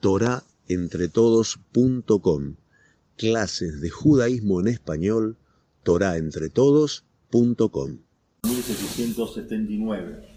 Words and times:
torahentretodos.com. 0.00 2.54
Clases 3.16 3.80
de 3.80 3.90
judaísmo 3.90 4.60
en 4.60 4.68
español, 4.68 5.36
torahentretodos.com. 5.82 7.98
1779. 8.44 10.28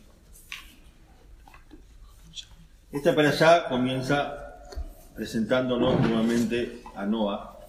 Esta 2.92 3.16
para 3.16 3.30
allá 3.30 3.70
comienza 3.70 4.42
presentándonos 5.16 6.02
nuevamente 6.02 6.82
a 6.96 7.06
Noah 7.06 7.60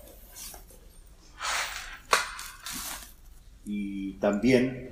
y 3.64 4.14
también 4.14 4.90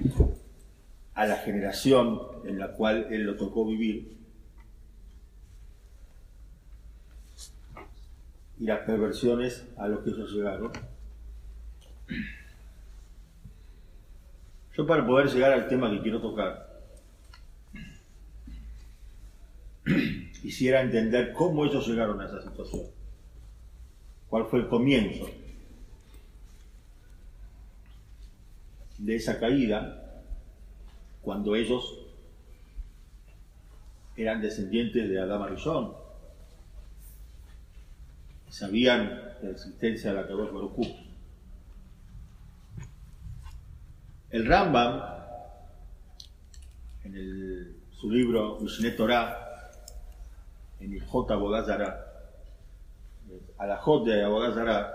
a 1.15 1.27
la 1.27 1.37
generación 1.37 2.21
en 2.45 2.59
la 2.59 2.73
cual 2.73 3.09
él 3.11 3.25
lo 3.25 3.37
tocó 3.37 3.67
vivir 3.67 4.20
y 8.61 8.67
las 8.67 8.81
perversiones 8.81 9.67
a 9.79 9.89
los 9.89 10.01
que 10.01 10.11
ellos 10.11 10.31
llegaron. 10.33 10.71
Yo 14.77 14.87
para 14.87 15.07
poder 15.07 15.29
llegar 15.29 15.53
al 15.53 15.67
tema 15.67 15.91
que 15.91 16.03
quiero 16.03 16.21
tocar, 16.21 16.83
quisiera 20.43 20.83
entender 20.83 21.33
cómo 21.33 21.65
ellos 21.65 21.89
llegaron 21.89 22.21
a 22.21 22.27
esa 22.27 22.43
situación, 22.43 22.83
cuál 24.29 24.45
fue 24.47 24.61
el 24.61 24.69
comienzo 24.69 25.29
de 28.99 29.17
esa 29.17 29.41
caída 29.41 30.23
cuando 31.23 31.57
ellos 31.57 31.99
eran 34.17 34.43
descendientes 34.43 35.09
de 35.09 35.19
Adán 35.19 35.43
Arizón, 35.43 36.00
sabían 38.51 39.35
la 39.43 39.51
existencia 39.51 40.11
de 40.11 40.17
la 40.17 40.27
Kadosh 40.27 40.53
Baruj 40.53 40.87
El 44.31 44.47
Rambam, 44.47 45.03
en 47.03 47.77
su 47.91 48.11
libro 48.11 48.59
Mishneh 48.61 48.93
Torah, 48.93 49.71
en 50.79 50.93
el 50.93 51.03
J. 51.03 51.35
Abodazara, 51.35 52.07
a 53.59 53.67
la 53.67 53.77
J 53.77 54.11
de 54.11 54.87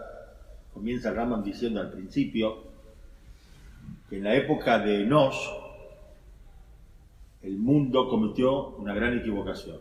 comienza 0.74 1.10
el 1.10 1.16
Rambam 1.16 1.44
diciendo 1.44 1.82
al 1.82 1.92
principio 1.92 2.64
que 4.10 4.18
en 4.18 4.24
la 4.24 4.36
época 4.36 4.80
de 4.80 5.04
Enosh, 5.04 5.50
el 7.42 7.58
mundo 7.58 8.08
cometió 8.10 8.70
una 8.78 8.94
gran 8.94 9.18
equivocación. 9.18 9.80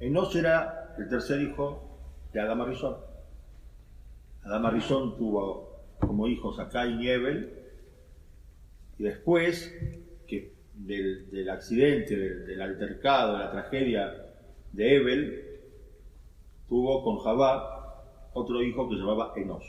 Enosh 0.00 0.36
era 0.36 0.94
el 0.98 1.08
tercer 1.08 1.40
hijo 1.42 1.93
de 2.34 2.40
Adama 2.40 2.66
Rizón. 2.66 2.96
Adama 4.42 4.70
Rizón 4.70 5.16
tuvo 5.16 5.84
como 6.00 6.26
hijos 6.26 6.58
a 6.58 6.68
Cain 6.68 7.00
y 7.00 7.08
Ebel, 7.08 7.50
y 8.98 9.04
después 9.04 9.72
que 10.26 10.52
del, 10.74 11.48
accidente, 11.48 12.16
del, 12.16 12.60
altercado, 12.60 13.34
de 13.34 13.44
la 13.44 13.52
tragedia 13.52 14.12
de 14.72 14.96
Ebel, 14.96 15.60
tuvo 16.68 17.02
con 17.04 17.20
Jabá 17.20 18.02
otro 18.34 18.62
hijo 18.62 18.88
que 18.88 18.96
se 18.96 19.00
llamaba 19.00 19.32
Enos. 19.36 19.64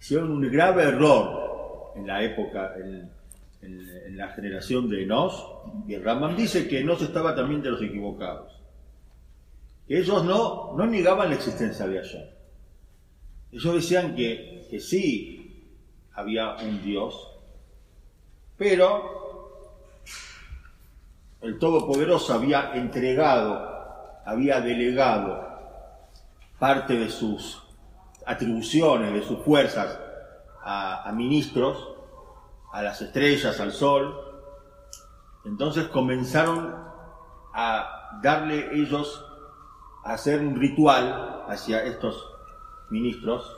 Hicieron 0.00 0.32
un 0.32 0.50
grave 0.50 0.84
error 0.84 1.92
en 1.96 2.06
la 2.06 2.24
época, 2.24 2.74
en, 2.76 4.16
la 4.16 4.28
generación 4.30 4.88
de 4.90 5.04
Enos, 5.04 5.46
y 5.86 5.94
el 5.94 6.02
Ramán 6.02 6.34
dice 6.34 6.66
que 6.66 6.80
Enos 6.80 7.00
estaba 7.02 7.34
también 7.34 7.62
de 7.62 7.70
los 7.70 7.82
equivocados. 7.82 8.61
Ellos 9.88 10.24
no, 10.24 10.74
no 10.76 10.86
negaban 10.86 11.28
la 11.28 11.34
existencia 11.34 11.86
de 11.86 11.98
Hashem. 11.98 12.26
Ellos 13.52 13.74
decían 13.74 14.14
que, 14.14 14.66
que 14.70 14.80
sí 14.80 15.78
había 16.14 16.56
un 16.56 16.82
Dios, 16.82 17.28
pero 18.56 19.20
el 21.40 21.58
Todopoderoso 21.58 22.32
había 22.34 22.74
entregado, 22.74 24.22
había 24.24 24.60
delegado 24.60 25.48
parte 26.58 26.94
de 26.94 27.10
sus 27.10 27.62
atribuciones, 28.24 29.12
de 29.12 29.22
sus 29.22 29.40
fuerzas 29.40 29.98
a 30.64 31.12
ministros, 31.14 31.92
a 32.72 32.82
las 32.82 33.00
estrellas, 33.02 33.60
al 33.60 33.72
sol. 33.72 34.18
Entonces 35.44 35.88
comenzaron 35.88 36.74
a 37.52 38.18
darle 38.22 38.70
ellos 38.72 39.24
hacer 40.04 40.40
un 40.40 40.56
ritual 40.56 41.44
hacia 41.48 41.82
estos 41.84 42.30
ministros, 42.90 43.56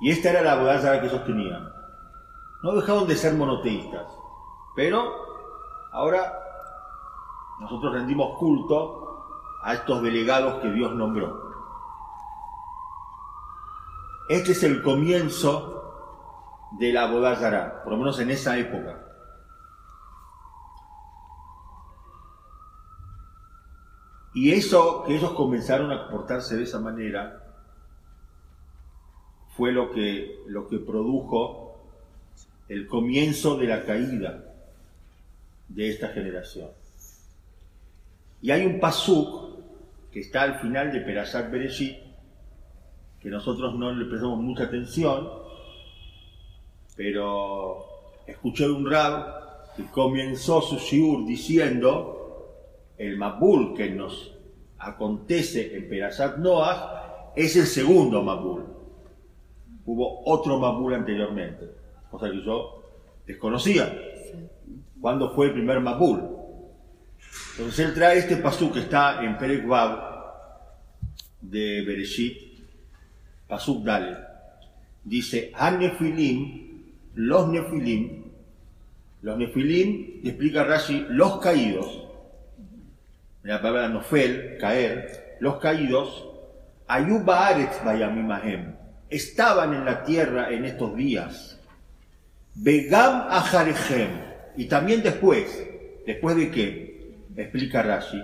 y 0.00 0.10
esta 0.10 0.30
era 0.30 0.42
la 0.42 0.56
batalla 0.56 1.00
que 1.00 1.06
ellos 1.06 1.24
tenían. 1.24 1.72
No 2.62 2.74
dejaron 2.74 3.06
de 3.06 3.16
ser 3.16 3.34
monoteístas, 3.34 4.06
pero 4.74 5.12
ahora 5.92 6.32
nosotros 7.60 7.92
rendimos 7.92 8.36
culto 8.38 9.58
a 9.62 9.74
estos 9.74 10.02
delegados 10.02 10.60
que 10.60 10.70
Dios 10.70 10.94
nombró. 10.94 11.42
Este 14.28 14.52
es 14.52 14.62
el 14.62 14.82
comienzo 14.82 15.82
de 16.72 16.92
la 16.92 17.06
Bodazara, 17.10 17.82
por 17.82 17.92
lo 17.92 17.98
menos 17.98 18.18
en 18.18 18.30
esa 18.30 18.56
época. 18.56 19.03
Y 24.34 24.50
eso, 24.50 25.04
que 25.06 25.16
ellos 25.16 25.30
comenzaron 25.32 25.92
a 25.92 26.02
comportarse 26.02 26.56
de 26.56 26.64
esa 26.64 26.80
manera, 26.80 27.40
fue 29.56 29.70
lo 29.72 29.92
que, 29.92 30.40
lo 30.48 30.68
que 30.68 30.78
produjo 30.78 31.78
el 32.68 32.88
comienzo 32.88 33.56
de 33.56 33.66
la 33.68 33.84
caída 33.84 34.44
de 35.68 35.88
esta 35.88 36.08
generación. 36.08 36.70
Y 38.42 38.50
hay 38.50 38.66
un 38.66 38.80
pasuk 38.80 39.54
que 40.12 40.20
está 40.20 40.42
al 40.42 40.60
final 40.60 40.92
de 40.92 41.00
Perashat 41.00 41.50
Bereshit, 41.50 41.96
que 43.20 43.30
nosotros 43.30 43.74
no 43.74 43.92
le 43.92 44.04
prestamos 44.06 44.40
mucha 44.40 44.64
atención, 44.64 45.28
pero 46.96 47.86
escuché 48.26 48.68
un 48.68 48.90
rab 48.90 49.74
que 49.76 49.84
comenzó 49.86 50.60
su 50.60 50.76
shiur 50.76 51.26
diciendo 51.26 52.23
el 52.98 53.16
Mabul 53.16 53.74
que 53.74 53.90
nos 53.90 54.34
acontece 54.78 55.76
en 55.76 55.88
Perashat 55.88 56.38
Noah 56.38 57.32
es 57.36 57.56
el 57.56 57.66
segundo 57.66 58.22
Mabul. 58.22 58.64
Hubo 59.86 60.22
otro 60.24 60.58
Mabul 60.58 60.94
anteriormente, 60.94 61.70
cosa 62.10 62.30
que 62.30 62.42
yo 62.42 62.82
desconocía. 63.26 63.92
¿Cuándo 65.00 65.34
fue 65.34 65.46
el 65.46 65.52
primer 65.52 65.80
Mabul? 65.80 66.22
Entonces 67.58 67.86
él 67.86 67.94
trae 67.94 68.18
este 68.18 68.36
pasú 68.36 68.72
que 68.72 68.80
está 68.80 69.24
en 69.24 69.38
Perek 69.38 69.64
de 71.40 71.82
Bereshit, 71.82 72.38
pasuk 73.46 73.84
Dale. 73.84 74.16
Dice, 75.04 75.52
Nefilim, 75.78 76.82
los 77.14 77.48
Nefilim, 77.48 78.24
los 79.22 79.38
Nefilim, 79.38 80.20
explica 80.24 80.64
Rashi, 80.64 81.06
los 81.10 81.38
caídos, 81.38 82.03
la 83.44 83.60
palabra 83.60 83.88
nofel, 83.88 84.56
caer, 84.58 85.36
los 85.40 85.58
caídos, 85.58 86.30
Ayuba 86.86 87.54
Bayamimahem, 87.84 88.74
estaban 89.10 89.74
en 89.74 89.84
la 89.84 90.02
tierra 90.02 90.50
en 90.50 90.64
estos 90.64 90.96
días. 90.96 91.58
Begam 92.54 93.26
Ajarejem, 93.28 94.10
y 94.56 94.64
también 94.66 95.02
después, 95.02 95.62
después 96.06 96.36
de 96.36 96.50
que, 96.50 97.16
explica 97.36 97.82
Rashi, 97.82 98.22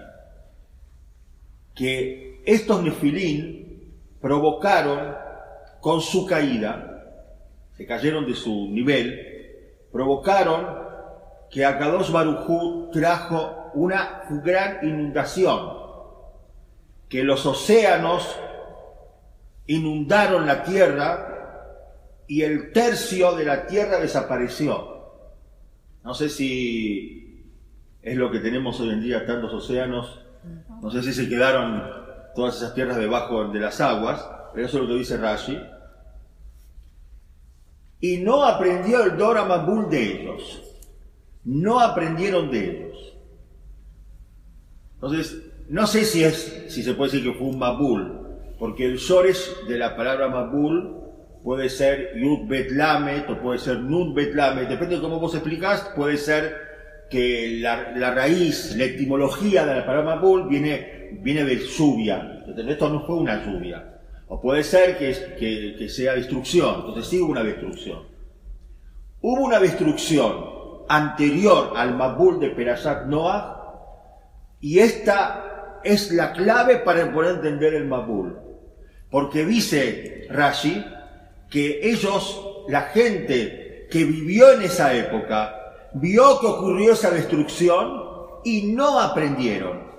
que 1.74 2.42
estos 2.46 2.82
nefilín 2.82 3.94
provocaron 4.20 5.14
con 5.80 6.00
su 6.00 6.26
caída, 6.26 6.86
se 7.76 7.86
cayeron 7.86 8.26
de 8.26 8.34
su 8.34 8.68
nivel, 8.70 9.76
provocaron 9.92 10.66
que 11.50 11.64
Akadosh 11.64 12.10
Barujú 12.10 12.90
trajo 12.92 13.59
una 13.74 14.22
gran 14.42 14.86
inundación, 14.86 15.78
que 17.08 17.24
los 17.24 17.44
océanos 17.46 18.36
inundaron 19.66 20.46
la 20.46 20.62
tierra 20.62 21.30
y 22.26 22.42
el 22.42 22.72
tercio 22.72 23.34
de 23.34 23.44
la 23.44 23.66
tierra 23.66 23.98
desapareció. 23.98 24.90
No 26.04 26.14
sé 26.14 26.28
si 26.28 27.44
es 28.02 28.16
lo 28.16 28.30
que 28.30 28.38
tenemos 28.38 28.80
hoy 28.80 28.90
en 28.90 29.02
día, 29.02 29.26
tantos 29.26 29.52
océanos, 29.52 30.20
no 30.80 30.90
sé 30.90 31.02
si 31.02 31.12
se 31.12 31.28
quedaron 31.28 31.82
todas 32.34 32.56
esas 32.56 32.74
tierras 32.74 32.96
debajo 32.96 33.48
de 33.48 33.60
las 33.60 33.80
aguas, 33.80 34.26
pero 34.54 34.66
eso 34.66 34.78
es 34.78 34.82
lo 34.84 34.88
que 34.88 34.98
dice 34.98 35.16
Rashi. 35.16 35.60
Y 38.00 38.18
no 38.18 38.44
aprendió 38.44 39.04
el 39.04 39.16
Dora 39.16 39.44
Mabul 39.44 39.90
de 39.90 40.02
ellos, 40.02 40.62
no 41.44 41.80
aprendieron 41.80 42.50
de 42.50 42.70
ellos. 42.70 42.89
Entonces, 45.02 45.42
no 45.70 45.86
sé 45.86 46.04
si, 46.04 46.22
es, 46.22 46.66
si 46.68 46.82
se 46.82 46.92
puede 46.92 47.12
decir 47.12 47.32
que 47.32 47.38
fue 47.38 47.46
un 47.46 47.58
Mabul, 47.58 48.20
porque 48.58 48.84
el 48.84 48.98
Shores 48.98 49.56
de 49.66 49.78
la 49.78 49.96
palabra 49.96 50.28
Mabul 50.28 50.96
puede 51.42 51.70
ser 51.70 52.18
Yud 52.18 52.46
Betlamet 52.46 53.30
o 53.30 53.40
puede 53.40 53.58
ser 53.58 53.78
Nun 53.78 54.14
Betlamet, 54.14 54.68
depende 54.68 54.96
de 54.96 55.00
cómo 55.00 55.18
vos 55.18 55.34
explicás, 55.34 55.90
puede 55.96 56.18
ser 56.18 56.54
que 57.08 57.60
la, 57.60 58.10
raíz, 58.14 58.76
la 58.76 58.84
etimología 58.84 59.64
de 59.64 59.76
la 59.76 59.86
palabra 59.86 60.16
Mabul 60.16 60.48
viene, 60.48 61.18
viene 61.22 61.44
de 61.44 61.56
lluvia, 61.56 62.44
esto 62.46 62.90
no 62.90 63.06
fue 63.06 63.16
una 63.16 63.42
lluvia, 63.42 64.00
o 64.28 64.38
puede 64.38 64.62
ser 64.62 64.98
que, 64.98 65.76
que, 65.78 65.88
sea 65.88 66.14
destrucción, 66.14 66.80
entonces 66.80 67.06
sí 67.06 67.18
hubo 67.18 67.32
una 67.32 67.42
destrucción. 67.42 68.10
Hubo 69.22 69.44
una 69.44 69.58
destrucción 69.58 70.44
anterior 70.88 71.72
al 71.76 71.96
Mabul 71.96 72.38
de 72.38 72.50
Perashat 72.50 73.06
Noah, 73.06 73.59
y 74.60 74.78
esta 74.78 75.80
es 75.82 76.12
la 76.12 76.32
clave 76.32 76.76
para 76.76 77.12
poder 77.12 77.36
entender 77.36 77.74
el 77.74 77.86
Mabul. 77.86 78.38
Porque 79.10 79.44
dice 79.44 80.26
Rashi 80.30 80.84
que 81.48 81.80
ellos, 81.82 82.64
la 82.68 82.82
gente 82.82 83.88
que 83.90 84.04
vivió 84.04 84.52
en 84.52 84.62
esa 84.62 84.94
época, 84.94 85.54
vio 85.94 86.38
que 86.40 86.46
ocurrió 86.46 86.92
esa 86.92 87.10
destrucción 87.10 88.04
y 88.44 88.72
no 88.72 89.00
aprendieron 89.00 89.90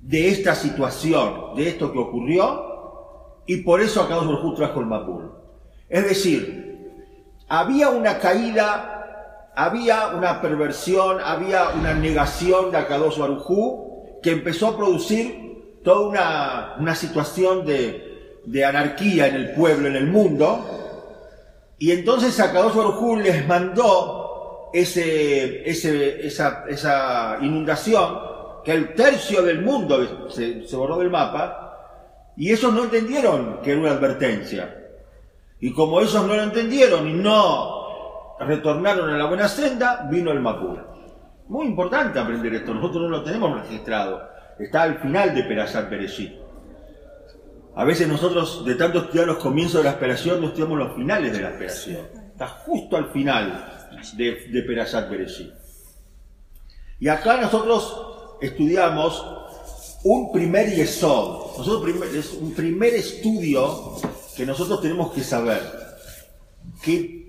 de 0.00 0.28
esta 0.28 0.54
situación, 0.54 1.54
de 1.56 1.68
esto 1.68 1.92
que 1.92 1.98
ocurrió, 1.98 3.42
y 3.46 3.58
por 3.58 3.80
eso 3.80 4.02
acá 4.02 4.16
Baruj 4.16 4.56
trajo 4.56 4.80
el 4.80 4.86
Mabul. 4.86 5.30
Es 5.88 6.04
decir, 6.04 6.70
había 7.48 7.90
una 7.90 8.18
caída, 8.18 8.99
había 9.54 10.08
una 10.08 10.40
perversión, 10.40 11.18
había 11.22 11.70
una 11.70 11.94
negación 11.94 12.70
de 12.70 12.78
Akadosh 12.78 13.18
Barujú 13.18 14.20
que 14.22 14.30
empezó 14.30 14.68
a 14.68 14.76
producir 14.76 15.80
toda 15.82 16.08
una, 16.08 16.74
una 16.78 16.94
situación 16.94 17.64
de, 17.64 18.40
de, 18.44 18.64
anarquía 18.64 19.26
en 19.28 19.34
el 19.36 19.52
pueblo, 19.52 19.88
en 19.88 19.96
el 19.96 20.06
mundo. 20.06 20.64
Y 21.78 21.92
entonces 21.92 22.38
Akadosh 22.38 22.74
Barujú 22.74 23.16
les 23.16 23.46
mandó 23.46 24.70
ese, 24.72 25.68
ese, 25.68 26.26
esa, 26.26 26.64
esa, 26.68 27.38
inundación, 27.40 28.30
que 28.64 28.72
el 28.72 28.94
tercio 28.94 29.42
del 29.42 29.62
mundo 29.62 30.28
se, 30.30 30.66
se 30.66 30.76
borró 30.76 30.98
del 30.98 31.10
mapa, 31.10 32.32
y 32.36 32.52
ellos 32.52 32.72
no 32.72 32.84
entendieron 32.84 33.60
que 33.62 33.72
era 33.72 33.80
una 33.80 33.90
advertencia. 33.92 34.76
Y 35.60 35.72
como 35.72 36.00
ellos 36.00 36.14
no 36.14 36.34
lo 36.34 36.42
entendieron 36.42 37.08
y 37.08 37.14
no 37.14 37.79
retornaron 38.40 39.10
a 39.10 39.18
la 39.18 39.26
buena 39.26 39.48
senda, 39.48 40.08
vino 40.10 40.30
el 40.30 40.40
Mapur. 40.40 40.88
Muy 41.48 41.66
importante 41.66 42.18
aprender 42.18 42.54
esto, 42.54 42.74
nosotros 42.74 43.02
no 43.02 43.08
lo 43.08 43.22
tenemos 43.22 43.60
registrado. 43.62 44.22
Está 44.58 44.82
al 44.82 44.98
final 44.98 45.34
de 45.34 45.42
Perashat 45.44 45.90
Bereshit. 45.90 46.32
A 47.76 47.84
veces 47.84 48.08
nosotros, 48.08 48.64
de 48.64 48.74
tanto 48.74 48.98
estudiar 48.98 49.26
los 49.26 49.38
comienzos 49.38 49.78
de 49.78 49.84
la 49.84 49.90
esperación, 49.90 50.40
no 50.40 50.48
estudiamos 50.48 50.78
los 50.78 50.94
finales 50.94 51.32
de 51.32 51.40
la 51.40 51.50
esperación. 51.50 52.00
Está 52.32 52.46
justo 52.48 52.96
al 52.96 53.10
final 53.10 53.88
de, 54.16 54.48
de 54.48 54.62
Perashat. 54.62 55.10
Y 56.98 57.08
acá 57.08 57.40
nosotros 57.40 58.38
estudiamos 58.40 59.24
un 60.04 60.32
primer 60.32 60.74
yesod, 60.74 61.58
un 62.40 62.54
primer 62.54 62.94
estudio 62.94 63.96
que 64.36 64.46
nosotros 64.46 64.80
tenemos 64.80 65.12
que 65.12 65.22
saber, 65.22 65.60
que 66.82 67.19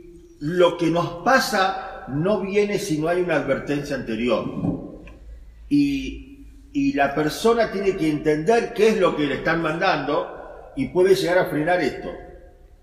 lo 0.42 0.76
que 0.76 0.88
nos 0.88 1.24
pasa 1.24 2.06
no 2.08 2.42
viene 2.42 2.80
si 2.80 2.98
no 2.98 3.08
hay 3.08 3.22
una 3.22 3.36
advertencia 3.36 3.96
anterior. 3.96 4.44
Y, 5.70 6.48
y 6.74 6.94
la 6.94 7.14
persona 7.14 7.72
tiene 7.72 7.96
que 7.96 8.10
entender 8.10 8.74
qué 8.74 8.90
es 8.90 8.98
lo 8.98 9.16
que 9.16 9.28
le 9.28 9.36
están 9.36 9.62
mandando 9.62 10.74
y 10.76 10.88
puede 10.88 11.16
llegar 11.16 11.38
a 11.38 11.46
frenar 11.46 11.80
esto, 11.82 12.10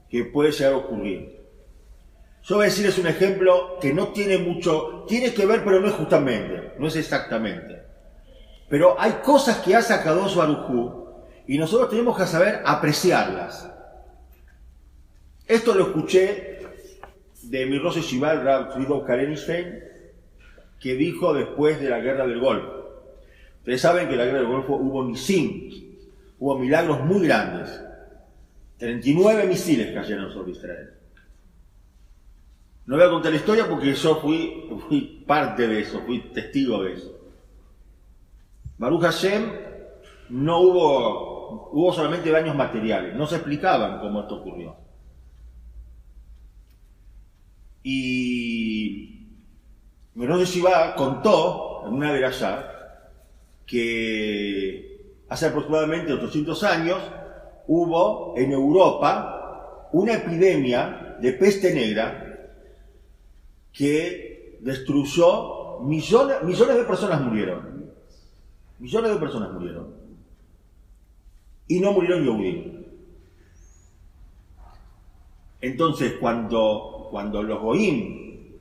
que 0.08 0.24
puede 0.24 0.52
llegar 0.52 0.74
a 0.74 0.76
ocurrir. 0.76 1.36
Yo 2.44 2.56
voy 2.56 2.66
a 2.66 2.68
decirles 2.68 2.96
un 2.98 3.08
ejemplo 3.08 3.78
que 3.80 3.92
no 3.92 4.08
tiene 4.08 4.38
mucho, 4.38 5.04
tiene 5.08 5.34
que 5.34 5.44
ver, 5.44 5.64
pero 5.64 5.80
no 5.80 5.88
es 5.88 5.94
justamente, 5.94 6.74
no 6.78 6.86
es 6.86 6.94
exactamente. 6.94 7.82
Pero 8.68 8.98
hay 9.00 9.14
cosas 9.24 9.58
que 9.58 9.74
ha 9.74 9.82
sacado 9.82 10.28
su 10.28 10.38
Barujú 10.38 11.08
y 11.48 11.58
nosotros 11.58 11.90
tenemos 11.90 12.16
que 12.16 12.26
saber 12.26 12.62
apreciarlas. 12.64 13.68
Esto 15.44 15.74
lo 15.74 15.88
escuché 15.88 16.47
de 17.50 17.66
mi 17.66 17.78
Rose 17.78 18.02
Shival, 18.02 18.44
Rab 18.44 19.06
Karenstein, 19.06 19.80
que 20.78 20.94
dijo 20.94 21.32
después 21.32 21.80
de 21.80 21.88
la 21.88 22.00
guerra 22.00 22.26
del 22.26 22.40
Golfo. 22.40 22.78
Ustedes 23.58 23.80
saben 23.80 24.06
que 24.06 24.14
en 24.14 24.18
la 24.18 24.24
guerra 24.26 24.38
del 24.38 24.48
Golfo 24.48 24.76
hubo 24.76 25.02
misil, 25.02 25.98
hubo 26.38 26.58
milagros 26.58 27.00
muy 27.04 27.26
grandes. 27.26 27.80
39 28.78 29.46
misiles 29.46 29.92
cayeron 29.92 30.32
sobre 30.32 30.52
Israel. 30.52 30.90
No 32.86 32.96
voy 32.96 33.04
a 33.04 33.10
contar 33.10 33.32
la 33.32 33.38
historia 33.38 33.68
porque 33.68 33.92
yo 33.92 34.16
fui, 34.16 34.70
fui 34.88 35.24
parte 35.26 35.66
de 35.66 35.80
eso, 35.80 36.00
fui 36.06 36.20
testigo 36.32 36.82
de 36.82 36.94
eso. 36.94 37.18
Baruch 38.78 39.02
Hashem 39.02 39.50
no 40.30 40.60
hubo, 40.60 41.70
hubo 41.72 41.92
solamente 41.92 42.30
daños 42.30 42.54
materiales, 42.54 43.14
no 43.14 43.26
se 43.26 43.36
explicaban 43.36 44.00
cómo 44.00 44.20
esto 44.20 44.36
ocurrió. 44.36 44.87
Y 47.82 49.18
Menos 50.14 50.40
de 50.40 50.46
Shiva 50.46 50.96
contó 50.96 51.84
en 51.86 51.94
una 51.94 52.10
allá 52.10 52.78
que 53.64 55.14
hace 55.28 55.46
aproximadamente 55.46 56.12
800 56.12 56.64
años 56.64 56.98
hubo 57.68 58.34
en 58.36 58.50
Europa 58.50 59.88
una 59.92 60.14
epidemia 60.14 61.16
de 61.20 61.32
peste 61.34 61.72
negra 61.72 62.50
que 63.72 64.58
destruyó 64.60 65.80
millones, 65.82 66.42
millones 66.42 66.76
de 66.78 66.84
personas 66.84 67.20
murieron. 67.20 67.92
Millones 68.80 69.12
de 69.12 69.18
personas 69.18 69.52
murieron. 69.52 69.94
Y 71.68 71.78
no 71.78 71.92
murieron 71.92 72.24
Yehudim. 72.24 72.84
Entonces, 75.60 76.14
cuando, 76.20 76.97
cuando 77.10 77.42
los 77.42 77.60
Goim 77.60 78.58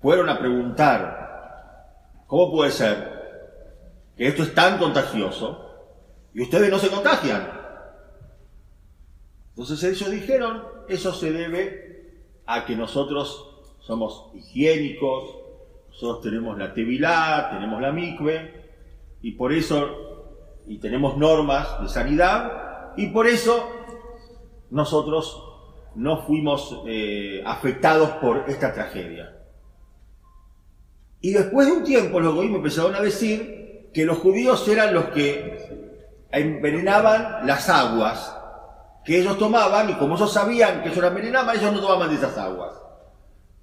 fueron 0.00 0.28
a 0.28 0.38
preguntar, 0.38 2.24
¿cómo 2.26 2.50
puede 2.50 2.70
ser 2.70 3.12
que 4.16 4.28
esto 4.28 4.42
es 4.42 4.54
tan 4.54 4.78
contagioso 4.78 5.70
y 6.34 6.42
ustedes 6.42 6.70
no 6.70 6.78
se 6.78 6.88
contagian? 6.88 7.48
Entonces 9.50 9.82
ellos 9.84 10.10
dijeron, 10.10 10.62
eso 10.88 11.12
se 11.12 11.32
debe 11.32 12.22
a 12.46 12.64
que 12.64 12.74
nosotros 12.74 13.48
somos 13.80 14.30
higiénicos, 14.34 15.36
nosotros 15.90 16.22
tenemos 16.22 16.58
la 16.58 16.72
tevilá, 16.72 17.50
tenemos 17.52 17.80
la 17.80 17.92
mikve, 17.92 18.62
y 19.20 19.32
por 19.32 19.52
eso, 19.52 20.56
y 20.66 20.78
tenemos 20.78 21.16
normas 21.16 21.80
de 21.82 21.88
sanidad, 21.88 22.94
y 22.96 23.08
por 23.08 23.26
eso 23.26 23.68
nosotros 24.70 25.51
no 25.94 26.22
fuimos 26.22 26.82
eh, 26.86 27.42
afectados 27.44 28.10
por 28.20 28.44
esta 28.48 28.72
tragedia. 28.72 29.36
Y 31.20 31.32
después 31.32 31.66
de 31.66 31.72
un 31.72 31.84
tiempo 31.84 32.20
los 32.20 32.34
me 32.34 32.56
empezaron 32.56 32.94
a 32.94 33.00
decir 33.00 33.90
que 33.92 34.04
los 34.04 34.18
judíos 34.18 34.66
eran 34.68 34.94
los 34.94 35.06
que 35.06 35.82
envenenaban 36.30 37.46
las 37.46 37.68
aguas 37.68 38.36
que 39.04 39.18
ellos 39.18 39.38
tomaban, 39.38 39.90
y 39.90 39.94
como 39.94 40.14
ellos 40.14 40.32
sabían 40.32 40.82
que 40.82 40.90
eso 40.90 41.00
era 41.00 41.08
envenenaban, 41.08 41.56
ellos 41.56 41.72
no 41.72 41.80
tomaban 41.80 42.08
de 42.08 42.16
esas 42.16 42.38
aguas. 42.38 42.72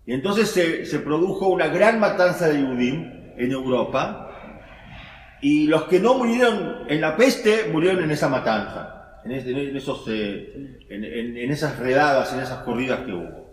Y 0.06 0.14
entonces 0.14 0.50
se, 0.50 1.00
produjo 1.00 1.48
una 1.48 1.68
gran 1.68 2.00
matanza 2.00 2.48
de 2.48 2.60
Yudim 2.60 3.34
en 3.38 3.52
Europa, 3.52 4.26
y 5.42 5.68
los 5.68 5.84
que 5.84 6.00
no 6.00 6.16
murieron 6.16 6.90
en 6.90 7.00
la 7.00 7.16
peste 7.16 7.70
murieron 7.72 8.04
en 8.04 8.12
esa 8.12 8.28
matanza, 8.28 8.99
en, 9.32 9.76
esos, 9.76 10.06
eh, 10.08 10.86
en, 10.90 11.52
esas 11.52 11.80
redadas, 11.80 12.34
en 12.34 12.40
esas 12.40 12.64
corridas 12.64 13.02
que 13.02 13.14
hubo. 13.14 13.50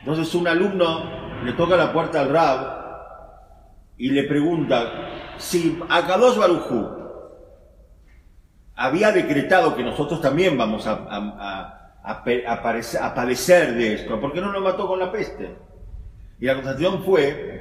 Entonces 0.00 0.34
un 0.34 0.48
alumno 0.48 1.44
le 1.44 1.52
toca 1.52 1.76
la 1.76 1.92
puerta 1.92 2.20
al 2.20 2.30
Rab 2.30 2.76
y 3.98 4.10
le 4.10 4.24
pregunta 4.24 5.34
si 5.38 5.78
Akadosh 5.88 6.36
Barujú 6.36 6.88
había 8.74 9.10
decretado 9.10 9.74
que 9.74 9.82
nosotros 9.82 10.20
también 10.20 10.56
vamos 10.56 10.86
a 10.86 11.76
a, 12.06 13.14
padecer 13.14 13.74
de 13.74 13.94
esto. 13.94 14.20
¿Por 14.20 14.32
qué 14.32 14.40
no 14.40 14.52
nos 14.52 14.62
mató 14.62 14.86
con 14.86 14.98
la 14.98 15.10
peste? 15.10 15.56
Y 16.38 16.46
la 16.46 16.54
constatación 16.54 17.02
fue 17.02 17.55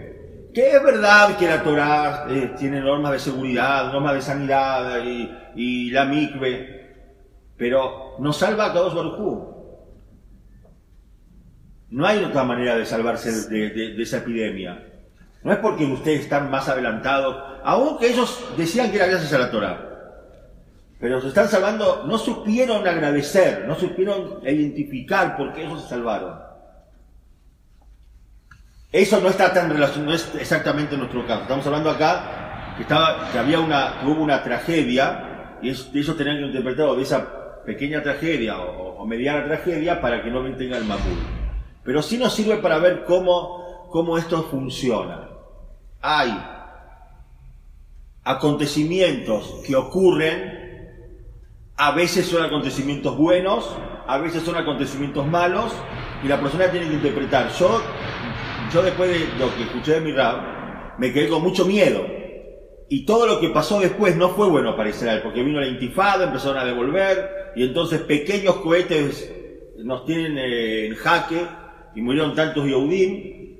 que 0.55 0.71
es 0.71 0.81
verdad 0.81 1.37
que 1.37 1.47
la 1.47 1.61
Torah 1.61 2.27
eh, 2.29 2.53
tiene 2.57 2.79
normas 2.79 3.11
de 3.11 3.19
seguridad, 3.19 3.91
normas 3.91 4.13
de 4.13 4.21
sanidad 4.21 5.03
y, 5.03 5.91
la 5.91 6.05
mikve, 6.05 6.95
pero 7.57 8.15
nos 8.19 8.37
salva 8.37 8.67
a 8.67 8.73
todos 8.73 8.95
Baruj 8.95 9.53
No 11.89 12.07
hay 12.07 12.23
otra 12.23 12.45
manera 12.45 12.77
de 12.77 12.85
salvarse 12.85 13.49
de, 13.49 14.01
esa 14.01 14.17
epidemia. 14.19 14.81
No 15.43 15.51
es 15.51 15.59
porque 15.59 15.83
ustedes 15.83 16.21
están 16.21 16.49
más 16.49 16.69
adelantados, 16.69 17.35
aunque 17.65 18.11
ellos 18.11 18.41
decían 18.57 18.89
que 18.91 18.95
era 18.95 19.07
gracias 19.07 19.33
a 19.33 19.39
la 19.39 19.51
Torah. 19.51 19.91
Pero 21.01 21.19
se 21.19 21.27
están 21.27 21.49
salvando, 21.49 22.05
no 22.07 22.17
supieron 22.17 22.87
agradecer, 22.87 23.65
no 23.67 23.75
supieron 23.75 24.39
identificar 24.47 25.35
por 25.35 25.51
qué 25.51 25.65
ellos 25.65 25.83
se 25.83 25.89
salvaron. 25.89 26.44
Eso 28.91 29.19
no 29.19 29.29
está 29.29 29.53
tan 29.53 29.69
relacionado, 29.69 30.11
no 30.11 30.15
es 30.15 30.33
exactamente 30.39 30.97
nuestro 30.97 31.25
caso. 31.27 31.41
Estamos 31.41 31.65
hablando 31.67 31.89
acá 31.89 32.73
que, 32.77 32.83
estaba, 32.83 33.29
que 33.31 33.39
había 33.39 33.59
una, 33.59 34.01
hubo 34.05 34.21
una 34.21 34.43
tragedia 34.43 35.57
y 35.61 35.69
ellos 35.69 36.17
tenían 36.17 36.37
que 36.37 36.45
interpretar 36.45 36.95
de 36.95 37.01
esa 37.01 37.63
pequeña 37.65 38.01
tragedia 38.01 38.57
o, 38.59 39.05
mediana 39.05 39.45
tragedia 39.45 40.01
para 40.01 40.23
que 40.23 40.31
no 40.31 40.41
tenga 40.55 40.77
el 40.77 40.85
Mapul. 40.85 41.17
Pero 41.83 42.01
sí 42.01 42.17
nos 42.17 42.33
sirve 42.33 42.57
para 42.57 42.79
ver 42.79 43.03
cómo, 43.05 43.87
cómo 43.91 44.17
esto 44.17 44.43
funciona. 44.43 45.29
Hay 46.01 46.35
acontecimientos 48.23 49.61
que 49.67 49.75
ocurren 49.75 50.65
a 51.77 51.91
veces 51.91 52.25
son 52.27 52.41
acontecimientos 52.41 53.17
buenos, 53.17 53.69
a 54.07 54.17
veces 54.17 54.43
son 54.43 54.55
acontecimientos 54.55 55.27
malos, 55.27 55.73
y 56.23 56.27
la 56.27 56.39
persona 56.39 56.71
tiene 56.71 56.87
que 56.87 56.93
interpretar. 56.93 57.51
Yo, 57.59 57.81
yo 58.71 58.81
después 58.81 59.09
de 59.09 59.19
lo 59.39 59.53
que 59.55 59.63
escuché 59.63 59.93
de 59.93 60.01
mi 60.01 60.11
rap, 60.11 60.97
me 60.97 61.11
quedé 61.11 61.29
con 61.29 61.41
mucho 61.41 61.65
miedo. 61.65 62.05
Y 62.87 63.05
todo 63.05 63.25
lo 63.25 63.39
que 63.39 63.49
pasó 63.49 63.79
después 63.79 64.15
no 64.15 64.29
fue 64.29 64.49
bueno 64.49 64.75
para 64.75 64.89
Israel, 64.89 65.21
porque 65.23 65.43
vino 65.43 65.59
la 65.59 65.67
intifada, 65.67 66.25
empezaron 66.25 66.57
a 66.57 66.65
devolver, 66.65 67.53
y 67.55 67.63
entonces 67.63 68.01
pequeños 68.01 68.57
cohetes 68.57 69.31
nos 69.77 70.05
tienen 70.05 70.37
en 70.37 70.95
jaque, 70.95 71.47
y 71.95 72.01
murieron 72.01 72.35
tantos 72.35 72.65
Yehudim. 72.65 73.55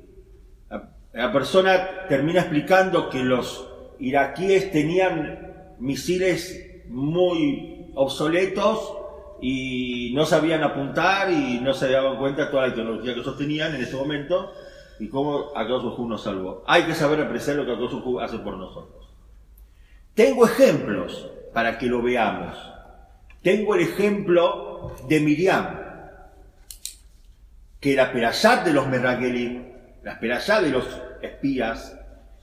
La, 1.14 1.32
persona 1.32 2.08
termina 2.10 2.42
explicando 2.42 3.10
que 3.10 3.24
los 3.24 3.68
iraquíes 4.00 4.72
tenían 4.72 5.76
misiles 5.80 6.84
muy 6.90 7.92
obsoletos 7.96 8.94
y 9.42 10.12
no 10.14 10.26
sabían 10.26 10.64
apuntar 10.64 11.32
y 11.32 11.60
no 11.62 11.74
se 11.74 11.90
daban 11.90 12.18
cuenta 12.18 12.46
de 12.46 12.52
toda 12.52 12.68
la 12.68 12.76
tecnología 12.76 13.14
que 13.14 13.22
ellos 13.22 13.38
tenían 13.38 13.76
en 13.76 13.82
ese 13.82 13.96
momento 13.96 14.52
y 15.00 15.08
cómo 15.08 15.52
Akadosh 15.56 16.00
nos 16.00 16.24
salvó. 16.24 16.64
Hay 16.68 16.84
que 16.84 16.96
saber 16.96 17.22
apreciar 17.22 17.58
lo 17.58 17.66
que 17.66 17.74
Akadosh 17.74 18.24
hace 18.24 18.40
por 18.40 18.58
nosotros. 18.58 19.10
Tengo 20.14 20.46
ejemplos 20.46 21.30
para 21.54 21.78
que 21.78 21.88
lo 21.88 22.02
veamos. 22.02 22.58
Tengo 23.42 23.76
el 23.76 23.82
ejemplo 23.82 24.96
de 25.08 25.20
Miriam, 25.20 25.80
que 27.80 27.96
la 27.96 28.12
perashat 28.12 28.66
de 28.66 28.74
los 28.74 28.88
Merragelim, 28.88 29.72
la 30.04 30.20
perashat 30.20 30.64
de 30.64 30.72
los 30.72 30.86
espías, 31.22 31.96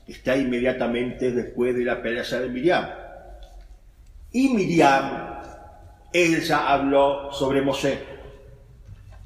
está 0.07 0.37
inmediatamente 0.37 1.31
después 1.31 1.75
de 1.75 1.83
la 1.83 2.01
perashat 2.01 2.41
de 2.41 2.49
Miriam. 2.49 2.89
Y 4.31 4.49
Miriam 4.49 5.33
ella 6.13 6.71
habló 6.71 7.31
sobre 7.33 7.61
Moshe. 7.61 8.12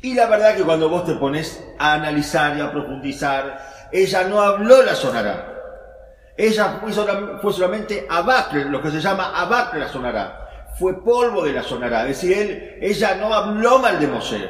Y 0.02 0.14
la 0.14 0.28
verdad 0.28 0.56
que 0.56 0.64
cuando 0.64 0.90
vos 0.90 1.06
te 1.06 1.14
pones 1.16 1.64
a 1.80 1.94
analizar 1.94 2.58
y 2.58 2.62
a 2.62 2.72
profundizar, 2.72 3.90
ella 3.92 4.24
no 4.26 4.42
habló 4.42 4.84
la 4.84 4.96
sonará. 4.96 5.54
Ella 6.38 6.80
fue, 7.42 7.54
solamente 7.54 8.06
abacle, 8.08 8.66
lo 8.66 8.82
que 8.82 8.92
se 8.92 9.02
llama 9.02 9.32
abacle 9.36 9.80
la 9.80 9.88
sonará. 9.88 10.50
Fue 10.78 11.04
polvo 11.04 11.44
de 11.44 11.54
la 11.54 11.64
sonará. 11.64 12.02
Es 12.08 12.22
decir, 12.22 12.38
él, 12.38 12.78
ella 12.80 13.16
no 13.16 13.34
habló 13.34 13.80
mal 13.80 14.00
de 14.00 14.08
Moshe. 14.08 14.50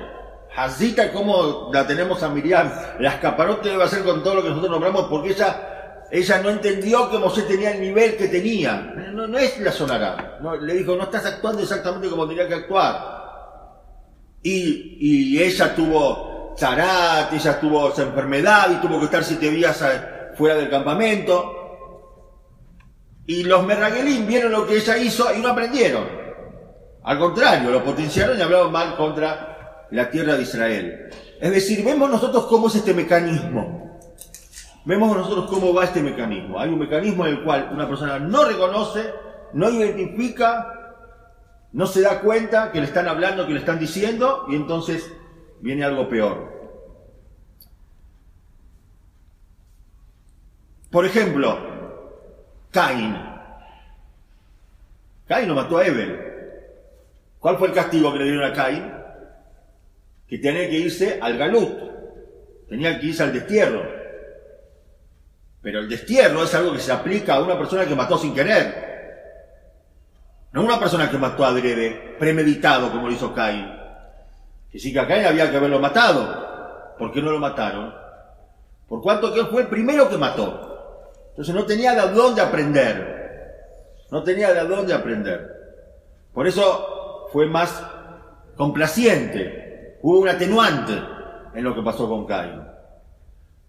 Hazita 0.56 1.14
como 1.14 1.70
la 1.72 1.88
tenemos 1.88 2.22
a 2.24 2.30
Miriam, 2.30 2.70
la 3.00 3.12
escaparote 3.12 3.70
debe 3.70 3.84
hacer 3.84 4.04
con 4.04 4.24
todo 4.24 4.36
lo 4.36 4.44
que 4.44 4.50
nosotros 4.50 4.72
nombramos 4.72 5.06
porque 5.06 5.30
ella 5.30 5.78
ella 6.10 6.42
no 6.42 6.50
entendió 6.50 7.10
que 7.10 7.18
Mosé 7.18 7.44
tenía 7.44 7.72
el 7.72 7.82
nivel 7.82 8.16
que 8.16 8.28
tenía. 8.28 8.94
No, 9.12 9.28
no 9.28 9.38
es 9.38 9.60
la 9.60 9.72
sonará. 9.72 10.38
No, 10.42 10.56
le 10.56 10.74
dijo, 10.74 10.96
no 10.96 11.04
estás 11.04 11.26
actuando 11.26 11.62
exactamente 11.62 12.10
como 12.10 12.28
tenía 12.28 12.48
que 12.48 12.56
actuar. 12.56 13.17
Y, 14.44 15.38
ella 15.40 15.76
tuvo 15.76 16.54
charat, 16.56 17.34
ella 17.34 17.60
tuvo 17.60 17.92
esa 17.92 18.04
enfermedad 18.04 18.72
y 18.72 18.76
tuvo 18.86 19.00
que 19.00 19.06
estar 19.06 19.24
siete 19.24 19.52
días 19.52 19.84
fuera 20.36 20.56
del 20.56 20.70
campamento. 20.70 21.54
Y 23.26 23.44
los 23.44 23.66
Merraguelín 23.66 24.26
vieron 24.26 24.52
lo 24.52 24.66
que 24.66 24.78
ella 24.78 24.98
hizo 24.98 25.34
y 25.36 25.40
no 25.40 25.50
aprendieron. 25.50 26.06
Al 27.04 27.20
contrario, 27.20 27.72
lo 27.72 27.84
potenciaron 27.84 28.38
y 28.38 28.42
hablaron 28.42 28.72
mal 28.72 28.96
contra 28.96 29.88
la 29.92 30.10
tierra 30.10 30.36
de 30.36 30.44
Israel. 30.44 31.10
Es 31.40 31.52
decir, 31.52 31.84
vemos 31.84 32.10
nosotros 32.10 32.46
cómo 32.48 32.68
es 32.68 32.76
este 32.76 32.94
mecanismo. 32.94 34.00
Vemos 34.86 35.16
nosotros 35.16 35.50
cómo 35.50 35.74
va 35.74 35.84
este 35.84 36.02
mecanismo. 36.02 36.60
Hay 36.60 36.70
un 36.70 36.80
mecanismo 36.80 37.26
en 37.26 37.36
el 37.36 37.44
cual 37.44 37.70
una 37.74 37.88
persona 37.88 38.20
no 38.20 38.46
reconoce, 38.46 39.04
no 39.54 39.70
identifica, 39.70 40.77
no 41.74 41.86
se 41.86 42.02
da 42.02 42.22
cuenta 42.22 42.72
que 42.72 42.80
le 42.80 42.86
están 42.86 43.08
hablando, 43.08 43.46
que 43.46 43.54
le 43.54 43.60
están 43.60 43.80
diciendo, 43.80 44.46
y 44.50 44.56
entonces 44.56 45.12
viene 45.60 45.84
algo 45.84 46.08
peor. 46.08 46.58
Por 50.90 51.06
ejemplo, 51.06 51.60
Caín. 52.72 53.16
Caín 55.28 55.48
no 55.50 55.56
mató 55.56 55.78
a 55.78 55.86
Evel. 55.86 56.28
¿Cuál 57.40 57.58
fue 57.58 57.68
el 57.68 57.74
castigo 57.74 58.12
que 58.14 58.20
le 58.20 58.26
dieron 58.26 58.44
a 58.44 58.54
Caín? 58.54 58.92
Que 60.28 60.38
tenía 60.38 60.70
que 60.70 60.80
irse 60.80 61.20
al 61.22 61.38
galut. 61.38 61.70
Tenía 62.70 63.00
que 63.00 63.08
irse 63.08 63.24
al 63.24 63.34
destierro. 63.34 63.84
Pero 65.62 65.80
el 65.80 65.90
destierro 65.90 66.44
es 66.44 66.56
algo 66.56 66.74
que 66.74 66.80
se 66.80 66.92
aplica 66.92 67.36
a 67.36 67.44
una 67.44 67.58
persona 67.58 67.86
que 67.86 67.96
mató 67.96 68.18
sin 68.18 68.34
querer. 68.34 68.87
No 70.52 70.64
una 70.64 70.80
persona 70.80 71.10
que 71.10 71.18
mató 71.18 71.46
a 71.46 71.50
adrede, 71.50 72.16
premeditado 72.18 72.92
como 72.92 73.08
lo 73.08 73.14
hizo 73.14 73.34
Caín. 73.34 73.68
Que 74.72 75.00
a 75.00 75.08
Caín 75.08 75.26
había 75.26 75.50
que 75.50 75.58
haberlo 75.58 75.80
matado. 75.80 76.96
¿Por 76.98 77.12
qué 77.12 77.22
no 77.22 77.32
lo 77.32 77.40
mataron? 77.40 77.94
Por 78.88 79.02
cuanto 79.02 79.34
que 79.34 79.42
él 79.42 79.48
fue 79.48 79.64
el 79.64 79.68
primero 79.68 80.10
que 80.10 80.18
mató. 80.18 80.68
Entonces 81.30 81.54
no 81.54 81.66
tenía 81.66 81.94
de 81.94 82.14
dónde 82.14 82.42
aprender. 82.42 83.18
No 84.12 84.24
tenía 84.24 84.54
de 84.54 84.68
dónde 84.68 84.94
aprender. 84.94 85.48
Por 86.34 86.48
eso 86.48 87.28
fue 87.32 87.48
más 87.48 87.84
complaciente. 88.56 89.98
Hubo 90.02 90.20
un 90.20 90.30
atenuante 90.30 90.94
en 91.54 91.64
lo 91.64 91.76
que 91.76 91.82
pasó 91.82 92.08
con 92.08 92.26
Caín. 92.26 92.62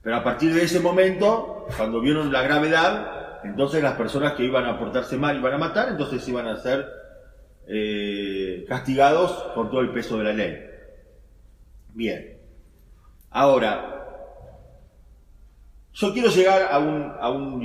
Pero 0.03 0.17
a 0.17 0.25
partir 0.25 0.55
de 0.55 0.63
ese 0.63 0.81
momento, 0.81 1.67
cuando 1.77 2.01
vieron 2.01 2.33
la 2.33 2.43
gravedad, 2.43 3.18
entonces 3.45 3.83
las 3.83 3.97
personas 3.97 4.33
que 4.35 4.45
iban 4.45 4.65
a 4.65 4.79
portarse 4.79 5.17
mal 5.17 5.37
iban 5.37 5.55
a 5.55 5.59
matar, 5.59 5.89
entonces 5.89 6.27
iban 6.29 6.47
a 6.47 6.57
ser 6.57 6.87
eh, 7.67 8.65
castigados 8.69 9.31
por 9.55 9.71
todo 9.71 9.81
el 9.81 9.93
peso 9.93 10.19
de 10.19 10.25
la 10.25 10.33
ley. 10.33 10.59
Bien. 11.95 12.39
Ahora, 13.31 13.99
yo 15.93 16.13
quiero 16.13 16.31
llegar 16.31 16.69
a 16.71 16.79
un, 16.79 17.13
a 17.19 17.31
un 17.31 17.61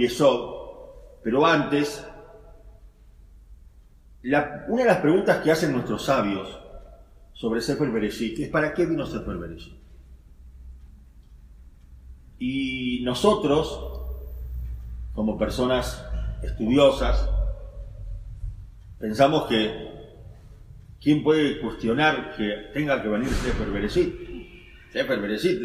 pero 1.23 1.45
antes, 1.45 2.05
una 4.23 4.81
de 4.81 4.85
las 4.85 4.97
preguntas 4.97 5.37
que 5.43 5.51
hacen 5.51 5.71
nuestros 5.71 6.03
sabios 6.03 6.59
sobre 7.33 7.61
Sefer 7.61 7.89
Bereshit 7.89 8.39
es 8.39 8.49
¿para 8.49 8.73
qué 8.73 8.85
vino 8.85 9.05
Sefer 9.05 9.37
Bereshit? 9.37 9.75
Y 12.39 13.01
nosotros, 13.03 13.92
como 15.13 15.37
personas 15.37 16.05
estudiosas, 16.41 17.29
pensamos 18.99 19.47
que 19.47 19.93
¿quién 21.01 21.23
puede 21.23 21.59
cuestionar 21.59 22.35
que 22.35 22.69
tenga 22.73 23.01
que 23.01 23.09
venir 23.09 23.29
Sefer 23.29 23.69
Bereshit? 23.69 24.13
Sefer 24.91 25.19
Bereshit 25.19 25.61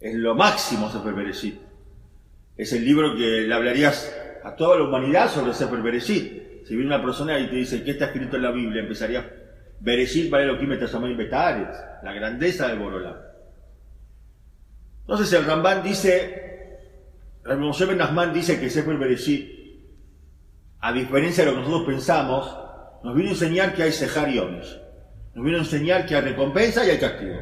es 0.00 0.14
lo 0.14 0.34
máximo 0.34 0.90
Sefer 0.90 1.12
Bereshit. 1.12 1.58
Es 2.56 2.72
el 2.72 2.84
libro 2.84 3.16
que 3.16 3.42
le 3.42 3.54
hablarías 3.54 4.14
a 4.44 4.54
toda 4.54 4.76
la 4.76 4.84
humanidad 4.84 5.30
sobre 5.30 5.54
Sefer 5.54 5.80
Bereshit. 5.80 6.66
Si 6.66 6.76
viene 6.76 6.94
una 6.94 7.02
persona 7.02 7.38
y 7.38 7.48
te 7.48 7.56
dice, 7.56 7.82
¿qué 7.82 7.92
está 7.92 8.06
escrito 8.06 8.36
en 8.36 8.42
la 8.42 8.50
Biblia? 8.50 8.82
Empezaría, 8.82 9.28
Bereshit 9.80 10.30
vale 10.30 10.46
lo 10.46 10.58
que 10.58 10.66
me 10.66 10.76
la 12.02 12.12
grandeza 12.12 12.68
de 12.68 12.74
Borolá. 12.74 13.24
Entonces 15.00 15.32
el 15.32 15.46
Ramban 15.46 15.82
dice, 15.82 16.47
Moshe 17.56 17.86
Ben 17.86 17.98
dice 18.32 18.60
que 18.60 18.68
Sefer 18.68 18.96
Bereshit, 18.96 19.58
a 20.80 20.92
diferencia 20.92 21.44
de 21.44 21.50
lo 21.50 21.56
que 21.56 21.62
nosotros 21.62 21.86
pensamos, 21.86 22.56
nos 23.02 23.14
viene 23.14 23.30
a 23.30 23.32
enseñar 23.32 23.74
que 23.74 23.82
hay 23.82 23.92
Sejar 23.92 24.28
y 24.28 24.38
Nos 24.38 25.44
viene 25.44 25.56
a 25.56 25.62
enseñar 25.62 26.06
que 26.06 26.16
hay 26.16 26.22
recompensa 26.22 26.84
y 26.84 26.90
hay 26.90 26.98
castigo. 26.98 27.36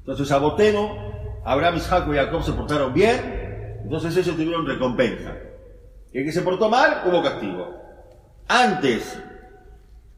Entonces 0.00 0.30
Aboteno, 0.32 1.40
Abraham, 1.44 1.76
Isaac 1.76 2.06
y 2.10 2.16
Jacob 2.16 2.42
se 2.42 2.52
portaron 2.52 2.92
bien, 2.92 3.80
entonces 3.84 4.16
ellos 4.16 4.36
tuvieron 4.36 4.66
recompensa. 4.66 5.36
Y 6.12 6.18
el 6.18 6.24
que 6.24 6.32
se 6.32 6.42
portó 6.42 6.68
mal, 6.68 7.02
hubo 7.06 7.22
castigo. 7.22 7.76
Antes 8.48 9.18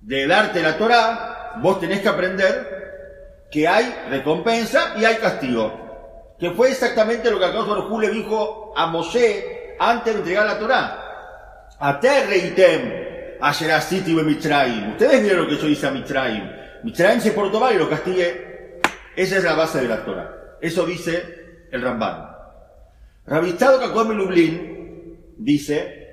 de 0.01 0.27
darte 0.27 0.63
la 0.63 0.77
Torah, 0.77 1.61
vos 1.63 1.81
tenés 1.81 2.01
que 2.01 2.09
aprender 2.09 2.75
que 3.51 3.69
hay 3.69 3.95
recompensa 4.11 4.95
y 4.99 5.05
hay 5.05 5.17
castigo. 5.17 5.84
Que 6.39 6.51
fue 6.51 6.71
exactamente 6.71 7.31
lo 7.31 7.39
que 7.39 7.45
Akadosh 7.45 7.69
Baruj 7.69 8.01
le 8.01 8.11
dijo 8.11 8.73
a 8.77 8.87
Moshe 8.87 9.77
antes 9.79 10.13
de 10.13 10.21
entregar 10.21 10.47
la 10.47 10.59
Torá. 10.59 11.01
Aterreitem, 11.79 13.39
Asherasiti 13.41 14.15
Mitzrayim. 14.15 14.93
Ustedes 14.93 15.23
vieron 15.23 15.43
lo 15.43 15.49
que 15.49 15.57
yo 15.57 15.69
hice 15.69 15.87
a 15.87 15.91
Mitzrayim. 15.91 16.51
Mitzrayim 16.83 17.21
se 17.21 17.33
portó 17.33 17.61
mal 17.61 17.75
y 17.75 17.79
lo 17.79 17.89
castigue. 17.89 18.81
Esa 19.17 19.37
es 19.37 19.45
la 19.45 19.55
base 19.55 19.81
de 19.81 19.89
la 19.89 20.05
Torah. 20.05 20.57
Eso 20.61 20.85
dice 20.87 21.67
el 21.71 21.83
Ramban. 21.83 22.29
Rabistado 23.27 23.79
Kakom 23.81 24.11
Lublin 24.11 25.35
dice 25.39 26.05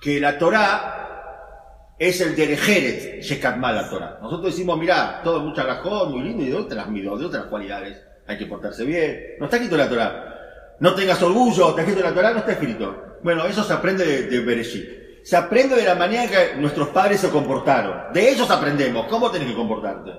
que 0.00 0.20
la 0.20 0.38
Torah 0.38 1.94
es 1.98 2.20
el 2.20 2.36
Derejeret 2.36 3.22
Shekatma 3.22 3.72
la 3.72 3.88
Torah. 3.88 4.18
Nosotros 4.20 4.54
decimos, 4.54 4.78
mira, 4.78 5.20
todo 5.22 5.40
mucha 5.40 5.64
gajón, 5.64 6.12
muy 6.12 6.22
lindo 6.22 6.42
y 6.42 6.48
de 6.48 6.54
otras, 6.54 6.92
de 6.92 7.08
otras 7.08 7.44
cualidades. 7.46 8.02
Hay 8.26 8.38
que 8.38 8.46
portarse 8.46 8.84
bien. 8.84 9.36
No 9.38 9.46
está 9.46 9.56
escrito 9.56 9.76
en 9.76 9.80
la 9.80 9.88
Torah. 9.88 10.76
No 10.80 10.94
tengas 10.94 11.22
orgullo, 11.22 11.70
está 11.70 11.80
escrito 11.82 12.00
en 12.00 12.06
la 12.06 12.14
Torah, 12.14 12.32
no 12.32 12.38
está 12.38 12.52
escrito. 12.52 13.18
Bueno, 13.22 13.46
eso 13.46 13.64
se 13.64 13.72
aprende 13.72 14.04
de, 14.04 14.22
de 14.24 14.40
Bereshit 14.40 15.06
se 15.26 15.36
aprende 15.36 15.74
de 15.74 15.82
la 15.82 15.96
manera 15.96 16.28
que 16.28 16.54
nuestros 16.54 16.90
padres 16.90 17.18
se 17.18 17.30
comportaron. 17.30 18.12
De 18.12 18.30
ellos 18.30 18.48
aprendemos. 18.48 19.06
¿Cómo 19.08 19.28
tenés 19.28 19.48
que 19.48 19.56
comportarte? 19.56 20.12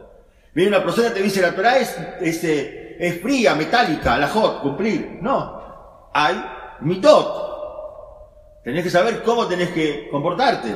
Viene 0.54 0.76
una 0.76 0.84
persona 0.84 1.14
te 1.14 1.22
dice, 1.22 1.42
la 1.42 1.56
Torah 1.56 1.80
eh, 1.80 2.98
es 3.00 3.22
fría, 3.22 3.56
metálica, 3.56 4.18
la 4.18 4.28
hot, 4.28 4.62
cumplir. 4.62 5.20
No. 5.22 6.10
Hay 6.14 6.36
mitot. 6.82 8.62
Tenés 8.66 8.84
que 8.84 8.90
saber 8.90 9.24
cómo 9.24 9.48
tenés 9.48 9.70
que 9.70 10.10
comportarte. 10.12 10.76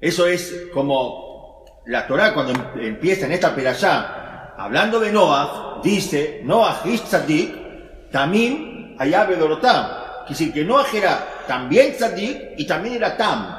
Eso 0.00 0.26
es 0.26 0.68
como 0.72 1.66
la 1.84 2.06
Torah 2.06 2.32
cuando 2.32 2.54
em, 2.54 2.86
empieza 2.86 3.26
en 3.26 3.32
esta 3.32 3.54
perashá, 3.54 4.27
hablando 4.58 4.98
de 4.98 5.12
Noah, 5.12 5.80
dice, 5.82 6.42
Noah 6.44 6.82
tzadik, 6.82 8.10
tamim 8.10 8.96
ayabe 8.98 9.36
dorotam. 9.36 9.86
Quiere 10.26 10.38
decir 10.38 10.52
que 10.52 10.64
Noah 10.64 10.86
era 10.92 11.44
también 11.46 11.94
tzadik 11.94 12.58
y 12.58 12.66
también 12.66 12.96
era 12.96 13.16
tam. 13.16 13.56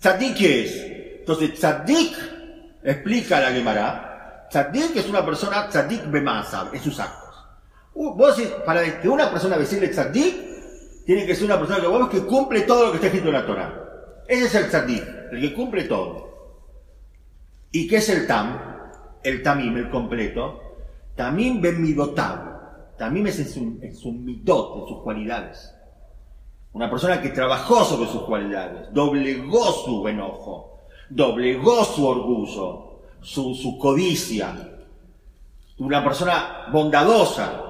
¿Tzadik 0.00 0.40
es? 0.40 0.72
Entonces, 1.20 1.54
tzadik, 1.54 2.14
explica 2.82 3.40
la 3.40 3.52
Gemara, 3.52 4.46
tzadik 4.50 4.96
es 4.96 5.08
una 5.08 5.24
persona 5.24 5.68
tzadik 5.68 6.10
bemasa, 6.10 6.68
en 6.72 6.82
sus 6.82 6.98
actos. 7.00 7.34
Vos, 7.94 8.36
para 8.66 9.00
que 9.00 9.08
una 9.08 9.30
persona 9.30 9.56
decirle 9.56 9.88
tzadik, 9.88 11.04
tiene 11.06 11.24
que 11.24 11.34
ser 11.34 11.44
una 11.44 11.58
persona 11.58 11.80
que 12.10 12.20
cumple 12.26 12.62
todo 12.62 12.86
lo 12.86 12.90
que 12.90 12.96
está 12.96 13.06
escrito 13.06 13.28
en 13.28 13.34
la 13.34 13.46
Torah. 13.46 13.72
Ese 14.26 14.46
es 14.46 14.54
el 14.56 14.68
tzadik, 14.68 15.04
el 15.30 15.40
que 15.40 15.54
cumple 15.54 15.84
todo. 15.84 16.26
¿Y 17.70 17.86
qué 17.86 17.98
es 17.98 18.08
el 18.08 18.26
tam? 18.26 18.75
El 19.26 19.42
tamim, 19.42 19.76
el 19.76 19.90
completo. 19.90 20.62
Tamim 21.16 21.60
ben 21.60 21.82
midotab. 21.82 22.94
Tamim 22.96 23.26
es 23.26 23.40
en 23.40 23.48
su, 23.48 23.60
en 23.82 23.92
su 23.92 24.12
sus 24.88 25.02
cualidades. 25.02 25.74
Una 26.72 26.88
persona 26.88 27.20
que 27.20 27.30
trabajó 27.30 27.84
sobre 27.84 28.08
sus 28.08 28.22
cualidades, 28.22 28.92
doblegó 28.92 29.72
su 29.72 30.06
enojo, 30.06 30.78
doblegó 31.10 31.84
su 31.84 32.06
orgullo, 32.06 33.00
su, 33.20 33.76
codicia. 33.80 34.54
Una 35.78 36.04
persona 36.04 36.68
bondadosa. 36.70 37.62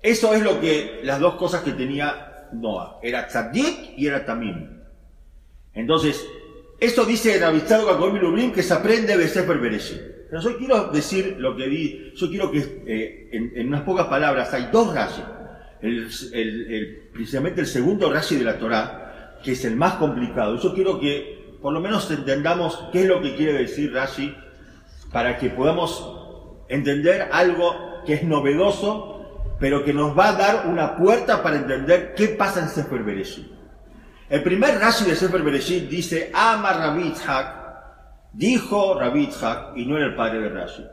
Eso 0.00 0.32
es 0.32 0.42
lo 0.42 0.60
que, 0.60 1.00
las 1.02 1.20
dos 1.20 1.34
cosas 1.34 1.62
que 1.62 1.72
tenía 1.72 2.48
Noah. 2.52 3.00
Era 3.02 3.26
tzadik 3.26 3.98
y 3.98 4.06
era 4.06 4.24
tamim. 4.24 4.80
Entonces, 5.74 6.26
esto 6.80 7.04
dice 7.04 7.38
Rabistado 7.38 7.86
Kakomi 7.86 8.18
Lublin 8.18 8.50
que 8.50 8.62
se 8.62 8.72
aprende 8.72 9.18
de 9.18 9.28
Sefer 9.28 9.58
Bereshit. 9.58 10.13
Pero 10.34 10.50
yo 10.50 10.58
quiero 10.58 10.84
decir 10.88 11.36
lo 11.38 11.56
que 11.56 11.68
di, 11.68 12.12
yo 12.16 12.28
quiero 12.28 12.50
que 12.50 12.58
eh, 12.88 13.28
en, 13.30 13.68
unas 13.68 13.82
pocas 13.82 14.08
palabras 14.08 14.52
hay 14.52 14.68
dos 14.72 14.92
rayas 14.92 15.22
el, 15.80 17.08
precisamente 17.12 17.60
el 17.60 17.68
segundo 17.68 18.12
Rashi 18.12 18.34
de 18.34 18.42
la 18.42 18.58
Torá, 18.58 19.38
que 19.44 19.52
es 19.52 19.64
el 19.64 19.76
más 19.76 19.92
complicado. 19.94 20.60
Yo 20.60 20.74
quiero 20.74 20.98
que 20.98 21.56
por 21.62 21.72
lo 21.72 21.80
menos 21.80 22.10
entendamos 22.10 22.82
qué 22.90 23.02
es 23.02 23.06
lo 23.06 23.22
que 23.22 23.36
quiere 23.36 23.52
decir 23.52 23.92
Rashi 23.92 24.34
para 25.12 25.38
que 25.38 25.50
podamos 25.50 26.04
entender 26.68 27.28
algo 27.30 28.02
que 28.04 28.14
es 28.14 28.24
novedoso, 28.24 29.54
pero 29.60 29.84
que 29.84 29.94
nos 29.94 30.18
va 30.18 30.30
a 30.30 30.32
dar 30.32 30.66
una 30.66 30.96
puerta 30.96 31.44
para 31.44 31.58
entender 31.58 32.12
qué 32.16 32.26
pasa 32.26 32.60
en 32.60 32.70
Sefer 32.70 33.04
Bereshit. 33.04 33.46
El 34.28 34.42
primer 34.42 34.80
Rashi 34.80 35.04
de 35.04 35.14
Sefer 35.14 35.44
Bereshit 35.44 35.88
dice, 35.88 36.32
Ama 36.34 36.72
Rabitzhak, 36.72 37.63
dijo 38.34 38.98
Rabitzhak, 38.98 39.76
y 39.76 39.86
no 39.86 39.96
era 39.96 40.06
el 40.06 40.14
padre 40.14 40.40
de 40.40 40.48
Rashi. 40.48 40.84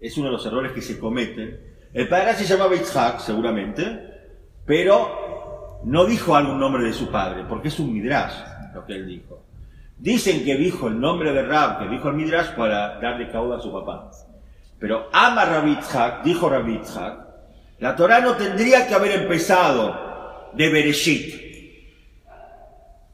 Es 0.00 0.16
uno 0.16 0.26
de 0.26 0.32
los 0.32 0.46
errores 0.46 0.72
que 0.72 0.82
se 0.82 0.98
cometen. 0.98 1.60
El 1.92 2.08
padre 2.08 2.34
se 2.34 2.44
llamaba 2.44 2.76
Yitzhak, 2.76 3.20
seguramente, 3.20 3.84
pero 4.64 5.80
no 5.84 6.04
dijo 6.04 6.36
algún 6.36 6.60
nombre 6.60 6.84
de 6.84 6.92
su 6.92 7.10
padre, 7.10 7.44
porque 7.48 7.68
es 7.68 7.78
un 7.80 7.92
midrash 7.92 8.34
lo 8.74 8.84
que 8.84 8.94
él 8.94 9.06
dijo. 9.06 9.44
Dicen 9.96 10.44
que 10.44 10.56
dijo 10.56 10.86
el 10.88 11.00
nombre 11.00 11.32
de 11.32 11.42
Rab, 11.42 11.80
que 11.80 11.88
dijo 11.88 12.08
el 12.08 12.14
midrash 12.14 12.50
para 12.54 13.00
darle 13.00 13.30
cauda 13.30 13.56
a 13.56 13.60
su 13.60 13.72
papá. 13.72 14.10
Pero 14.78 15.08
ama 15.12 15.44
Rabitzhak, 15.44 16.22
dijo 16.22 16.48
Rabitzhak, 16.48 17.26
la 17.80 17.96
Torah 17.96 18.20
no 18.20 18.34
tendría 18.36 18.86
que 18.86 18.94
haber 18.94 19.22
empezado 19.22 20.50
de 20.52 20.68
Bereshit. 20.68 21.48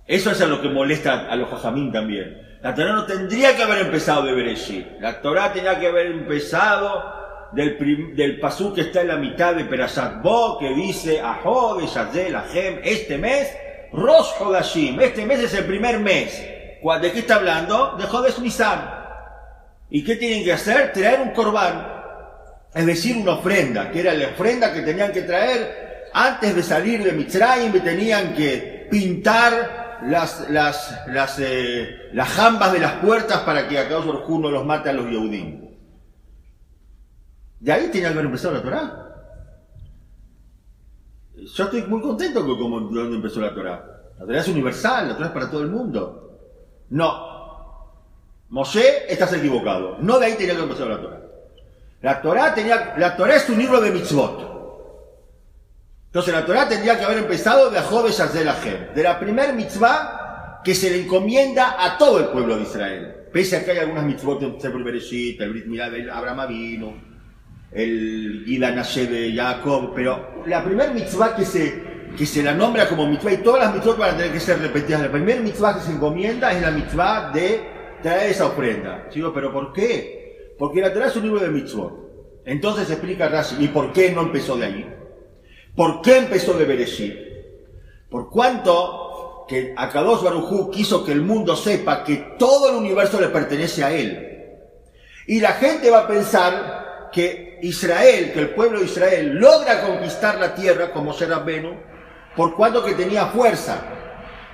Eso 0.06 0.30
es 0.30 0.40
a 0.42 0.46
lo 0.46 0.60
que 0.60 0.68
molesta 0.68 1.30
a 1.30 1.36
los 1.36 1.48
jajamín 1.48 1.90
también. 1.90 2.43
La 2.64 2.74
Torah 2.74 2.92
no 2.92 3.04
tendría 3.04 3.54
que 3.54 3.62
haber 3.62 3.80
empezado 3.80 4.22
de 4.22 4.32
Bereshit. 4.32 4.98
La 4.98 5.20
Torah 5.20 5.52
tenía 5.52 5.78
que 5.78 5.86
haber 5.86 6.06
empezado 6.06 7.50
del, 7.52 8.40
pasú 8.40 8.72
que 8.72 8.80
está 8.80 9.02
en 9.02 9.08
la 9.08 9.16
mitad 9.16 9.54
de 9.54 9.66
Perashat 9.66 10.22
Bo, 10.22 10.56
que 10.58 10.70
dice 10.70 11.20
Aho, 11.20 11.78
Yazel, 11.78 12.34
Ahem, 12.34 12.80
este 12.82 13.18
mes, 13.18 13.54
Rosh 13.92 14.28
Hodashim, 14.40 14.98
este 14.98 15.26
mes 15.26 15.40
es 15.40 15.52
el 15.52 15.66
primer 15.66 16.00
mes. 16.00 16.42
¿De 17.02 17.12
qué 17.12 17.18
está 17.18 17.34
hablando? 17.34 17.96
De 17.98 18.04
Jodesh 18.04 18.38
Nisan. 18.38 18.90
¿Y 19.90 20.02
qué 20.02 20.16
tienen 20.16 20.42
que 20.42 20.54
hacer? 20.54 20.90
Traer 20.94 21.20
un 21.20 21.32
corbán, 21.32 21.86
es 22.74 22.86
decir, 22.86 23.14
una 23.18 23.32
ofrenda, 23.32 23.90
que 23.90 24.00
era 24.00 24.14
la 24.14 24.28
ofrenda 24.28 24.72
que 24.72 24.80
tenían 24.80 25.12
que 25.12 25.20
traer 25.20 26.08
antes 26.14 26.56
de 26.56 26.62
salir 26.62 27.04
de 27.04 27.12
Mitzrayim, 27.12 27.76
y 27.76 27.80
tenían 27.80 28.32
que 28.32 28.88
pintar 28.90 29.83
las, 30.02 30.50
las, 30.50 31.06
las, 31.08 31.38
eh, 31.38 32.10
las 32.12 32.28
jambas 32.28 32.72
de 32.72 32.80
las 32.80 32.94
puertas 32.94 33.40
para 33.40 33.68
que 33.68 33.78
acá 33.78 33.96
no 34.04 34.50
los 34.50 34.64
mate 34.64 34.90
a 34.90 34.92
los 34.92 35.06
Yehudim. 35.10 35.64
De 37.60 37.72
ahí 37.72 37.88
tiene 37.90 38.08
que 38.08 38.12
haber 38.12 38.26
empezado 38.26 38.54
la 38.54 38.62
Torah. 38.62 39.04
Yo 41.36 41.64
estoy 41.64 41.82
muy 41.82 42.00
contento 42.00 42.44
con 42.46 42.58
cómo 42.58 42.80
donde 42.80 43.16
empezó 43.16 43.40
la 43.40 43.54
Torah. 43.54 43.84
La 44.18 44.26
Torah 44.26 44.40
es 44.40 44.48
universal, 44.48 45.08
la 45.08 45.14
Torah 45.14 45.26
es 45.28 45.32
para 45.32 45.50
todo 45.50 45.62
el 45.62 45.70
mundo. 45.70 46.38
No. 46.90 47.34
Moshe, 48.50 49.10
estás 49.12 49.32
equivocado. 49.32 49.96
No 50.00 50.18
de 50.18 50.26
ahí 50.26 50.34
tenía 50.34 50.54
que 50.54 50.62
empezar 50.62 50.86
la 50.86 51.00
Torah. 51.00 51.20
La 52.02 52.20
Torah, 52.20 52.54
tenía, 52.54 52.94
la 52.98 53.16
Torah 53.16 53.36
es 53.36 53.48
un 53.48 53.58
libro 53.58 53.80
de 53.80 53.90
mitzvot. 53.90 54.53
Entonces 56.14 56.32
la 56.32 56.46
Torah 56.46 56.68
tendría 56.68 56.96
que 56.96 57.04
haber 57.04 57.18
empezado 57.18 57.70
de 57.70 57.78
Ajob 57.80 58.06
Ajem, 58.06 58.94
de 58.94 59.02
la 59.02 59.18
primer 59.18 59.52
mitzvah 59.52 60.60
que 60.62 60.72
se 60.72 60.88
le 60.88 61.00
encomienda 61.00 61.74
a 61.76 61.98
todo 61.98 62.20
el 62.20 62.26
pueblo 62.26 62.56
de 62.56 62.62
Israel. 62.62 63.14
Pese 63.32 63.56
a 63.56 63.64
que 63.64 63.72
hay 63.72 63.78
algunas 63.78 64.04
mitzvot 64.04 64.40
en 64.44 64.60
Sefer 64.60 64.84
Bereshit, 64.84 65.40
el 65.40 65.50
Brit 65.50 65.66
Milá 65.66 65.90
Abraham 66.12 66.46
vino 66.46 66.94
el 67.72 68.44
Gilanashe 68.46 69.08
de 69.08 69.34
Jacob, 69.34 69.90
pero 69.92 70.44
la 70.46 70.64
primera 70.64 70.92
mitzvah 70.92 71.34
que 71.34 71.44
se, 71.44 71.82
que 72.16 72.26
se 72.26 72.44
la 72.44 72.54
nombra 72.54 72.88
como 72.88 73.08
mitzvah, 73.08 73.32
y 73.32 73.38
todas 73.38 73.64
las 73.64 73.74
mitzvot 73.74 73.98
van 73.98 74.14
a 74.14 74.16
tener 74.16 74.30
que 74.30 74.38
ser 74.38 74.60
repetidas, 74.60 75.02
la 75.02 75.10
primera 75.10 75.40
mitzvah 75.40 75.74
que 75.74 75.80
se 75.80 75.90
encomienda 75.90 76.52
es 76.52 76.62
la 76.62 76.70
mitzvah 76.70 77.32
de 77.32 77.60
traer 78.04 78.30
esa 78.30 78.46
ofrenda. 78.46 79.08
Digo, 79.12 79.34
¿pero 79.34 79.52
por 79.52 79.72
qué? 79.72 80.54
Porque 80.60 80.80
la 80.80 80.92
Torah 80.92 81.08
es 81.08 81.16
un 81.16 81.24
libro 81.24 81.40
de 81.40 81.48
mitzvot. 81.48 82.44
Entonces 82.44 82.88
explica 82.88 83.28
Rashi, 83.28 83.56
¿y 83.58 83.66
por 83.66 83.92
qué 83.92 84.12
no 84.12 84.20
empezó 84.20 84.56
de 84.56 84.64
ahí? 84.64 84.94
¿Por 85.76 86.02
qué 86.02 86.18
empezó 86.18 86.54
de 86.54 86.64
Bereshit? 86.64 87.14
Por 88.08 88.30
cuanto 88.30 89.44
que 89.48 89.74
Akadosh 89.76 90.22
Barujú 90.22 90.70
quiso 90.70 91.04
que 91.04 91.12
el 91.12 91.22
mundo 91.22 91.56
sepa 91.56 92.04
que 92.04 92.36
todo 92.38 92.70
el 92.70 92.76
universo 92.76 93.20
le 93.20 93.28
pertenece 93.28 93.82
a 93.82 93.90
él. 93.90 94.34
Y 95.26 95.40
la 95.40 95.52
gente 95.54 95.90
va 95.90 96.00
a 96.00 96.06
pensar 96.06 97.10
que 97.12 97.58
Israel, 97.62 98.32
que 98.32 98.40
el 98.40 98.50
pueblo 98.50 98.78
de 98.78 98.86
Israel 98.86 99.34
logra 99.34 99.82
conquistar 99.82 100.38
la 100.38 100.54
tierra 100.54 100.92
como 100.92 101.12
será 101.12 101.38
Beno, 101.38 101.76
por 102.36 102.54
cuanto 102.54 102.84
que 102.84 102.94
tenía 102.94 103.26
fuerza. 103.26 103.82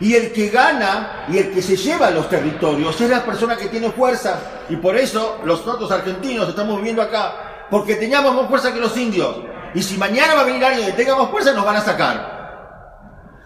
Y 0.01 0.15
el 0.15 0.33
que 0.33 0.49
gana 0.49 1.27
y 1.29 1.37
el 1.37 1.53
que 1.53 1.61
se 1.61 1.77
lleva 1.77 2.11
los 2.11 2.29
territorios 2.29 2.99
es 2.99 3.11
la 3.11 3.25
persona 3.25 3.57
que 3.57 3.69
tiene 3.69 3.91
fuerza. 3.91 4.65
Y 4.71 4.77
por 4.77 4.97
eso 4.97 5.41
los 5.45 5.67
nosotros 5.67 5.91
argentinos 5.91 6.49
estamos 6.49 6.77
viviendo 6.77 7.03
acá, 7.03 7.67
porque 7.71 7.97
teníamos 7.97 8.35
más 8.35 8.49
fuerza 8.49 8.73
que 8.73 8.81
los 8.81 8.97
indios. 8.97 9.50
Y 9.75 9.83
si 9.83 9.97
mañana 9.97 10.35
va 10.35 10.41
a 10.41 10.45
venir 10.45 10.65
alguien 10.65 10.87
que 10.87 10.93
tenga 10.93 11.17
más 11.17 11.31
fuerza, 11.31 11.53
nos 11.53 11.65
van 11.65 11.77
a 11.77 11.81
sacar. 11.81 12.41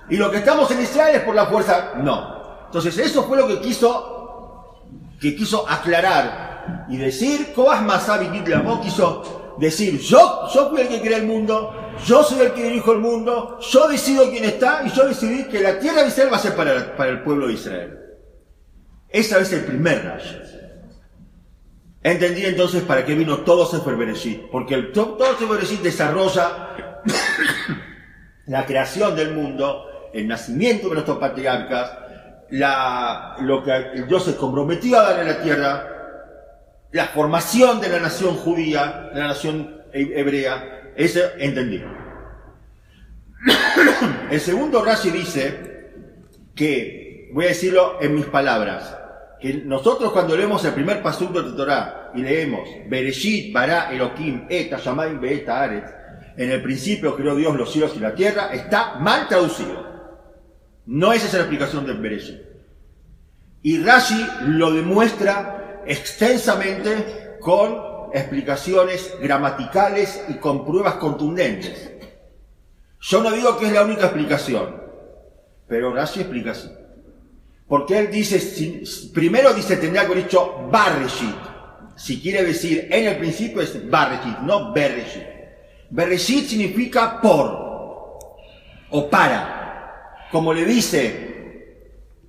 Y 0.08 0.16
lo 0.16 0.30
que 0.30 0.38
estamos 0.38 0.70
en 0.70 0.82
Israel 0.82 1.16
es 1.16 1.22
por 1.22 1.34
la 1.34 1.46
fuerza, 1.46 1.92
no. 1.96 2.66
Entonces 2.66 2.96
eso 2.98 3.24
fue 3.24 3.36
lo 3.36 3.46
que 3.46 3.60
quiso, 3.60 4.82
que 5.20 5.34
quiso 5.36 5.68
aclarar 5.68 6.86
y 6.88 6.96
decir, 6.96 7.52
Coas 7.54 7.82
Masabi 7.82 8.42
quiso 8.82 9.54
decir, 9.58 10.00
yo, 10.00 10.48
yo 10.52 10.70
fui 10.70 10.80
el 10.80 10.88
que 10.88 11.00
creé 11.00 11.18
el 11.18 11.26
mundo, 11.26 11.94
yo 12.04 12.22
soy 12.22 12.40
el 12.40 12.52
que 12.52 12.64
dirijo 12.64 12.92
el 12.92 12.98
mundo, 12.98 13.58
yo 13.60 13.88
decido 13.88 14.30
quién 14.30 14.44
está 14.44 14.82
y 14.84 14.90
yo 14.90 15.06
decidí 15.06 15.44
que 15.44 15.60
la 15.60 15.78
tierra 15.78 16.02
de 16.02 16.08
Israel 16.08 16.32
va 16.32 16.36
a 16.36 16.40
ser 16.40 16.54
para, 16.54 16.96
para 16.96 17.10
el 17.10 17.22
pueblo 17.22 17.46
de 17.46 17.54
Israel. 17.54 17.98
Esa 19.08 19.38
es 19.38 19.52
el 19.52 19.64
primer 19.64 20.04
rayo. 20.04 20.44
Entendí 22.04 22.44
entonces 22.44 22.82
para 22.82 23.06
qué 23.06 23.14
vino 23.14 23.38
todo 23.38 23.64
Sefer 23.64 23.96
Bereshit, 23.96 24.50
porque 24.50 24.74
el, 24.74 24.92
todo 24.92 25.24
Sefer 25.38 25.48
Bereshit 25.48 25.80
desarrolla 25.80 27.00
la 28.46 28.66
creación 28.66 29.16
del 29.16 29.32
mundo, 29.32 30.10
el 30.12 30.28
nacimiento 30.28 30.88
de 30.88 30.94
nuestros 30.96 31.16
patriarcas, 31.16 31.96
lo 32.50 33.64
que 33.64 34.04
Dios 34.06 34.22
se 34.22 34.36
comprometió 34.36 35.00
a 35.00 35.04
dar 35.04 35.20
en 35.20 35.28
la 35.28 35.42
tierra, 35.42 35.88
la 36.92 37.06
formación 37.06 37.80
de 37.80 37.88
la 37.88 38.00
nación 38.00 38.36
judía, 38.36 39.08
de 39.14 39.20
la 39.20 39.28
nación 39.28 39.82
hebrea, 39.94 40.92
eso 40.96 41.20
entendí. 41.38 41.82
El 44.30 44.40
segundo 44.40 44.84
Rashi 44.84 45.10
dice 45.10 45.90
que, 46.54 47.30
voy 47.32 47.46
a 47.46 47.48
decirlo 47.48 47.96
en 48.02 48.14
mis 48.14 48.26
palabras, 48.26 48.94
que 49.44 49.52
nosotros 49.52 50.10
cuando 50.10 50.34
leemos 50.34 50.64
el 50.64 50.72
primer 50.72 51.02
pasuk 51.02 51.30
de 51.32 51.52
Torah 51.52 52.12
y 52.14 52.22
leemos 52.22 52.66
Bereshit, 52.88 53.52
Bara, 53.52 53.92
Elohim, 53.92 54.46
Eta, 54.48 54.78
Shamayim, 54.78 55.20
Beeta, 55.20 55.62
Aretz, 55.62 55.90
en 56.34 56.50
el 56.50 56.62
principio 56.62 57.14
creó 57.14 57.36
Dios 57.36 57.54
los 57.54 57.70
cielos 57.70 57.92
y 57.94 57.98
la 57.98 58.14
tierra, 58.14 58.54
está 58.54 58.94
mal 59.00 59.28
traducido. 59.28 59.84
No 60.86 61.12
esa 61.12 61.26
es 61.26 61.34
la 61.34 61.40
explicación 61.40 61.84
del 61.84 61.98
Bereshit. 61.98 62.40
Y 63.60 63.82
Rashi 63.82 64.26
lo 64.46 64.72
demuestra 64.72 65.82
extensamente 65.84 67.36
con 67.38 67.76
explicaciones 68.14 69.14
gramaticales 69.20 70.24
y 70.28 70.38
con 70.38 70.64
pruebas 70.64 70.94
contundentes. 70.94 71.92
Yo 72.98 73.22
no 73.22 73.30
digo 73.30 73.58
que 73.58 73.66
es 73.66 73.74
la 73.74 73.82
única 73.82 74.04
explicación, 74.04 74.80
pero 75.68 75.92
Rashi 75.92 76.20
explica 76.20 76.52
así. 76.52 76.70
Porque 77.66 77.98
él 77.98 78.10
dice, 78.10 78.82
primero 79.12 79.54
dice, 79.54 79.76
tendría 79.76 80.02
que 80.02 80.12
haber 80.12 80.24
dicho 80.24 80.68
Barreshit. 80.70 81.36
Si 81.96 82.20
quiere 82.20 82.44
decir 82.44 82.88
en 82.90 83.06
el 83.06 83.16
principio 83.16 83.62
es 83.62 83.88
Barreshit, 83.88 84.38
no 84.40 84.72
Bereshit. 84.72 85.22
Bereshit 85.90 86.46
significa 86.46 87.20
por 87.20 88.18
o 88.90 89.10
para. 89.10 90.26
Como 90.30 90.52
le 90.52 90.64
dice 90.64 91.74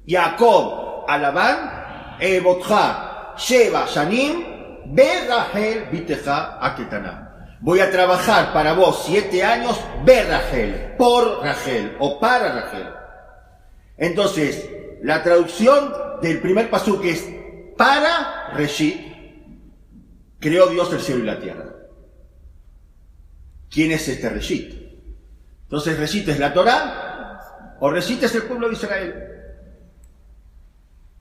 Jacob 0.08 1.06
a 1.08 1.18
Labán, 1.18 2.18
Ebotja, 2.20 3.34
Sheba, 3.38 3.88
Shanim, 3.88 4.44
Berrahel, 4.86 5.90
Biteja, 5.92 6.60
Aketana. 6.62 7.58
Voy 7.62 7.80
a 7.80 7.90
trabajar 7.90 8.54
para 8.54 8.74
vos 8.74 9.04
siete 9.06 9.44
años, 9.44 9.80
Berrahel, 10.04 10.94
por 10.98 11.42
Rachel 11.44 11.96
o 12.00 12.20
para 12.20 12.54
Rachel. 12.54 12.88
Entonces, 13.98 14.70
la 15.06 15.22
traducción 15.22 15.94
del 16.20 16.42
primer 16.42 16.72
pasú 16.72 17.00
que 17.00 17.12
es 17.12 17.30
para 17.78 18.50
Reshit, 18.56 19.00
creó 20.40 20.66
Dios 20.68 20.92
el 20.94 21.00
cielo 21.00 21.22
y 21.22 21.28
la 21.28 21.40
tierra. 21.40 21.76
¿Quién 23.70 23.92
es 23.92 24.08
este 24.08 24.28
Reshit? 24.30 24.74
Entonces, 25.62 26.00
Reshit 26.00 26.28
es 26.30 26.40
la 26.40 26.52
Torah 26.52 27.78
o 27.80 27.92
Reshit 27.92 28.24
es 28.24 28.34
el 28.34 28.44
pueblo 28.44 28.68
de 28.68 28.74
Israel. 28.74 29.14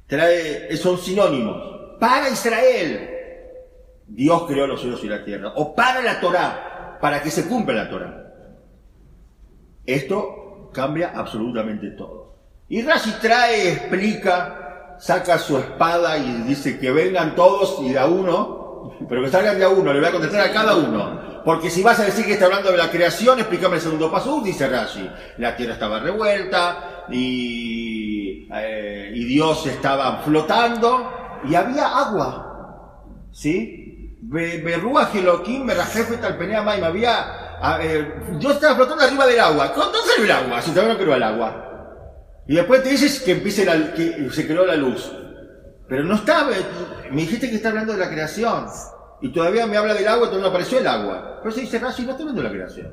Trae, 0.06 0.74
son 0.78 0.96
sinónimos. 0.96 1.98
Para 2.00 2.30
Israel, 2.30 3.10
Dios 4.06 4.44
creó 4.46 4.66
los 4.66 4.80
cielos 4.80 5.04
y 5.04 5.08
la 5.08 5.22
tierra. 5.22 5.52
O 5.56 5.74
para 5.74 6.00
la 6.00 6.20
Torah, 6.20 6.98
para 7.02 7.22
que 7.22 7.30
se 7.30 7.46
cumpla 7.46 7.84
la 7.84 7.90
Torah. 7.90 8.32
Esto 9.84 10.70
cambia 10.72 11.10
absolutamente 11.14 11.90
todo. 11.90 12.33
Y 12.68 12.82
Rashi 12.82 13.12
trae, 13.20 13.72
explica, 13.72 14.96
saca 14.98 15.38
su 15.38 15.58
espada 15.58 16.16
y 16.18 16.42
dice 16.46 16.78
que 16.78 16.90
vengan 16.90 17.34
todos 17.34 17.78
y 17.82 17.92
de 17.92 17.98
a 17.98 18.06
uno, 18.06 18.98
pero 19.08 19.22
que 19.22 19.30
salgan 19.30 19.58
de 19.58 19.64
a 19.64 19.68
uno, 19.68 19.92
le 19.92 20.00
voy 20.00 20.08
a 20.08 20.12
contestar 20.12 20.40
a 20.40 20.52
cada 20.52 20.74
uno. 20.76 21.42
Porque 21.44 21.68
si 21.68 21.82
vas 21.82 22.00
a 22.00 22.04
decir 22.04 22.24
que 22.24 22.32
está 22.32 22.46
hablando 22.46 22.70
de 22.70 22.78
la 22.78 22.90
creación, 22.90 23.38
explícame 23.38 23.76
el 23.76 23.82
segundo 23.82 24.10
paso, 24.10 24.40
dice 24.40 24.66
Rashi. 24.66 25.08
La 25.38 25.54
tierra 25.54 25.74
estaba 25.74 26.00
revuelta 26.00 27.04
y, 27.10 28.48
eh, 28.50 29.12
y 29.14 29.24
Dios 29.26 29.66
estaba 29.66 30.22
flotando 30.24 31.40
y 31.46 31.54
había 31.54 31.86
agua. 31.86 33.10
¿Sí? 33.30 34.18
Berrúa 34.22 35.06
Geloquín, 35.06 35.66
Merajefet 35.66 36.24
Alpenea 36.24 36.62
Maim, 36.62 36.82
había, 36.82 37.58
eh, 37.82 38.14
Dios 38.38 38.54
estaba 38.54 38.74
flotando 38.74 39.04
arriba 39.04 39.26
del 39.26 39.40
agua. 39.40 39.68
¿Dónde 39.76 39.98
salió 39.98 40.24
el 40.24 40.30
agua? 40.30 40.62
Si 40.62 40.70
todavía 40.70 40.94
no 40.94 40.98
creó 40.98 41.14
el 41.14 41.22
agua. 41.22 41.73
Y 42.46 42.56
después 42.56 42.82
te 42.82 42.90
dices 42.90 43.20
que 43.20 43.32
empiece 43.32 43.64
la, 43.64 43.94
que 43.94 44.28
se 44.30 44.46
creó 44.46 44.66
la 44.66 44.76
luz. 44.76 45.10
Pero 45.88 46.04
no 46.04 46.14
estaba, 46.14 46.50
me 47.10 47.22
dijiste 47.22 47.48
que 47.48 47.56
está 47.56 47.70
hablando 47.70 47.92
de 47.92 47.98
la 47.98 48.10
creación. 48.10 48.66
Y 49.22 49.32
todavía 49.32 49.66
me 49.66 49.76
habla 49.76 49.94
del 49.94 50.06
agua 50.06 50.26
todavía 50.26 50.44
no 50.44 50.50
apareció 50.50 50.78
el 50.78 50.86
agua. 50.86 51.40
Pero 51.42 51.54
se 51.54 51.62
dice, 51.62 51.78
Rashi, 51.78 52.04
no 52.04 52.12
estoy 52.12 52.26
viendo 52.26 52.42
la 52.42 52.50
creación. 52.50 52.92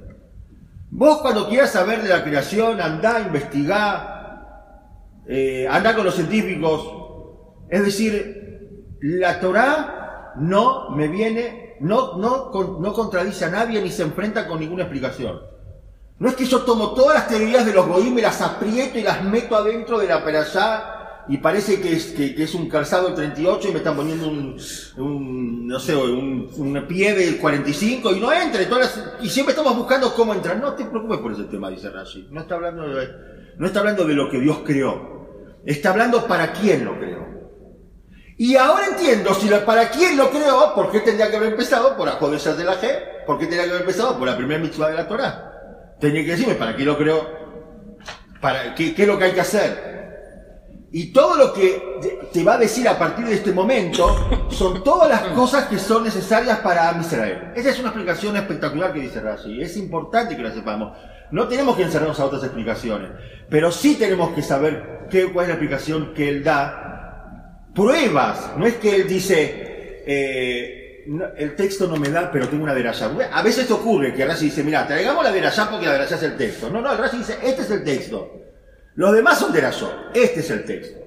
Vos 0.89 1.21
cuando 1.21 1.47
quieras 1.47 1.71
saber 1.71 2.01
de 2.01 2.09
la 2.09 2.23
creación, 2.23 2.81
andá, 2.81 3.21
investigá, 3.21 5.21
eh, 5.27 5.67
andá 5.69 5.95
con 5.95 6.05
los 6.05 6.15
científicos. 6.15 6.81
Es 7.69 7.83
decir, 7.83 8.97
la 9.01 9.39
Torah 9.39 10.33
no 10.37 10.91
me 10.91 11.07
viene, 11.07 11.75
no, 11.79 12.17
no, 12.17 12.51
no 12.79 12.93
contradice 12.93 13.45
a 13.45 13.49
nadie 13.49 13.81
ni 13.81 13.89
se 13.89 14.03
enfrenta 14.03 14.47
con 14.47 14.59
ninguna 14.59 14.83
explicación. 14.83 15.50
No 16.21 16.29
es 16.29 16.35
que 16.35 16.45
yo 16.45 16.59
tomo 16.61 16.93
todas 16.93 17.15
las 17.15 17.27
teorías 17.27 17.65
de 17.65 17.73
los 17.73 17.87
goim 17.87 18.15
y 18.15 18.21
las 18.21 18.41
aprieto 18.41 18.99
y 18.99 19.01
las 19.01 19.23
meto 19.23 19.55
adentro 19.55 19.97
de 19.97 20.05
la 20.05 20.23
perashá 20.23 21.23
y 21.27 21.39
parece 21.39 21.81
que 21.81 22.43
es, 22.43 22.53
un 22.53 22.69
calzado 22.69 23.07
del 23.07 23.15
38 23.15 23.67
y 23.67 23.71
me 23.71 23.79
están 23.79 23.95
poniendo 23.95 24.27
un, 24.27 25.67
no 25.67 25.79
sé, 25.79 25.95
un, 25.95 26.85
pie 26.87 27.15
del 27.15 27.39
45 27.39 28.15
y 28.15 28.19
no 28.19 28.31
entre. 28.31 28.67
Y 29.23 29.29
siempre 29.29 29.53
estamos 29.53 29.75
buscando 29.75 30.13
cómo 30.13 30.35
entrar. 30.35 30.57
No 30.57 30.73
te 30.73 30.85
preocupes 30.85 31.17
por 31.17 31.31
ese 31.31 31.45
tema, 31.45 31.71
dice 31.71 31.89
Rashi. 31.89 32.27
No 32.29 32.41
está 32.41 32.53
hablando 32.53 32.87
de, 32.87 33.09
no 33.57 33.65
está 33.65 33.79
hablando 33.79 34.05
de 34.05 34.13
lo 34.13 34.29
que 34.29 34.39
Dios 34.39 34.59
creó. 34.63 35.57
Está 35.65 35.89
hablando 35.89 36.27
para 36.27 36.53
quién 36.53 36.85
lo 36.85 36.99
creó. 36.99 37.25
Y 38.37 38.57
ahora 38.57 38.89
entiendo, 38.91 39.33
si 39.33 39.49
para 39.65 39.89
quién 39.89 40.17
lo 40.17 40.29
creó, 40.29 40.75
¿por 40.75 40.91
qué 40.91 40.99
tendría 40.99 41.31
que 41.31 41.37
haber 41.37 41.53
empezado 41.53 41.97
por 41.97 42.07
Ajodesas 42.07 42.59
de 42.59 42.63
la 42.63 42.79
G? 42.79 43.25
¿Por 43.25 43.39
qué 43.39 43.45
tendría 43.45 43.63
que 43.63 43.69
haber 43.71 43.81
empezado 43.81 44.19
por 44.19 44.27
la 44.27 44.37
primera 44.37 44.61
mitzvah 44.61 44.89
de 44.89 44.95
la 44.95 45.07
Torah? 45.07 45.47
Tenía 46.01 46.25
que 46.25 46.31
decirme 46.31 46.55
para 46.55 46.75
quién 46.75 46.87
lo 46.87 46.97
creó, 46.97 47.25
para 48.41 48.73
qué, 48.75 48.93
qué 48.95 49.03
es 49.03 49.07
lo 49.07 49.19
que 49.19 49.25
hay 49.25 49.31
que 49.31 49.41
hacer. 49.41 49.91
Y 50.93 51.13
todo 51.13 51.37
lo 51.37 51.53
que 51.53 52.27
te 52.33 52.43
va 52.43 52.55
a 52.55 52.57
decir 52.57 52.85
a 52.89 52.99
partir 52.99 53.25
de 53.25 53.35
este 53.35 53.53
momento 53.53 54.49
son 54.49 54.83
todas 54.83 55.07
las 55.07 55.21
cosas 55.33 55.67
que 55.67 55.77
son 55.77 56.03
necesarias 56.03 56.59
para 56.59 56.91
Israel. 56.99 57.53
Esa 57.55 57.69
es 57.69 57.79
una 57.79 57.89
explicación 57.89 58.35
espectacular 58.35 58.91
que 58.91 58.99
dice 58.99 59.21
Rashi. 59.21 59.61
Es 59.61 59.77
importante 59.77 60.35
que 60.35 60.43
la 60.43 60.51
sepamos. 60.51 60.97
No 61.31 61.47
tenemos 61.47 61.77
que 61.77 61.83
encerrarnos 61.83 62.19
a 62.19 62.25
otras 62.25 62.43
explicaciones, 62.43 63.11
pero 63.49 63.71
sí 63.71 63.95
tenemos 63.95 64.33
que 64.33 64.41
saber 64.41 65.07
qué, 65.09 65.31
cuál 65.31 65.45
es 65.45 65.49
la 65.49 65.53
explicación 65.53 66.13
que 66.13 66.27
él 66.27 66.43
da. 66.43 67.69
Pruebas. 67.73 68.51
No 68.57 68.65
es 68.65 68.73
que 68.75 68.93
él 68.97 69.07
dice, 69.07 70.03
eh, 70.05 70.80
el 71.37 71.55
texto 71.55 71.87
no 71.87 71.97
me 71.97 72.09
da, 72.09 72.31
pero 72.31 72.47
tengo 72.47 72.63
una 72.63 72.73
veralla. 72.73 73.11
A 73.31 73.41
veces 73.41 73.69
ocurre 73.71 74.13
que 74.13 74.25
Rashi 74.25 74.45
dice, 74.45 74.63
mira, 74.63 74.85
traigamos 74.87 75.23
la 75.23 75.31
veralla 75.31 75.69
porque 75.69 75.85
la 75.85 75.93
veralla 75.93 76.15
es 76.15 76.23
el 76.23 76.37
texto. 76.37 76.69
No, 76.69 76.81
no, 76.81 76.95
Rashi 76.95 77.17
dice, 77.17 77.37
este 77.43 77.61
es 77.63 77.71
el 77.71 77.83
texto. 77.83 78.41
Los 78.95 79.13
demás 79.13 79.39
son 79.39 79.53
de 79.53 79.61
razón. 79.61 79.91
Este 80.13 80.41
es 80.41 80.49
el 80.49 80.65
texto. 80.65 80.99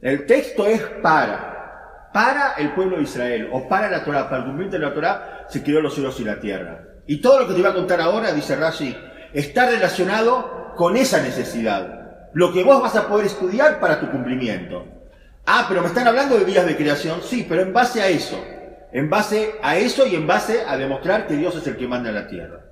El 0.00 0.26
texto 0.26 0.66
es 0.66 0.80
para, 1.02 2.10
para 2.12 2.54
el 2.54 2.72
pueblo 2.74 2.98
de 2.98 3.04
Israel, 3.04 3.48
o 3.52 3.68
para 3.68 3.90
la 3.90 4.04
Torah, 4.04 4.28
para 4.28 4.38
el 4.38 4.44
cumplimiento 4.44 4.78
de 4.78 4.84
la 4.84 4.94
Torah, 4.94 5.46
se 5.48 5.62
creó 5.62 5.80
los 5.80 5.94
cielos 5.94 6.20
y 6.20 6.24
la 6.24 6.38
tierra. 6.40 6.84
Y 7.06 7.20
todo 7.20 7.40
lo 7.40 7.48
que 7.48 7.54
te 7.54 7.60
voy 7.60 7.70
a 7.70 7.74
contar 7.74 8.00
ahora, 8.00 8.32
dice 8.32 8.56
Rashi, 8.56 8.96
está 9.32 9.70
relacionado 9.70 10.74
con 10.76 10.96
esa 10.96 11.22
necesidad. 11.22 12.30
Lo 12.34 12.52
que 12.52 12.64
vos 12.64 12.82
vas 12.82 12.96
a 12.96 13.08
poder 13.08 13.26
estudiar 13.26 13.80
para 13.80 14.00
tu 14.00 14.10
cumplimiento. 14.10 14.86
Ah, 15.46 15.66
pero 15.68 15.82
me 15.82 15.88
están 15.88 16.08
hablando 16.08 16.36
de 16.36 16.44
vías 16.44 16.66
de 16.66 16.76
creación. 16.76 17.20
Sí, 17.22 17.46
pero 17.48 17.62
en 17.62 17.72
base 17.72 18.02
a 18.02 18.08
eso. 18.08 18.42
En 18.94 19.10
base 19.10 19.56
a 19.60 19.76
eso 19.76 20.06
y 20.06 20.14
en 20.14 20.24
base 20.24 20.62
a 20.64 20.76
demostrar 20.76 21.26
que 21.26 21.34
Dios 21.34 21.56
es 21.56 21.66
el 21.66 21.76
que 21.76 21.88
manda 21.88 22.12
la 22.12 22.28
tierra. 22.28 22.64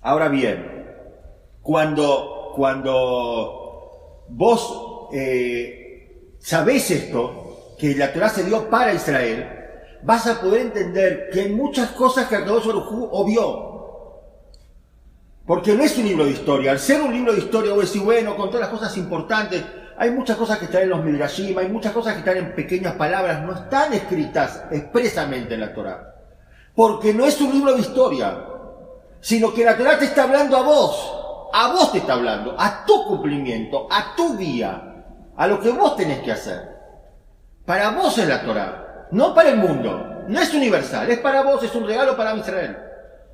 Ahora 0.00 0.28
bien, 0.28 0.84
cuando 1.62 2.52
cuando 2.56 4.26
vos 4.28 5.08
eh, 5.12 6.34
sabés 6.40 6.90
esto, 6.90 7.76
que 7.78 7.94
la 7.94 8.12
Torah 8.12 8.30
se 8.30 8.42
dio 8.42 8.68
para 8.68 8.94
Israel, 8.94 9.48
vas 10.02 10.26
a 10.26 10.40
poder 10.40 10.62
entender 10.62 11.30
que 11.32 11.42
hay 11.42 11.50
muchas 11.50 11.90
cosas 11.90 12.26
que 12.26 12.34
Akadosh 12.34 12.66
Baruj 12.66 13.08
obvió. 13.12 13.70
Porque 15.46 15.72
no 15.74 15.84
es 15.84 15.96
un 15.98 16.04
libro 16.04 16.24
de 16.24 16.32
historia. 16.32 16.72
Al 16.72 16.80
ser 16.80 17.00
un 17.00 17.12
libro 17.12 17.32
de 17.32 17.38
historia, 17.38 17.74
vos 17.74 17.86
decís, 17.86 18.04
bueno, 18.04 18.36
con 18.36 18.48
todas 18.50 18.62
las 18.62 18.70
cosas 18.70 18.96
importantes, 18.96 19.62
hay 20.02 20.10
muchas 20.10 20.36
cosas 20.36 20.58
que 20.58 20.64
están 20.64 20.82
en 20.82 20.88
los 20.88 21.04
Midrashim, 21.04 21.56
hay 21.56 21.68
muchas 21.68 21.92
cosas 21.92 22.14
que 22.14 22.18
están 22.18 22.36
en 22.36 22.56
pequeñas 22.56 22.94
palabras, 22.94 23.40
no 23.42 23.54
están 23.54 23.92
escritas 23.92 24.64
expresamente 24.72 25.54
en 25.54 25.60
la 25.60 25.72
Torah. 25.72 26.16
Porque 26.74 27.14
no 27.14 27.24
es 27.24 27.40
un 27.40 27.52
libro 27.52 27.72
de 27.72 27.82
historia, 27.82 28.36
sino 29.20 29.54
que 29.54 29.64
la 29.64 29.76
Torah 29.76 30.00
te 30.00 30.06
está 30.06 30.24
hablando 30.24 30.56
a 30.56 30.62
vos. 30.62 31.50
A 31.52 31.70
vos 31.70 31.92
te 31.92 31.98
está 31.98 32.14
hablando, 32.14 32.56
a 32.58 32.84
tu 32.84 33.04
cumplimiento, 33.04 33.86
a 33.88 34.16
tu 34.16 34.36
día, 34.36 35.04
a 35.36 35.46
lo 35.46 35.60
que 35.60 35.70
vos 35.70 35.94
tenés 35.94 36.18
que 36.22 36.32
hacer. 36.32 36.68
Para 37.64 37.90
vos 37.90 38.18
es 38.18 38.26
la 38.26 38.42
Torah, 38.42 39.06
no 39.12 39.32
para 39.32 39.50
el 39.50 39.58
mundo. 39.58 40.24
No 40.26 40.40
es 40.40 40.52
universal, 40.52 41.08
es 41.12 41.20
para 41.20 41.42
vos, 41.42 41.62
es 41.62 41.72
un 41.76 41.86
regalo 41.86 42.16
para 42.16 42.34
Israel. 42.34 42.76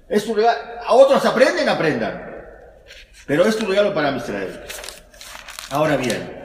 Es 0.06 0.26
un 0.26 0.36
regalo. 0.36 0.58
A 0.86 0.92
otros 0.92 1.24
aprenden, 1.24 1.66
aprendan. 1.66 2.30
Pero 3.26 3.46
es 3.46 3.58
un 3.58 3.70
regalo 3.70 3.94
para 3.94 4.14
Israel. 4.14 4.60
Ahora 5.70 5.96
bien, 5.96 6.37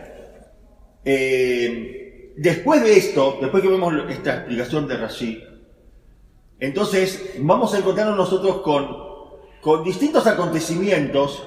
eh, 1.06 2.34
después 2.38 2.84
de 2.84 2.98
esto, 2.98 3.38
después 3.42 3.62
que 3.62 3.70
vemos 3.70 3.94
esta 4.10 4.36
explicación 4.36 4.88
de 4.88 4.98
Rashi, 4.98 5.44
entonces 6.60 7.34
vamos 7.39 7.74
a 7.74 7.80
encontrarnos 7.80 8.16
nosotros 8.16 8.62
con, 8.62 8.88
con 9.62 9.84
distintos 9.84 10.26
acontecimientos 10.28 11.44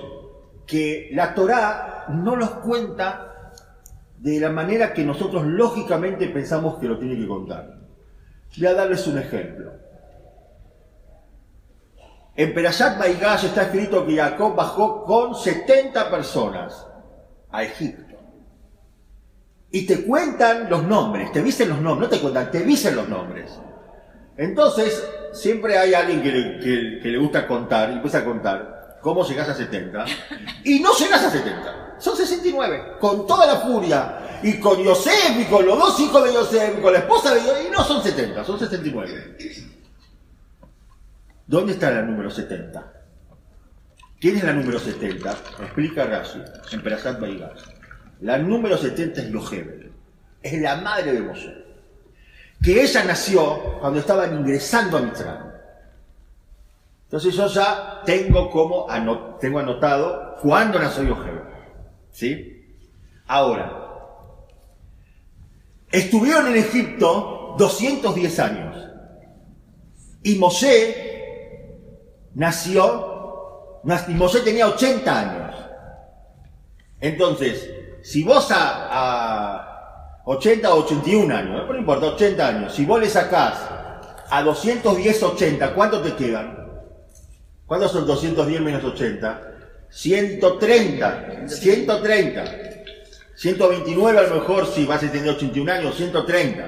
que 0.66 1.10
la 1.12 1.34
Torá 1.34 2.06
no 2.08 2.36
los 2.36 2.50
cuenta 2.56 3.52
de 4.18 4.40
la 4.40 4.50
manera 4.50 4.92
que 4.92 5.04
nosotros 5.04 5.44
lógicamente 5.46 6.28
pensamos 6.28 6.78
que 6.78 6.86
lo 6.86 6.98
tiene 6.98 7.16
que 7.16 7.26
contar. 7.26 7.78
Voy 8.56 8.66
a 8.66 8.74
darles 8.74 9.06
un 9.06 9.18
ejemplo. 9.18 9.72
En 12.34 12.52
Perashat 12.52 12.98
Baigash 12.98 13.46
está 13.46 13.62
escrito 13.62 14.04
que 14.06 14.16
Jacob 14.16 14.54
bajó 14.54 15.04
con 15.04 15.34
70 15.34 16.10
personas 16.10 16.86
a 17.50 17.62
Egipto. 17.62 18.05
Y 19.76 19.84
te 19.84 20.06
cuentan 20.06 20.70
los 20.70 20.84
nombres, 20.84 21.30
te 21.32 21.42
dicen 21.42 21.68
los 21.68 21.82
nombres, 21.82 22.08
no 22.08 22.16
te 22.16 22.22
cuentan, 22.22 22.50
te 22.50 22.64
dicen 22.64 22.96
los 22.96 23.06
nombres. 23.10 23.52
Entonces, 24.34 25.06
siempre 25.34 25.76
hay 25.76 25.92
alguien 25.92 26.22
que 26.22 26.30
le, 27.10 27.18
gusta 27.18 27.46
contar, 27.46 27.90
y 27.90 27.96
empieza 27.96 28.20
a 28.20 28.24
contar 28.24 28.96
cómo 29.02 29.22
llegas 29.28 29.50
a 29.50 29.54
70, 29.54 30.06
y 30.64 30.80
no 30.80 30.94
llegas 30.94 31.24
a 31.24 31.30
70, 31.30 31.96
son 31.98 32.16
69, 32.16 32.94
con 32.98 33.26
toda 33.26 33.44
la 33.46 33.56
furia, 33.56 34.40
y 34.42 34.58
con 34.58 34.82
Yosef, 34.82 35.38
y 35.38 35.44
con 35.44 35.66
los 35.66 35.78
dos 35.78 36.00
hijos 36.00 36.24
de 36.24 36.32
Yosef, 36.32 36.78
y 36.78 36.80
con 36.80 36.94
la 36.94 37.00
esposa 37.00 37.34
de 37.34 37.42
Yosef, 37.42 37.66
y 37.66 37.70
no 37.70 37.84
son 37.84 38.02
70, 38.02 38.44
son 38.44 38.58
69. 38.58 39.36
¿Dónde 41.46 41.74
está 41.74 41.90
la 41.90 42.00
número 42.00 42.30
70? 42.30 42.92
¿Quién 44.18 44.38
es 44.38 44.44
la 44.44 44.54
número 44.54 44.78
70? 44.78 45.30
Explica 45.60 46.06
Rashi 46.06 46.40
en 46.72 46.82
Perashat 46.82 47.20
Baigash. 47.20 47.75
La 48.20 48.38
número 48.38 48.76
70 48.76 49.20
es 49.20 49.30
Yohebel. 49.30 49.92
Es 50.42 50.60
la 50.60 50.76
madre 50.76 51.12
de 51.12 51.20
Moshe. 51.20 51.66
Que 52.62 52.82
ella 52.82 53.04
nació 53.04 53.78
cuando 53.80 54.00
estaban 54.00 54.34
ingresando 54.38 54.96
a 54.96 55.00
Mitzrayim. 55.00 55.46
Entonces 57.04 57.34
yo 57.34 57.46
ya 57.46 58.02
tengo 58.04 58.50
como 58.50 58.86
tengo 59.40 59.58
anotado 59.58 60.36
cuándo 60.42 60.78
nació 60.78 61.04
Yohebel. 61.04 61.42
¿Sí? 62.10 62.52
Ahora, 63.26 63.86
estuvieron 65.90 66.48
en 66.48 66.56
Egipto 66.56 67.54
210 67.58 68.38
años. 68.40 68.76
Y 70.22 70.36
Moshe 70.36 71.06
nació, 72.34 73.80
y 74.08 74.14
Moshe 74.14 74.40
tenía 74.40 74.66
80 74.68 75.18
años. 75.18 75.56
Entonces, 77.00 77.70
si 78.06 78.22
vos 78.22 78.46
a, 78.52 80.22
80 80.24 80.74
o 80.74 80.84
81 80.84 81.34
años, 81.34 81.68
no 81.68 81.76
importa, 81.76 82.06
80 82.06 82.48
años, 82.48 82.74
si 82.74 82.84
vos 82.84 83.00
le 83.00 83.08
sacás 83.08 83.68
a 84.30 84.42
210, 84.44 85.22
80, 85.24 85.74
¿cuánto 85.74 86.00
te 86.00 86.14
quedan? 86.14 86.56
¿Cuántos 87.66 87.90
son 87.90 88.06
210 88.06 88.60
menos 88.60 88.84
80? 88.84 89.42
130, 89.90 91.48
130. 91.48 92.44
129 93.34 94.18
a 94.18 94.22
lo 94.22 94.34
mejor 94.36 94.66
si 94.66 94.84
vas 94.84 95.02
a 95.02 95.10
tener 95.10 95.30
81 95.30 95.72
años, 95.72 95.96
130. 95.96 96.64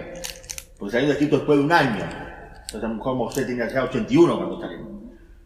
Pues 0.77 0.91
saliendo 0.91 1.13
escrito 1.13 1.37
después 1.37 1.57
de 1.57 1.65
un 1.65 1.73
año. 1.73 2.03
Entonces 2.03 2.83
a 2.83 2.89
lo 2.89 2.95
mejor 2.95 3.15
Moshe 3.15 3.45
tenía 3.45 3.69
ya 3.73 3.85
81 3.85 4.37
cuando 4.37 4.61
salió. 4.61 4.89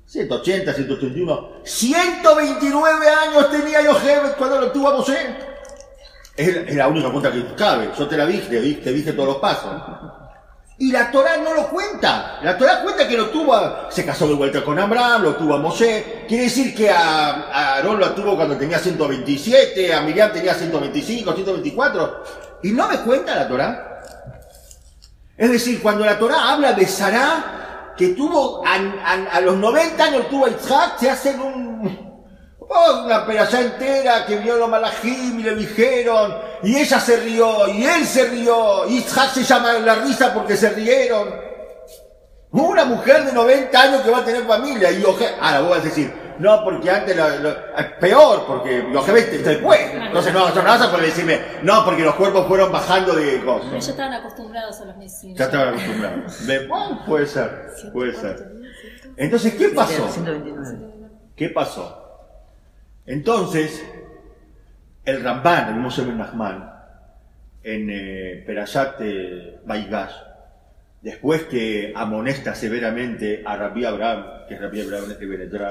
180, 0.06 0.72
181, 0.72 1.50
129 1.64 3.08
años 3.08 3.50
tenía 3.50 3.82
Yochebed 3.82 4.32
cuando 4.38 4.58
lo 4.58 4.72
tuvo 4.72 4.88
a 4.88 4.96
Moshe. 4.96 5.51
Es, 6.42 6.74
la 6.74 6.88
única 6.88 7.10
cuenta 7.10 7.32
que 7.32 7.54
cabe. 7.54 7.90
Yo 7.96 8.06
te 8.06 8.16
la 8.16 8.26
dije, 8.26 8.48
te 8.48 8.92
dije, 8.92 9.12
todos 9.12 9.28
los 9.28 9.36
pasos. 9.36 9.70
Y 10.78 10.90
la 10.90 11.10
Torah 11.10 11.36
no 11.36 11.54
lo 11.54 11.68
cuenta. 11.68 12.40
La 12.42 12.58
Torah 12.58 12.82
cuenta 12.82 13.06
que 13.06 13.16
lo 13.16 13.28
tuvo, 13.28 13.54
se 13.90 14.04
casó 14.04 14.26
de 14.26 14.34
vuelta 14.34 14.64
con 14.64 14.78
Abraham, 14.78 15.22
lo 15.22 15.36
tuvo 15.36 15.54
a 15.54 15.58
Moshe. 15.58 16.24
Quiere 16.26 16.44
decir 16.44 16.74
que 16.74 16.90
a, 16.90 17.76
Aarón 17.76 18.00
lo 18.00 18.10
tuvo 18.12 18.34
cuando 18.34 18.56
tenía 18.56 18.78
127, 18.78 19.94
a 19.94 20.00
Miriam 20.00 20.32
tenía 20.32 20.54
125, 20.54 21.32
124. 21.32 22.22
Y 22.64 22.72
no 22.72 22.88
me 22.88 22.98
cuenta 22.98 23.34
la 23.36 23.48
Torah. 23.48 24.02
Es 25.36 25.50
decir, 25.50 25.80
cuando 25.80 26.04
la 26.04 26.18
Torah 26.18 26.52
habla 26.52 26.72
de 26.72 26.86
Sarah, 26.86 27.94
que 27.96 28.08
tuvo, 28.08 28.62
a, 28.66 29.40
los 29.40 29.56
90 29.56 30.04
años 30.04 30.28
tuvo 30.28 30.48
Isaac, 30.48 30.98
se 30.98 31.10
hacen 31.10 31.40
un, 31.40 31.71
oh, 32.74 33.04
una 33.04 33.26
peralla 33.26 33.60
entera 33.60 34.26
que 34.26 34.36
vio 34.36 34.56
los 34.56 34.68
malajim 34.68 35.40
y 35.40 35.42
le 35.42 35.54
dijeron, 35.54 36.34
y 36.62 36.76
ella 36.76 37.00
se 37.00 37.16
rió, 37.16 37.68
y 37.68 37.84
él 37.84 38.06
se 38.06 38.26
rió, 38.26 38.88
y 38.88 38.98
Isaac 38.98 39.30
se 39.34 39.44
llama 39.44 39.74
la 39.74 39.96
risa 39.96 40.32
porque 40.32 40.56
se 40.56 40.70
rieron. 40.70 41.28
Una 42.50 42.84
mujer 42.84 43.24
de 43.24 43.32
90 43.32 43.80
años 43.80 44.02
que 44.02 44.10
va 44.10 44.18
a 44.18 44.24
tener 44.24 44.44
familia, 44.44 44.90
y 44.90 45.02
oje, 45.04 45.26
ahora 45.40 45.60
vos 45.60 45.70
vas 45.70 45.80
a 45.80 45.84
decir, 45.84 46.12
no, 46.38 46.64
porque 46.64 46.90
antes 46.90 47.16
lo, 47.16 47.48
es 47.50 47.86
peor, 48.00 48.44
porque 48.46 48.82
los 48.82 49.06
jefes 49.06 49.44
después. 49.44 49.80
Entonces 49.94 50.32
no, 50.32 50.48
no 50.48 50.62
vas 50.62 50.80
a 50.80 50.90
poder 50.90 51.06
decirme, 51.06 51.40
no, 51.62 51.84
porque 51.84 52.02
los 52.02 52.14
cuerpos 52.14 52.46
fueron 52.46 52.72
bajando 52.72 53.14
de 53.14 53.40
cosas. 53.44 53.68
Pero 53.70 53.80
ya 53.80 53.90
estaban 53.90 54.12
acostumbrados 54.14 54.80
a 54.80 54.84
los 54.86 54.96
meses. 54.96 55.34
Ya 55.34 55.44
estaban 55.44 55.68
acostumbrados. 55.68 56.46
¿De 56.46 56.68
Puede 57.06 57.26
ser, 57.26 57.70
puede 57.92 58.14
ser. 58.14 58.52
Entonces, 59.16 59.54
¿qué 59.54 59.68
pasó? 59.68 60.08
¿Qué 61.36 61.48
pasó? 61.50 62.01
Entonces, 63.06 63.84
el 65.04 65.22
Ramban, 65.22 65.74
el 65.74 65.80
Moshe 65.80 66.02
Ben 66.02 66.18
Nachman, 66.18 66.72
en 67.64 67.88
eh, 67.90 68.42
Perashat 68.46 69.00
eh, 69.00 69.60
Baigash, 69.64 70.14
después 71.00 71.44
que 71.44 71.92
amonesta 71.94 72.54
severamente 72.54 73.42
a 73.44 73.56
Rabbi 73.56 73.84
Abraham, 73.84 74.46
que 74.48 74.54
es 74.54 74.60
Rabbi 74.60 74.80
Abraham 74.80 75.08
de 75.08 75.26
Benetra, 75.26 75.70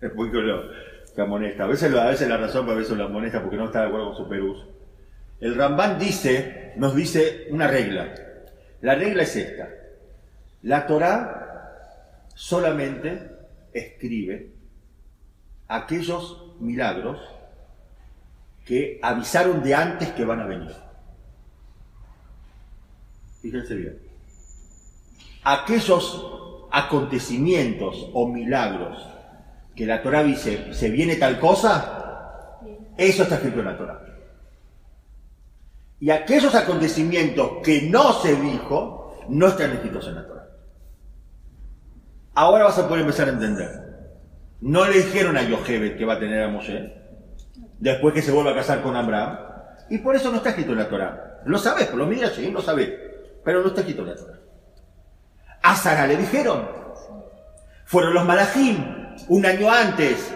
es 0.00 0.14
muy 0.14 0.30
que 0.30 1.22
amonesta. 1.22 1.64
A 1.64 1.66
veces, 1.68 1.94
a 1.94 2.06
veces 2.06 2.28
la 2.28 2.36
razón, 2.36 2.66
pero 2.66 2.76
a 2.76 2.80
veces 2.80 2.96
la 2.98 3.04
amonesta 3.04 3.40
porque 3.40 3.56
no 3.56 3.66
está 3.66 3.82
de 3.82 3.86
acuerdo 3.86 4.08
con 4.08 4.16
su 4.16 4.28
perús. 4.28 4.66
El 5.40 5.54
Rambán 5.54 5.98
dice, 5.98 6.72
nos 6.76 6.94
dice 6.94 7.46
una 7.50 7.68
regla. 7.68 8.14
La 8.80 8.94
regla 8.96 9.22
es 9.22 9.36
esta. 9.36 9.68
La 10.62 10.86
Torá 10.86 12.26
solamente 12.34 13.30
escribe 13.72 14.53
aquellos 15.68 16.54
milagros 16.60 17.18
que 18.64 18.98
avisaron 19.02 19.62
de 19.62 19.74
antes 19.74 20.10
que 20.10 20.24
van 20.24 20.40
a 20.40 20.46
venir. 20.46 20.74
Fíjense 23.42 23.74
bien. 23.74 23.98
Aquellos 25.44 26.26
acontecimientos 26.70 28.08
o 28.14 28.26
milagros 28.26 29.06
que 29.76 29.86
la 29.86 30.02
Torah 30.02 30.22
dice, 30.22 30.72
se 30.72 30.88
viene 30.88 31.16
tal 31.16 31.38
cosa, 31.38 32.60
eso 32.96 33.22
está 33.24 33.34
escrito 33.36 33.58
en 33.60 33.66
la 33.66 33.76
Torah. 33.76 34.00
Y 36.00 36.10
aquellos 36.10 36.54
acontecimientos 36.54 37.58
que 37.62 37.82
no 37.82 38.12
se 38.14 38.34
dijo, 38.36 39.24
no 39.28 39.48
están 39.48 39.72
escritos 39.72 40.06
en 40.06 40.14
la 40.14 40.26
Torah. 40.26 40.48
Ahora 42.34 42.64
vas 42.64 42.78
a 42.78 42.88
poder 42.88 43.02
empezar 43.02 43.28
a 43.28 43.32
entender. 43.32 43.83
No 44.60 44.84
le 44.86 44.96
dijeron 44.98 45.36
a 45.36 45.42
Yochebed 45.42 45.96
que 45.96 46.04
va 46.04 46.14
a 46.14 46.18
tener 46.18 46.42
a 46.42 46.48
Moshe, 46.48 46.94
después 47.78 48.14
que 48.14 48.22
se 48.22 48.32
vuelva 48.32 48.52
a 48.52 48.54
casar 48.54 48.82
con 48.82 48.96
Abraham, 48.96 49.38
y 49.90 49.98
por 49.98 50.16
eso 50.16 50.30
no 50.30 50.38
está 50.38 50.50
escrito 50.50 50.72
en 50.72 50.78
la 50.78 50.88
Torah. 50.88 51.40
Lo 51.44 51.58
sabes, 51.58 51.86
por 51.86 51.98
lo 51.98 52.06
miras, 52.06 52.32
sí, 52.32 52.50
lo 52.50 52.62
sabes, 52.62 52.90
pero 53.44 53.60
no 53.60 53.68
está 53.68 53.80
escrito 53.80 54.02
en 54.02 54.08
la 54.08 54.16
Torah. 54.16 54.38
A 55.62 55.76
Sara 55.76 56.06
le 56.06 56.16
dijeron, 56.16 56.68
fueron 57.84 58.14
los 58.14 58.24
malajim, 58.24 58.76
un 59.28 59.46
año 59.46 59.70
antes, 59.70 60.34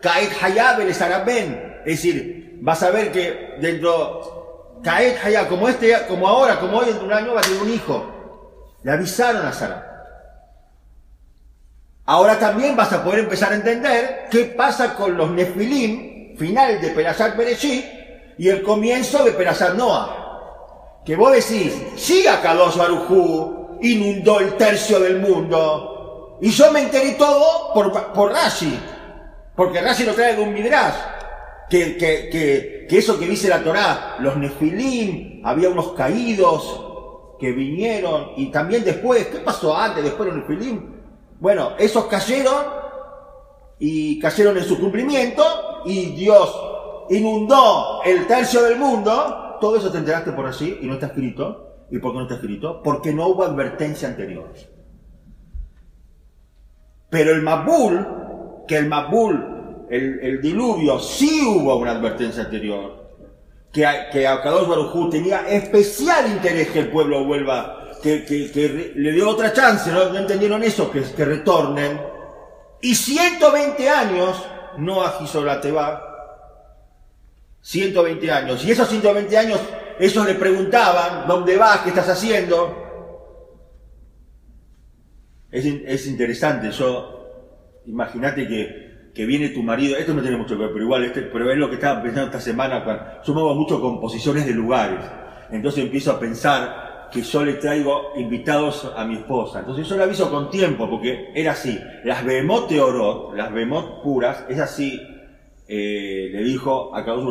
Kaed 0.00 0.30
Hayab 0.40 0.80
el 0.80 0.94
Saraben. 0.94 1.80
Es 1.84 2.02
decir, 2.02 2.58
vas 2.60 2.82
a 2.82 2.90
ver 2.90 3.12
que 3.12 3.56
dentro, 3.60 4.80
Kaed 4.82 5.16
Hayab, 5.22 5.48
como, 5.48 5.68
este, 5.68 5.94
como 6.08 6.28
ahora, 6.28 6.58
como 6.58 6.78
hoy, 6.78 6.90
en 6.90 7.04
un 7.04 7.12
año 7.12 7.34
va 7.34 7.40
a 7.40 7.44
tener 7.44 7.62
un 7.62 7.70
hijo. 7.70 8.76
Le 8.82 8.92
avisaron 8.92 9.46
a 9.46 9.52
Sara. 9.52 9.89
Ahora 12.10 12.40
también 12.40 12.74
vas 12.74 12.92
a 12.92 13.04
poder 13.04 13.20
empezar 13.20 13.52
a 13.52 13.54
entender 13.54 14.26
qué 14.32 14.46
pasa 14.46 14.96
con 14.96 15.16
los 15.16 15.30
Nefilim, 15.30 16.36
final 16.36 16.80
de 16.80 16.90
Perashat 16.90 17.36
Bereshit, 17.36 17.84
y 18.36 18.48
el 18.48 18.64
comienzo 18.64 19.22
de 19.22 19.30
Perashat 19.30 19.76
Noah. 19.76 21.02
Que 21.04 21.14
vos 21.14 21.30
decís, 21.30 21.72
sí 21.94 22.26
a 22.26 22.42
Kadosh 22.42 22.76
Barujú, 22.76 23.78
inundó 23.80 24.40
el 24.40 24.56
tercio 24.56 24.98
del 24.98 25.20
mundo. 25.20 26.36
Y 26.40 26.50
yo 26.50 26.72
me 26.72 26.80
enteré 26.80 27.12
todo 27.12 27.72
por, 27.72 28.12
por 28.12 28.32
Rashi. 28.32 28.76
Porque 29.54 29.80
Rashi 29.80 30.02
lo 30.02 30.12
trae 30.12 30.34
de 30.34 30.42
un 30.42 30.52
midrash. 30.52 30.96
Que, 31.70 31.96
que, 31.96 32.28
que, 32.28 32.86
que 32.88 32.98
eso 32.98 33.20
que 33.20 33.26
dice 33.26 33.48
la 33.48 33.62
Torá, 33.62 34.16
los 34.18 34.36
nefilim, 34.36 35.42
había 35.44 35.68
unos 35.68 35.92
caídos 35.92 37.36
que 37.38 37.52
vinieron, 37.52 38.32
y 38.36 38.50
también 38.50 38.82
después, 38.82 39.28
¿qué 39.28 39.38
pasó 39.38 39.76
antes, 39.76 40.02
después 40.02 40.28
los 40.28 40.38
nefilim? 40.38 40.99
Bueno, 41.40 41.72
esos 41.78 42.04
cayeron 42.04 42.66
y 43.78 44.18
cayeron 44.18 44.58
en 44.58 44.64
su 44.64 44.78
cumplimiento 44.78 45.42
y 45.86 46.14
Dios 46.14 46.54
inundó 47.08 48.02
el 48.04 48.26
tercio 48.26 48.62
del 48.62 48.78
mundo. 48.78 49.56
Todo 49.58 49.76
eso 49.76 49.90
te 49.90 49.98
enteraste 49.98 50.32
por 50.32 50.46
así 50.46 50.78
y 50.82 50.86
no 50.86 50.94
está 50.94 51.06
escrito. 51.06 51.86
¿Y 51.90 51.98
por 51.98 52.12
qué 52.12 52.18
no 52.18 52.22
está 52.24 52.34
escrito? 52.34 52.82
Porque 52.82 53.12
no 53.12 53.28
hubo 53.28 53.42
advertencia 53.42 54.06
anterior. 54.06 54.52
Pero 57.08 57.32
el 57.32 57.42
Mabul, 57.42 58.06
que 58.68 58.76
el 58.76 58.86
Mabul, 58.88 59.86
el, 59.90 60.40
diluvio, 60.40 61.00
sí 61.00 61.42
hubo 61.44 61.76
una 61.76 61.92
advertencia 61.92 62.44
anterior. 62.44 63.00
Que, 63.72 63.86
que 64.12 64.26
Akadosh 64.26 64.68
Barujú 64.68 65.10
tenía 65.10 65.48
especial 65.48 66.30
interés 66.30 66.68
que 66.68 66.80
el 66.80 66.90
pueblo 66.90 67.24
vuelva, 67.24 67.89
que, 68.00 68.92
le 68.94 69.12
dio 69.12 69.28
otra 69.28 69.52
chance, 69.52 69.90
¿no? 69.90 70.10
¿No 70.10 70.18
entendieron 70.18 70.62
eso? 70.62 70.90
Que, 70.90 71.02
que 71.02 71.24
retornen. 71.24 72.00
Y 72.80 72.94
120 72.94 73.88
años, 73.88 74.44
no 74.78 75.02
hizo 75.22 75.44
la 75.44 75.60
Teba, 75.60 76.10
120 77.60 78.30
años. 78.32 78.64
Y 78.64 78.70
esos 78.70 78.88
120 78.88 79.36
años, 79.36 79.60
ellos 79.98 80.26
le 80.26 80.34
preguntaban, 80.34 81.26
¿dónde 81.28 81.56
vas? 81.56 81.80
¿Qué 81.80 81.90
estás 81.90 82.08
haciendo? 82.08 82.88
Es, 85.50 85.66
es 85.66 86.06
interesante, 86.06 86.70
yo, 86.70 87.82
imagínate 87.86 88.46
que, 88.46 89.10
que, 89.12 89.26
viene 89.26 89.48
tu 89.48 89.64
marido, 89.64 89.96
esto 89.96 90.14
no 90.14 90.22
tiene 90.22 90.36
mucho 90.36 90.56
que 90.56 90.62
ver, 90.62 90.70
pero 90.72 90.84
igual, 90.84 91.04
este, 91.04 91.22
pero 91.22 91.50
es 91.50 91.58
lo 91.58 91.68
que 91.68 91.74
estaba 91.74 92.00
pensando 92.00 92.26
esta 92.26 92.40
semana, 92.40 92.84
cuando, 92.84 93.04
yo 93.24 93.34
me 93.34 93.40
hago 93.40 93.54
mucho 93.56 93.80
con 93.80 94.00
posiciones 94.00 94.46
de 94.46 94.52
lugares, 94.52 95.04
entonces 95.50 95.82
empiezo 95.82 96.12
a 96.12 96.20
pensar 96.20 96.89
que 97.10 97.22
yo 97.22 97.44
le 97.44 97.54
traigo 97.54 98.12
invitados 98.16 98.90
a 98.96 99.04
mi 99.04 99.16
esposa, 99.16 99.60
entonces 99.60 99.88
yo 99.88 99.96
le 99.96 100.04
aviso 100.04 100.30
con 100.30 100.50
tiempo, 100.50 100.88
porque 100.88 101.32
era 101.34 101.52
así, 101.52 101.78
las 102.04 102.24
Behemoth 102.24 102.68
Teorot, 102.68 103.34
las 103.34 103.52
Behemoth 103.52 104.02
puras, 104.02 104.44
es 104.48 104.58
así, 104.58 105.00
eh, 105.68 106.28
le 106.32 106.42
dijo 106.42 106.94
a 106.94 107.04
Kaush 107.04 107.26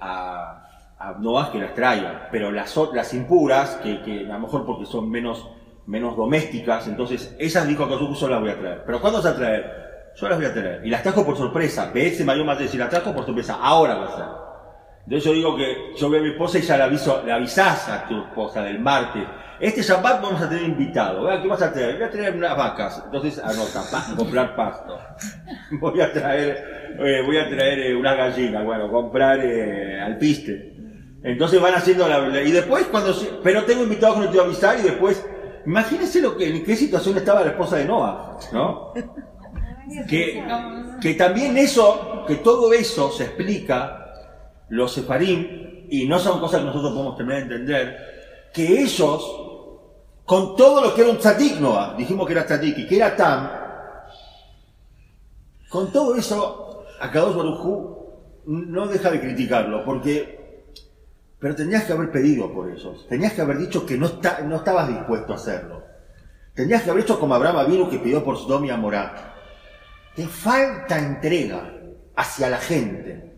a, 0.00 0.66
a 0.98 1.12
Noah 1.18 1.50
que 1.52 1.58
las 1.58 1.74
traiga, 1.74 2.28
pero 2.30 2.50
las, 2.50 2.76
las 2.92 3.14
impuras, 3.14 3.76
que, 3.82 4.02
que 4.02 4.20
a 4.26 4.34
lo 4.34 4.40
mejor 4.40 4.64
porque 4.66 4.86
son 4.86 5.10
menos 5.10 5.46
menos 5.90 6.16
domésticas, 6.16 6.86
entonces 6.86 7.34
esas 7.38 7.66
dijo 7.66 7.88
que 7.88 8.14
yo 8.14 8.28
las 8.28 8.40
voy 8.40 8.50
a 8.50 8.58
traer. 8.58 8.82
Pero 8.86 9.00
¿cuándo 9.00 9.20
se 9.20 9.28
va 9.28 9.34
a 9.34 9.36
traer? 9.36 9.80
Yo 10.16 10.28
las 10.28 10.38
voy 10.38 10.46
a 10.46 10.54
traer. 10.54 10.86
Y 10.86 10.90
las 10.90 11.02
trajo 11.02 11.24
por 11.24 11.36
sorpresa. 11.36 11.90
ese 11.94 12.24
mayor 12.24 12.46
más 12.46 12.58
de 12.58 12.64
decir, 12.64 12.78
las 12.78 12.90
trajo 12.90 13.12
por 13.12 13.26
sorpresa. 13.26 13.58
Ahora 13.60 13.96
va 13.96 14.06
a 14.06 14.16
ser. 14.16 14.49
Entonces 15.04 15.24
yo 15.24 15.32
digo 15.32 15.56
que 15.56 15.94
yo 15.96 16.10
veo 16.10 16.20
a 16.20 16.22
mi 16.22 16.30
esposa 16.30 16.58
y 16.58 16.62
ya 16.62 16.76
le 16.76 16.82
aviso, 16.84 17.22
le 17.24 17.32
avisás 17.32 17.88
a 17.88 18.06
tu 18.06 18.20
esposa 18.20 18.62
del 18.62 18.78
martes. 18.78 19.24
Este 19.58 19.82
Shabbat 19.82 20.22
vamos 20.22 20.40
a 20.40 20.48
tener 20.48 20.64
invitado. 20.64 21.28
¿Qué 21.42 21.48
vas 21.48 21.62
a 21.62 21.72
traer? 21.72 21.96
Voy 21.96 22.04
a 22.04 22.10
traer 22.10 22.36
unas 22.36 22.56
vacas. 22.56 23.02
Entonces 23.04 23.38
anota, 23.38 23.82
pa, 23.90 24.16
comprar 24.16 24.56
pasto. 24.56 24.98
Voy 25.80 26.00
a 26.00 26.12
traer, 26.12 26.96
eh, 26.98 27.22
voy 27.24 27.36
a 27.36 27.48
traer 27.48 27.78
eh, 27.78 27.94
unas 27.94 28.16
gallinas. 28.16 28.64
Bueno, 28.64 28.90
comprar 28.90 29.38
eh, 29.44 30.00
alpiste. 30.00 30.74
Entonces 31.22 31.60
van 31.60 31.74
haciendo 31.74 32.08
la... 32.08 32.42
Y 32.42 32.50
después 32.50 32.86
cuando... 32.86 33.14
Pero 33.42 33.64
tengo 33.64 33.82
invitados 33.82 34.16
que 34.16 34.24
no 34.24 34.30
te 34.30 34.38
voy 34.38 34.46
a 34.46 34.48
avisar 34.48 34.78
y 34.78 34.82
después 34.82 35.24
Imagínense 35.66 36.20
lo 36.20 36.36
que, 36.36 36.48
en 36.48 36.64
qué 36.64 36.74
situación 36.74 37.16
estaba 37.16 37.42
la 37.42 37.50
esposa 37.50 37.76
de 37.76 37.84
Noah, 37.84 38.38
¿no? 38.52 38.92
Que, 40.08 40.40
que 41.02 41.14
también 41.14 41.58
eso, 41.58 42.24
que 42.24 42.36
todo 42.36 42.72
eso 42.72 43.10
se 43.10 43.24
explica, 43.24 44.09
los 44.70 44.92
sefarim, 44.92 45.86
y 45.88 46.06
no 46.06 46.18
son 46.18 46.40
cosas 46.40 46.60
que 46.60 46.66
nosotros 46.66 46.92
podemos 46.92 47.16
terminar 47.16 47.46
de 47.46 47.54
entender, 47.54 48.50
que 48.52 48.80
ellos, 48.82 49.22
con 50.24 50.56
todo 50.56 50.80
lo 50.80 50.94
que 50.94 51.02
era 51.02 51.10
un 51.10 51.18
tzadik 51.18 51.60
Noah, 51.60 51.94
dijimos 51.96 52.26
que 52.26 52.32
era 52.32 52.46
tzadik 52.46 52.78
y 52.78 52.86
que 52.86 52.96
era 52.96 53.14
Tam, 53.14 53.50
con 55.68 55.92
todo 55.92 56.16
eso, 56.16 56.84
Akadosh 57.00 57.36
Barujú 57.36 58.00
no 58.46 58.86
deja 58.88 59.10
de 59.10 59.20
criticarlo, 59.20 59.84
porque 59.84 60.40
pero 61.40 61.56
tenías 61.56 61.84
que 61.84 61.94
haber 61.94 62.12
pedido 62.12 62.52
por 62.52 62.70
eso. 62.70 62.94
Tenías 63.08 63.32
que 63.32 63.40
haber 63.40 63.56
dicho 63.58 63.86
que 63.86 63.96
no, 63.96 64.06
está, 64.06 64.42
no 64.42 64.56
estabas 64.56 64.88
dispuesto 64.88 65.32
a 65.32 65.36
hacerlo. 65.36 65.82
Tenías 66.54 66.82
que 66.82 66.90
haber 66.90 67.04
hecho 67.04 67.18
como 67.18 67.34
Abraham 67.34 67.70
vino 67.70 67.88
que 67.88 67.98
pidió 67.98 68.22
por 68.22 68.36
Sodom 68.36 68.66
y 68.66 68.70
Amorá. 68.70 69.34
Te 70.14 70.26
falta 70.26 70.98
entrega 70.98 71.72
hacia 72.14 72.50
la 72.50 72.58
gente. 72.58 73.29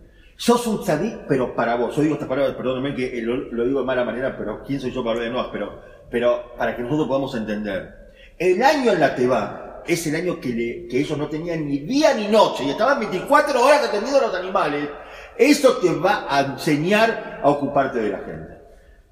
Sos 0.42 0.66
un 0.66 0.82
tzadik, 0.82 1.26
pero 1.28 1.54
para 1.54 1.76
vos. 1.76 1.94
Yo 1.94 2.02
digo 2.02 2.14
esta 2.14 2.26
palabra, 2.26 2.56
perdóname 2.56 2.96
que 2.96 3.22
lo, 3.22 3.36
lo, 3.36 3.64
digo 3.64 3.78
de 3.78 3.86
mala 3.86 4.04
manera, 4.04 4.36
pero 4.36 4.64
¿quién 4.64 4.80
soy 4.80 4.90
yo 4.90 5.04
para 5.04 5.12
hablar 5.12 5.28
de 5.28 5.34
Noah? 5.34 5.52
Pero, 5.52 5.80
pero 6.10 6.56
para 6.56 6.74
que 6.74 6.82
nosotros 6.82 7.06
podamos 7.06 7.32
entender. 7.36 8.12
El 8.36 8.60
año 8.60 8.90
en 8.90 8.98
la 8.98 9.14
Teba 9.14 9.82
es 9.86 10.04
el 10.08 10.16
año 10.16 10.40
que, 10.40 10.48
le, 10.48 10.88
que 10.88 10.98
ellos 10.98 11.16
no 11.16 11.28
tenían 11.28 11.68
ni 11.68 11.78
día 11.78 12.12
ni 12.14 12.26
noche 12.26 12.64
y 12.64 12.70
estaban 12.70 12.98
24 12.98 13.64
horas 13.64 13.84
atendiendo 13.86 14.18
a 14.18 14.22
los 14.22 14.34
animales 14.34 14.88
eso 15.36 15.76
te 15.76 15.94
va 15.94 16.26
a 16.28 16.40
enseñar 16.40 17.40
a 17.42 17.48
ocuparte 17.48 18.00
de 18.00 18.10
la 18.10 18.18
gente. 18.18 18.58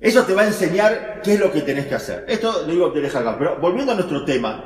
Eso 0.00 0.24
te 0.24 0.34
va 0.34 0.42
a 0.42 0.46
enseñar 0.46 1.20
qué 1.22 1.34
es 1.34 1.40
lo 1.40 1.52
que 1.52 1.60
tenés 1.62 1.86
que 1.86 1.94
hacer. 1.94 2.24
Esto 2.26 2.64
lo 2.66 2.72
digo 2.72 2.90
deja 2.90 3.20
acá. 3.20 3.36
Pero 3.38 3.60
volviendo 3.60 3.92
a 3.92 3.94
nuestro 3.94 4.24
tema, 4.24 4.64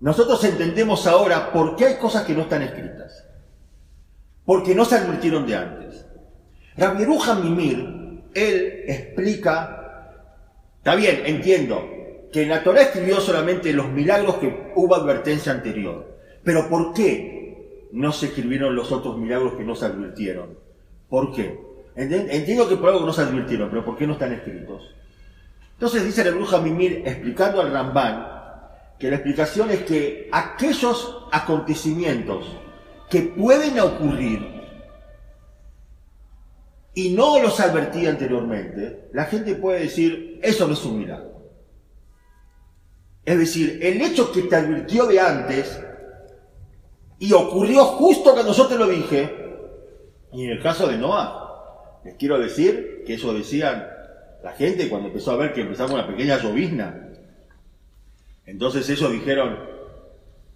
nosotros 0.00 0.42
entendemos 0.44 1.06
ahora 1.06 1.50
por 1.50 1.76
qué 1.76 1.86
hay 1.86 1.94
cosas 1.96 2.24
que 2.24 2.34
no 2.34 2.42
están 2.42 2.62
escritas. 2.62 3.24
Porque 4.46 4.74
no 4.74 4.86
se 4.86 4.94
advirtieron 4.94 5.46
de 5.46 5.56
antes. 5.56 6.06
Rabieruja 6.76 7.34
Mimir, 7.34 8.22
él 8.32 8.84
explica, 8.86 10.12
está 10.78 10.94
bien, 10.94 11.22
entiendo, 11.26 11.86
que 12.32 12.42
en 12.42 12.48
la 12.48 12.62
Torah 12.62 12.82
escribió 12.82 13.20
solamente 13.20 13.72
los 13.74 13.88
milagros 13.88 14.36
que 14.36 14.72
hubo 14.74 14.94
advertencia 14.94 15.52
anterior. 15.52 16.16
Pero 16.42 16.68
¿por 16.68 16.94
qué? 16.94 17.36
no 17.92 18.12
se 18.12 18.26
escribieron 18.26 18.74
los 18.76 18.92
otros 18.92 19.16
milagros 19.16 19.54
que 19.54 19.64
no 19.64 19.74
se 19.74 19.86
advirtieron. 19.86 20.58
¿Por 21.08 21.34
qué? 21.34 21.58
Entiendo 21.94 22.68
que 22.68 22.76
por 22.76 22.90
algo 22.90 23.06
no 23.06 23.12
se 23.12 23.22
advirtieron, 23.22 23.70
pero 23.70 23.84
¿por 23.84 23.96
qué 23.96 24.06
no 24.06 24.14
están 24.14 24.32
escritos? 24.32 24.94
Entonces 25.72 26.04
dice 26.04 26.24
la 26.24 26.30
bruja 26.32 26.60
Mimir, 26.60 27.02
explicando 27.06 27.60
al 27.60 27.72
Rambán, 27.72 28.26
que 28.98 29.08
la 29.08 29.16
explicación 29.16 29.70
es 29.70 29.84
que 29.84 30.28
aquellos 30.32 31.26
acontecimientos 31.32 32.54
que 33.10 33.22
pueden 33.22 33.78
ocurrir 33.78 34.56
y 36.94 37.10
no 37.10 37.40
los 37.40 37.60
advertí 37.60 38.06
anteriormente, 38.06 39.08
la 39.12 39.26
gente 39.26 39.54
puede 39.54 39.80
decir, 39.80 40.40
eso 40.42 40.66
no 40.66 40.72
es 40.72 40.84
un 40.84 40.98
milagro. 40.98 41.36
Es 43.24 43.38
decir, 43.38 43.80
el 43.82 44.00
hecho 44.00 44.32
que 44.32 44.42
te 44.42 44.56
advirtió 44.56 45.06
de 45.06 45.20
antes 45.20 45.78
y 47.18 47.32
ocurrió 47.32 47.84
justo 47.84 48.32
cuando 48.32 48.52
yo 48.52 48.66
te 48.66 48.78
lo 48.78 48.86
dije. 48.86 49.30
Y 50.32 50.44
en 50.44 50.50
el 50.50 50.62
caso 50.62 50.86
de 50.86 50.96
Noah, 50.96 52.00
les 52.04 52.14
quiero 52.14 52.38
decir 52.38 53.02
que 53.06 53.14
eso 53.14 53.34
decían 53.34 53.86
la 54.42 54.52
gente 54.52 54.88
cuando 54.88 55.08
empezó 55.08 55.32
a 55.32 55.36
ver 55.36 55.52
que 55.52 55.62
empezaba 55.62 55.92
una 55.92 56.06
pequeña 56.06 56.40
llovizna. 56.40 57.10
Entonces 58.46 58.88
ellos 58.88 59.10
dijeron, 59.10 59.75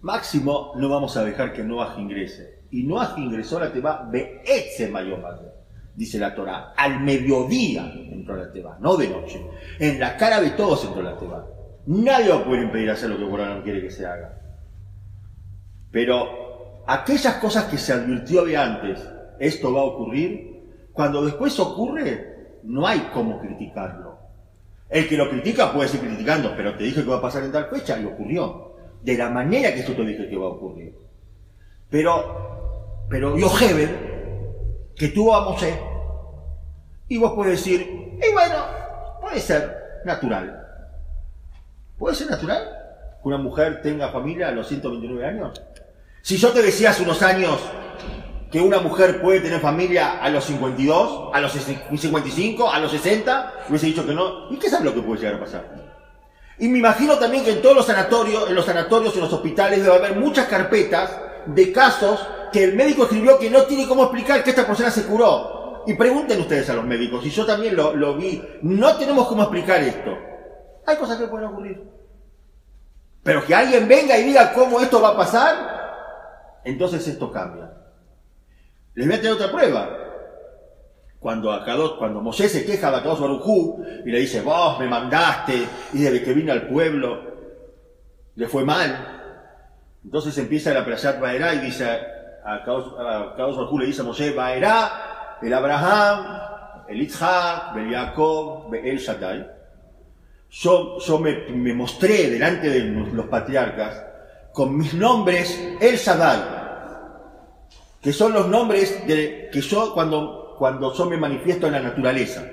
máximo 0.01 0.73
no 0.75 0.89
vamos 0.89 1.15
a 1.17 1.23
dejar 1.23 1.53
que 1.53 1.63
Noah 1.63 1.95
ingrese. 1.97 2.61
Y 2.71 2.83
Noah 2.83 3.15
ingresó 3.17 3.57
a 3.57 3.61
la 3.61 3.73
Teba 3.73 4.07
de 4.11 4.41
ese 4.45 4.89
mayor 4.89 5.19
dice 5.95 6.19
la 6.19 6.33
Torah. 6.33 6.73
Al 6.75 7.01
mediodía 7.01 7.91
entró 8.11 8.35
la 8.35 8.51
Teba, 8.51 8.77
no 8.79 8.97
de 8.97 9.09
noche. 9.09 9.45
En 9.79 9.99
la 9.99 10.17
cara 10.17 10.41
de 10.41 10.51
todos 10.51 10.85
entró 10.85 11.01
la 11.01 11.17
Teba. 11.17 11.45
Nadie 11.87 12.29
va 12.29 12.37
a 12.37 12.45
poder 12.45 12.63
impedir 12.63 12.89
hacer 12.89 13.09
lo 13.09 13.17
que 13.17 13.23
Borán 13.23 13.57
no 13.57 13.63
quiere 13.63 13.81
que 13.81 13.91
se 13.91 14.05
haga. 14.05 14.37
Pero 15.91 16.83
aquellas 16.87 17.35
cosas 17.35 17.65
que 17.65 17.77
se 17.77 17.93
advirtió 17.93 18.45
de 18.45 18.57
antes, 18.57 18.99
esto 19.39 19.73
va 19.73 19.81
a 19.81 19.85
ocurrir, 19.85 20.51
cuando 20.93 21.23
después 21.25 21.59
ocurre, 21.59 22.59
no 22.63 22.87
hay 22.87 23.09
cómo 23.13 23.39
criticarlo. 23.39 24.19
El 24.89 25.07
que 25.07 25.17
lo 25.17 25.29
critica 25.29 25.71
puede 25.71 25.89
seguir 25.89 26.09
criticando, 26.09 26.53
pero 26.55 26.75
te 26.75 26.83
dije 26.83 27.03
que 27.03 27.09
va 27.09 27.17
a 27.17 27.21
pasar 27.21 27.43
en 27.43 27.51
tal 27.51 27.65
fecha 27.67 27.99
y 27.99 28.05
ocurrió. 28.05 28.70
De 29.03 29.17
la 29.17 29.29
manera 29.29 29.73
que 29.73 29.83
yo 29.83 29.95
te 29.95 30.03
dije 30.03 30.29
que 30.29 30.37
va 30.37 30.45
a 30.45 30.49
ocurrir. 30.49 30.95
Pero, 31.89 33.05
pero 33.09 33.37
Yoheber, 33.37 34.93
que 34.95 35.09
tuvo 35.09 35.35
a 35.35 35.49
Mosé, 35.49 35.79
y 37.07 37.17
vos 37.17 37.33
puedes 37.33 37.57
decir, 37.57 37.81
y 37.81 38.33
bueno, 38.33 38.65
puede 39.19 39.39
ser 39.39 40.01
natural. 40.05 40.65
¿Puede 41.97 42.15
ser 42.15 42.29
natural 42.29 42.69
que 43.21 43.27
una 43.27 43.37
mujer 43.37 43.81
tenga 43.81 44.09
familia 44.09 44.47
a 44.47 44.51
los 44.51 44.67
129 44.67 45.25
años? 45.25 45.61
Si 46.21 46.37
yo 46.37 46.51
te 46.51 46.61
decía 46.61 46.91
hace 46.91 47.03
unos 47.03 47.21
años 47.21 47.59
que 48.51 48.61
una 48.61 48.79
mujer 48.79 49.21
puede 49.21 49.41
tener 49.41 49.59
familia 49.59 50.21
a 50.21 50.29
los 50.29 50.45
52, 50.45 51.31
a 51.33 51.39
los 51.39 51.51
55, 51.53 52.71
a 52.71 52.79
los 52.79 52.91
60, 52.91 53.53
hubiese 53.69 53.87
dicho 53.87 54.05
que 54.05 54.13
no. 54.13 54.51
¿Y 54.51 54.57
qué 54.57 54.69
sabes 54.69 54.85
lo 54.85 54.93
que 54.93 55.01
puede 55.01 55.21
llegar 55.21 55.35
a 55.35 55.39
pasar? 55.39 55.80
Y 56.61 56.67
me 56.67 56.77
imagino 56.77 57.17
también 57.17 57.43
que 57.43 57.53
en 57.53 57.61
todos 57.63 57.75
los 57.75 57.87
sanatorios, 57.87 58.47
en 58.47 58.53
los 58.53 58.67
sanatorios, 58.67 59.15
en 59.15 59.21
los 59.21 59.33
hospitales, 59.33 59.81
debe 59.81 59.95
haber 59.95 60.15
muchas 60.15 60.47
carpetas 60.47 61.09
de 61.47 61.71
casos 61.71 62.23
que 62.53 62.63
el 62.63 62.75
médico 62.75 63.03
escribió 63.03 63.39
que 63.39 63.49
no 63.49 63.63
tiene 63.63 63.87
cómo 63.87 64.03
explicar 64.03 64.43
que 64.43 64.51
esta 64.51 64.67
persona 64.67 64.91
se 64.91 65.07
curó. 65.07 65.83
Y 65.87 65.95
pregunten 65.95 66.39
ustedes 66.39 66.69
a 66.69 66.75
los 66.75 66.85
médicos, 66.85 67.25
y 67.25 67.31
yo 67.31 67.47
también 67.47 67.75
lo, 67.75 67.95
lo 67.95 68.15
vi, 68.15 68.39
no 68.61 68.95
tenemos 68.95 69.27
cómo 69.27 69.41
explicar 69.41 69.81
esto. 69.81 70.15
Hay 70.85 70.97
cosas 70.97 71.17
que 71.17 71.25
pueden 71.25 71.47
ocurrir. 71.47 71.81
Pero 73.23 73.43
que 73.43 73.55
alguien 73.55 73.87
venga 73.87 74.15
y 74.19 74.23
diga 74.25 74.53
cómo 74.53 74.81
esto 74.81 75.01
va 75.01 75.09
a 75.09 75.17
pasar, 75.17 76.61
entonces 76.63 77.07
esto 77.07 77.31
cambia. 77.31 77.71
Les 78.93 79.07
voy 79.07 79.15
a 79.15 79.19
tener 79.19 79.33
otra 79.33 79.51
prueba. 79.51 79.89
Cuando, 81.21 81.51
Akadosh, 81.51 81.99
cuando 81.99 82.19
Mosés 82.19 82.51
se 82.51 82.65
queja 82.65 82.89
de 82.89 82.97
Akadosh 82.97 83.19
Barujú 83.19 83.85
y 84.03 84.09
le 84.09 84.21
dice, 84.21 84.41
vos 84.41 84.79
me 84.79 84.87
mandaste 84.87 85.53
y 85.93 85.99
desde 85.99 86.23
que 86.23 86.33
vine 86.33 86.51
al 86.51 86.67
pueblo 86.67 87.21
le 88.33 88.47
fue 88.47 88.65
mal. 88.65 89.19
Entonces 90.03 90.35
empieza 90.39 90.73
la 90.73 90.83
Prashat 90.83 91.19
Baerá 91.19 91.53
y 91.53 91.59
dice, 91.59 91.85
a 92.43 92.55
Akadosh 92.55 92.95
Barujú 93.37 93.77
le 93.77 93.85
dice 93.85 94.01
a 94.01 94.05
Mosés, 94.05 94.35
Baerá, 94.35 95.37
el 95.43 95.53
Abraham, 95.53 96.41
el 96.89 97.01
Itzhak, 97.03 97.77
el 97.77 97.93
Jacob, 97.93 98.73
el 98.73 98.97
Shaddai. 98.97 99.47
Yo, 100.49 100.97
yo 100.97 101.19
me, 101.19 101.73
mostré 101.75 102.31
delante 102.31 102.67
de 102.67 102.79
los 103.13 103.27
patriarcas 103.27 104.05
con 104.51 104.75
mis 104.75 104.95
nombres 104.95 105.77
El 105.79 105.97
Shaddai, 105.97 106.41
que 108.01 108.11
son 108.11 108.33
los 108.33 108.47
nombres 108.47 109.03
que 109.05 109.61
yo 109.61 109.93
cuando 109.93 110.40
cuando 110.61 110.93
yo 110.93 111.07
me 111.07 111.17
manifiesto 111.17 111.65
en 111.65 111.73
la 111.73 111.79
naturaleza. 111.79 112.45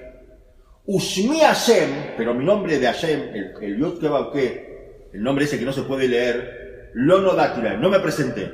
Usmi 0.86 1.40
Hashem, 1.40 2.14
pero 2.16 2.32
mi 2.32 2.42
nombre 2.42 2.78
de 2.78 2.86
Hashem, 2.86 3.20
el, 3.34 3.54
el 3.60 3.78
Yod 3.78 4.32
que 4.32 5.08
el 5.12 5.22
nombre 5.22 5.44
ese 5.44 5.58
que 5.58 5.66
no 5.66 5.74
se 5.74 5.82
puede 5.82 6.08
leer, 6.08 6.90
Lono 6.94 7.34
Dátila, 7.34 7.74
no 7.74 7.90
me 7.90 8.00
presenté. 8.00 8.50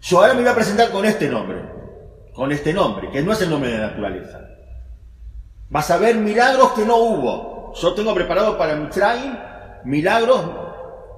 Yo 0.00 0.18
ahora 0.18 0.34
me 0.34 0.40
voy 0.40 0.50
a 0.50 0.56
presentar 0.56 0.90
con 0.90 1.04
este 1.04 1.28
nombre, 1.28 1.62
con 2.34 2.50
este 2.50 2.72
nombre, 2.72 3.08
que 3.12 3.22
no 3.22 3.34
es 3.34 3.42
el 3.42 3.50
nombre 3.50 3.70
de 3.70 3.78
la 3.78 3.86
naturaleza. 3.86 4.40
Vas 5.70 5.88
a 5.92 5.98
ver 5.98 6.16
milagros 6.16 6.72
que 6.72 6.84
no 6.84 6.96
hubo. 6.96 7.72
Yo 7.72 7.94
tengo 7.94 8.12
preparado 8.16 8.58
para 8.58 8.74
Mitzrayim 8.74 9.32
milagros 9.84 10.44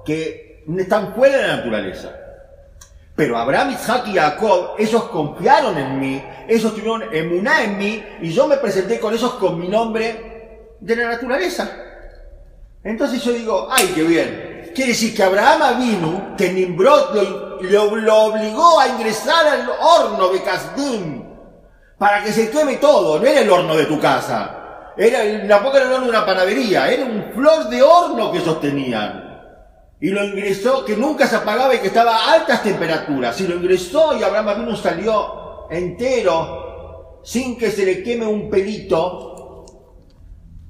que 0.05 0.65
están 0.77 1.15
fuera 1.15 1.37
de 1.37 1.47
la 1.47 1.55
naturaleza. 1.55 2.15
Pero 3.19 3.37
Abraham, 3.37 3.71
Isaac 3.71 4.07
y 4.07 4.13
Jacob, 4.13 4.75
ellos 4.77 5.03
confiaron 5.09 5.77
en 5.77 5.99
mí, 5.99 6.23
ellos 6.47 6.73
tuvieron 6.73 7.03
emuná 7.13 7.65
en 7.65 7.77
mí, 7.77 8.01
y 8.21 8.31
yo 8.31 8.47
me 8.47 8.55
presenté 8.55 8.97
con 8.97 9.13
ellos 9.13 9.33
con 9.33 9.59
mi 9.59 9.67
nombre 9.67 10.77
de 10.79 10.95
la 10.95 11.09
naturaleza. 11.09 11.69
Entonces 12.81 13.21
yo 13.21 13.33
digo, 13.33 13.67
ay, 13.69 13.91
qué 13.93 14.03
bien. 14.03 14.71
Quiere 14.73 14.91
decir 14.91 15.13
que 15.13 15.21
Abraham 15.21 15.81
vino, 15.81 16.35
que 16.37 16.53
Nimrod 16.53 17.13
lo, 17.59 17.95
lo, 17.97 18.15
obligó 18.23 18.79
a 18.79 18.87
ingresar 18.87 19.45
al 19.47 19.69
horno 19.69 20.29
de 20.29 20.41
Kasdim, 20.41 21.23
para 21.97 22.23
que 22.23 22.31
se 22.31 22.49
queme 22.49 22.77
todo, 22.77 23.19
no 23.19 23.25
era 23.25 23.41
el 23.41 23.49
horno 23.49 23.75
de 23.75 23.83
tu 23.83 23.99
casa. 23.99 24.93
Era, 24.95 25.45
tampoco 25.45 25.75
era 25.75 25.87
el 25.87 25.91
horno 25.91 26.05
de 26.05 26.11
una 26.11 26.25
panadería, 26.25 26.89
era 26.89 27.03
un 27.03 27.33
flor 27.33 27.67
de 27.67 27.83
horno 27.83 28.31
que 28.31 28.39
sostenían 28.39 29.28
y 30.01 30.09
lo 30.11 30.23
ingresó, 30.23 30.85
que 30.85 30.95
nunca 30.95 31.27
se 31.27 31.35
apagaba 31.35 31.75
y 31.75 31.79
que 31.79 31.87
estaba 31.87 32.15
a 32.15 32.33
altas 32.33 32.63
temperaturas. 32.63 33.39
Y 33.41 33.47
lo 33.47 33.55
ingresó 33.55 34.17
y 34.17 34.23
Abraham 34.23 34.65
vino 34.65 34.75
salió 34.75 35.67
entero, 35.69 37.19
sin 37.23 37.57
que 37.57 37.69
se 37.69 37.85
le 37.85 38.01
queme 38.01 38.25
un 38.25 38.49
pelito. 38.49 39.65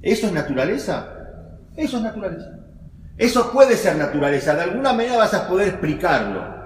¿Eso 0.02 0.26
es 0.26 0.32
naturaleza? 0.32 1.14
Eso 1.76 1.98
es 1.98 2.02
naturaleza. 2.02 2.50
Eso 3.16 3.52
puede 3.52 3.76
ser 3.76 3.96
naturaleza. 3.96 4.54
De 4.54 4.62
alguna 4.62 4.92
manera 4.92 5.18
vas 5.18 5.34
a 5.34 5.46
poder 5.46 5.68
explicarlo. 5.68 6.58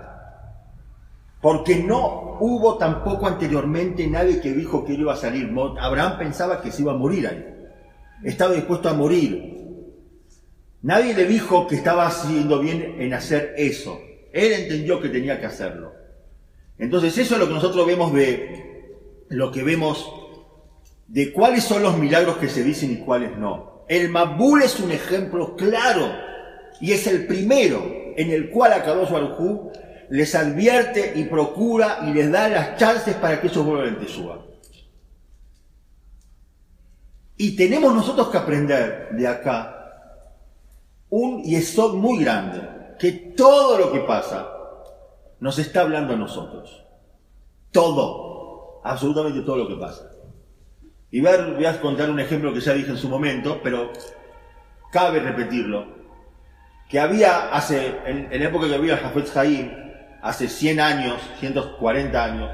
Porque 1.43 1.77
no 1.77 2.39
hubo 2.41 2.79
tampoco 2.79 3.27
anteriormente 3.27 4.07
nadie 4.07 4.41
que 4.41 4.53
dijo 4.55 4.85
que 4.85 4.95
él 4.95 5.01
iba 5.01 5.13
a 5.13 5.17
salir. 5.17 5.53
Abraham 5.79 6.17
pensaba 6.17 6.63
que 6.63 6.73
se 6.73 6.81
iba 6.81 6.93
a 6.93 6.97
morir 6.97 7.27
ahí. 7.27 7.45
Estaba 8.23 8.55
dispuesto 8.55 8.89
a 8.89 8.95
morir. 8.95 9.54
Nadie 10.85 11.15
le 11.15 11.25
dijo 11.25 11.67
que 11.67 11.77
estaba 11.77 12.07
haciendo 12.07 12.61
bien 12.61 12.97
en 12.99 13.15
hacer 13.15 13.55
eso. 13.57 14.03
Él 14.35 14.53
entendió 14.53 15.01
que 15.01 15.09
tenía 15.09 15.41
que 15.41 15.47
hacerlo. 15.47 15.95
Entonces 16.77 17.17
eso 17.17 17.35
es 17.35 17.41
lo 17.41 17.49
que 17.49 17.55
nosotros 17.55 17.87
vemos 17.87 18.13
de 18.13 18.93
lo 19.31 19.51
que 19.51 19.63
vemos 19.63 20.13
de 21.09 21.33
cuáles 21.33 21.65
son 21.65 21.83
los 21.83 21.97
milagros 21.97 22.37
que 22.37 22.51
se 22.51 22.63
dicen 22.63 22.93
y 22.93 22.97
cuáles 22.99 23.35
no. 23.39 23.87
El 23.89 24.11
Mabul 24.11 24.63
es 24.63 24.79
un 24.79 24.93
ejemplo 24.93 25.57
claro 25.57 26.13
y 26.83 26.93
es 26.93 27.07
el 27.07 27.27
primero 27.27 27.83
en 28.15 28.31
el 28.31 28.51
cual 28.51 28.75
Akadosh 28.75 29.11
Baruj 29.11 29.73
les 30.11 30.35
advierte 30.35 31.15
y 31.17 31.25
procura 31.25 32.01
y 32.07 32.13
les 32.13 32.31
da 32.31 32.47
las 32.49 32.77
chances 32.77 33.15
para 33.15 33.41
que 33.41 33.47
ellos 33.47 33.65
vuelvan 33.65 33.89
en 33.89 34.01
Teshua. 34.01 34.47
Y 37.39 37.57
tenemos 37.57 37.95
nosotros 37.95 38.29
que 38.29 38.37
aprender 38.37 39.09
de 39.13 39.27
acá 39.27 39.74
un 41.11 41.43
yesod 41.43 41.95
muy 41.95 42.25
grande, 42.25 42.61
que 42.99 43.13
todo 43.37 43.79
lo 43.79 43.93
que 43.93 44.01
pasa 44.01 44.49
nos 45.41 45.59
está 45.59 45.83
hablando 45.83 46.15
a 46.15 46.17
nosotros. 46.17 46.85
Todo, 47.71 48.81
absolutamente 48.85 49.41
todo 49.43 49.57
lo 49.57 49.69
que 49.69 49.77
pasa. 49.77 50.11
Y 51.11 51.21
voy 51.21 51.65
a 51.65 51.81
contar 51.81 52.11
un 52.11 52.19
ejemplo 52.19 52.53
que 52.53 52.61
ya 52.61 52.73
dije 52.73 52.91
en 52.91 52.97
su 52.97 53.09
momento, 53.09 53.61
pero 53.63 53.93
cabe 54.91 55.21
repetirlo. 55.21 55.87
Que 56.89 56.99
había 56.99 57.51
hace, 57.51 57.95
en, 58.07 58.29
la 58.31 58.49
época 58.49 58.67
que 58.67 58.75
había 58.75 58.97
Jafet 58.97 59.31
Jaim, 59.33 59.71
hace 60.23 60.49
100 60.49 60.81
años, 60.81 61.21
140 61.41 62.25
años, 62.25 62.51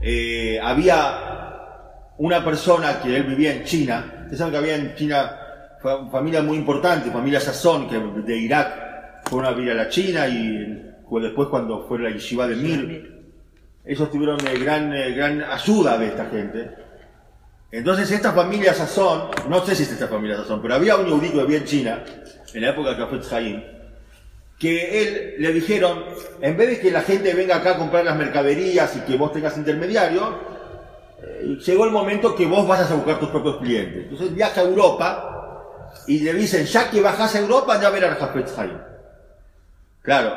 eh, 0.00 0.60
había 0.62 2.14
una 2.18 2.44
persona 2.44 3.00
que 3.00 3.16
él 3.16 3.24
vivía 3.24 3.54
en 3.54 3.64
China. 3.64 4.12
Ustedes 4.22 4.38
saben 4.38 4.52
que 4.52 4.58
había 4.58 4.76
en 4.76 4.94
China 4.94 5.45
familia 5.82 6.42
muy 6.42 6.56
importante, 6.56 7.10
familia 7.10 7.40
Sazón, 7.40 7.88
que 7.88 7.98
de 7.98 8.36
Irak 8.36 9.22
fueron 9.28 9.52
a 9.52 9.56
vivir 9.56 9.72
a 9.72 9.74
la 9.74 9.88
China 9.88 10.26
y 10.26 10.86
después 11.20 11.48
cuando 11.48 11.86
fue 11.86 11.98
la 11.98 12.10
yeshiva 12.10 12.46
de 12.46 12.56
Mir, 12.56 13.16
ellos 13.84 14.10
tuvieron 14.10 14.38
eh, 14.46 14.58
gran, 14.58 14.92
eh, 14.92 15.12
gran 15.12 15.42
ayuda 15.42 15.96
de 15.96 16.06
esta 16.08 16.26
gente. 16.26 16.70
Entonces 17.70 18.10
esta 18.10 18.32
familia 18.32 18.74
Sazón, 18.74 19.30
no 19.48 19.64
sé 19.64 19.74
si 19.74 19.84
es 19.84 19.92
esta 19.92 20.08
familia 20.08 20.36
Sazón, 20.36 20.60
pero 20.60 20.74
había 20.74 20.96
un 20.96 21.10
judío 21.10 21.32
que 21.32 21.42
vivía 21.42 21.58
en 21.58 21.64
China, 21.64 22.04
en 22.52 22.62
la 22.62 22.70
época 22.70 22.90
de 22.90 22.96
Café 22.96 23.20
Jaim, 23.22 23.62
que 24.58 25.02
él 25.02 25.34
le 25.38 25.52
dijeron, 25.52 26.02
en 26.40 26.56
vez 26.56 26.68
de 26.68 26.80
que 26.80 26.90
la 26.90 27.02
gente 27.02 27.34
venga 27.34 27.56
acá 27.56 27.72
a 27.72 27.78
comprar 27.78 28.04
las 28.04 28.16
mercaderías 28.16 28.96
y 28.96 29.00
que 29.00 29.16
vos 29.16 29.32
tengas 29.32 29.56
intermediario, 29.56 30.38
eh, 31.22 31.58
llegó 31.64 31.84
el 31.84 31.90
momento 31.90 32.34
que 32.34 32.46
vos 32.46 32.66
vayas 32.66 32.90
a 32.90 32.94
buscar 32.94 33.20
tus 33.20 33.28
propios 33.28 33.58
clientes. 33.58 34.04
Entonces 34.04 34.34
viaja 34.34 34.60
a 34.60 34.64
Europa 34.64 35.35
y 36.06 36.20
le 36.20 36.32
dicen, 36.34 36.64
ya 36.66 36.90
que 36.90 37.00
bajas 37.00 37.34
a 37.34 37.40
Europa, 37.40 37.80
ya 37.80 37.90
verás 37.90 38.18
Jafet 38.18 38.48
Haim. 38.58 38.78
Claro, 40.02 40.34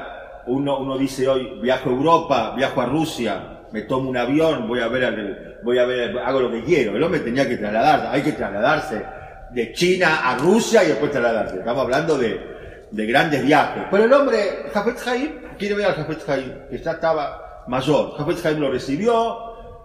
uno, 0.48 0.80
uno 0.80 0.98
dice 0.98 1.28
hoy, 1.28 1.60
viajo 1.62 1.90
a 1.90 1.94
Europa, 1.94 2.54
viajo 2.56 2.82
a 2.82 2.86
Rusia, 2.86 3.60
me 3.72 3.84
tomo 3.84 4.10
un 4.10 4.18
avión, 4.18 4.68
voy 4.68 4.80
a 4.80 4.88
ver, 4.88 5.60
voy 5.64 5.78
a 5.78 5.86
ver, 5.86 6.18
hago 6.18 6.40
lo 6.42 6.52
que 6.52 6.64
quiero. 6.64 6.96
El 6.96 7.04
hombre 7.04 7.20
tenía 7.20 7.48
que 7.48 7.58
trasladarse, 7.58 8.08
hay 8.08 8.22
que 8.24 8.32
trasladarse 8.32 9.06
de 9.52 9.74
China 9.74 10.30
a 10.30 10.38
Rusia 10.38 10.84
y 10.84 10.88
después 10.88 11.12
trasladarse. 11.12 11.60
Estamos 11.60 11.84
hablando 11.84 12.18
de, 12.18 12.88
de 12.90 13.06
grandes 13.06 13.46
viajes. 13.46 13.84
Pero 13.92 14.06
el 14.06 14.14
hombre, 14.14 14.70
Jafet 14.74 15.08
Haim, 15.08 15.32
quiere 15.58 15.76
ver 15.76 15.86
al 15.88 15.96
Jafet 15.96 16.30
Haim, 16.30 16.52
que 16.70 16.78
ya 16.78 16.92
estaba 16.94 17.64
mayor. 17.68 18.16
Jafet 18.18 18.46
Haim 18.46 18.60
lo 18.60 18.72
recibió 18.72 19.38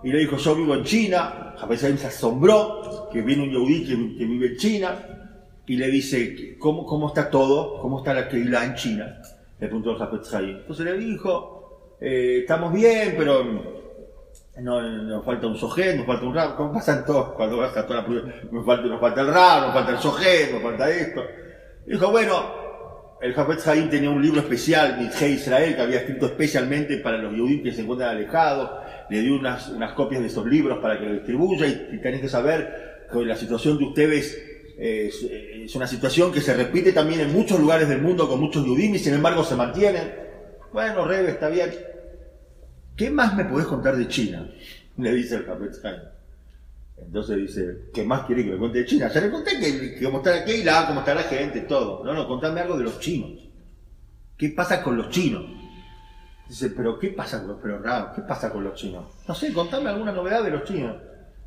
y 0.03 0.11
le 0.11 0.21
dijo, 0.21 0.37
yo 0.37 0.55
vivo 0.55 0.75
en 0.75 0.85
China. 0.85 1.55
Jafet 1.59 1.85
Haim 1.85 1.99
se 1.99 2.07
asombró 2.07 3.09
que 3.12 3.21
viene 3.21 3.43
un 3.43 3.51
yehudí 3.51 3.85
que, 3.85 4.19
que 4.19 4.25
vive 4.25 4.47
en 4.49 4.57
China 4.57 5.14
y 5.67 5.77
le 5.77 5.89
dice, 5.89 6.57
¿cómo, 6.59 6.85
cómo 6.85 7.09
está 7.09 7.31
todo? 7.31 7.81
¿Cómo 7.81 7.99
está 7.99 8.12
la 8.12 8.29
Keilah 8.29 8.65
en 8.65 8.75
China? 8.75 9.23
Le 9.59 9.67
preguntó 9.67 9.93
el 9.93 9.99
Jafet 9.99 10.23
Entonces 10.33 10.85
le 10.85 10.99
dijo, 10.99 11.97
eh, 12.01 12.41
estamos 12.41 12.73
bien, 12.73 13.15
pero 13.17 13.45
no, 14.61 14.83
nos 14.83 15.25
falta 15.25 15.47
un 15.47 15.57
sojet, 15.57 15.97
nos 15.97 16.07
falta 16.07 16.27
un 16.27 16.35
rap, 16.35 16.57
¿cómo 16.57 16.73
pasan 16.73 17.05
todos? 17.05 17.33
Cuando 17.33 17.59
vas 17.59 17.77
a 17.77 17.87
toda 17.87 18.03
la 18.03 18.09
nos 18.51 18.67
falta, 18.67 18.87
nos 18.87 19.01
falta 19.01 19.21
el 19.23 19.29
rap, 19.29 19.62
nos 19.62 19.75
falta 19.75 19.93
el 19.93 19.99
sojet, 19.99 20.53
nos 20.53 20.62
falta 20.62 20.91
esto. 20.91 21.23
Dijo, 21.87 22.11
bueno, 22.11 22.65
el 23.23 23.33
Jafet 23.33 23.91
tenía 23.91 24.11
un 24.11 24.21
libro 24.21 24.41
especial, 24.41 24.99
de 24.99 25.29
Israel, 25.31 25.77
que 25.77 25.81
había 25.81 26.01
escrito 26.01 26.27
especialmente 26.27 26.99
para 26.99 27.17
los 27.17 27.33
judíos 27.33 27.62
que 27.62 27.73
se 27.73 27.81
encuentran 27.81 28.11
alejados. 28.11 28.71
Le 29.09 29.21
dio 29.21 29.35
unas, 29.37 29.69
unas 29.69 29.93
copias 29.93 30.21
de 30.21 30.29
esos 30.29 30.47
libros 30.47 30.79
para 30.79 30.99
que 30.99 31.07
lo 31.07 31.15
distribuya 31.15 31.67
y, 31.67 31.89
y 31.93 31.99
tenés 32.01 32.21
que 32.21 32.29
saber 32.29 33.07
que 33.11 33.25
la 33.25 33.37
situación 33.37 33.79
de 33.79 33.85
ustedes 33.85 34.53
es, 34.79 35.75
una 35.75 35.87
situación 35.87 36.33
que 36.33 36.41
se 36.41 36.55
repite 36.55 36.93
también 36.93 37.20
en 37.20 37.33
muchos 37.33 37.59
lugares 37.59 37.89
del 37.89 38.03
mundo 38.03 38.29
con 38.29 38.41
muchos 38.41 38.64
yudim 38.64 38.95
y 38.95 38.99
sin 38.99 39.14
embargo 39.14 39.45
se 39.45 39.57
mantienen. 39.57 40.14
Bueno, 40.72 41.07
Rebe, 41.07 41.31
está 41.31 41.49
bien. 41.49 41.72
¿Qué 42.97 43.11
más 43.11 43.35
me 43.35 43.45
podés 43.45 43.66
contar 43.66 43.97
de 43.97 44.09
China? 44.09 44.49
Le 44.97 45.12
dice 45.14 45.37
el 45.37 45.47
Capet 45.47 45.72
Entonces 46.97 47.37
dice, 47.37 47.79
¿qué 47.93 48.05
más 48.05 48.27
quiere 48.27 48.45
que 48.45 48.53
me 48.53 48.59
cuente 48.59 48.79
de 48.79 48.87
China? 48.87 49.11
Ya 49.12 49.20
le 49.20 49.31
conté 49.31 49.59
que, 49.59 49.95
que 49.97 50.05
cómo 50.05 50.18
está 50.18 50.45
la, 50.45 50.87
cómo 50.87 51.01
está 51.01 51.14
la 51.14 51.22
gente, 51.22 51.62
todo. 51.62 52.05
No, 52.05 52.14
no, 52.14 52.29
contame 52.29 52.61
algo 52.61 52.77
de 52.77 52.85
los 52.85 53.01
chinos. 53.01 53.45
¿Qué 54.37 54.51
pasa 54.51 54.83
con 54.83 54.97
los 54.97 55.11
chinos? 55.11 55.45
Dice, 56.49 56.70
pero 56.70 56.99
¿qué 56.99 57.09
pasa 57.09 57.41
con 57.41 57.49
los 57.49 57.61
pero 57.62 57.79
raro, 57.79 58.12
¿Qué 58.14 58.22
pasa 58.22 58.53
con 58.53 58.64
los 58.64 58.75
chinos? 58.75 59.07
No 59.27 59.35
sé, 59.35 59.53
contame 59.53 59.89
alguna 59.89 60.12
novedad 60.12 60.43
de 60.45 60.51
los 60.51 60.64
chinos. 60.64 60.97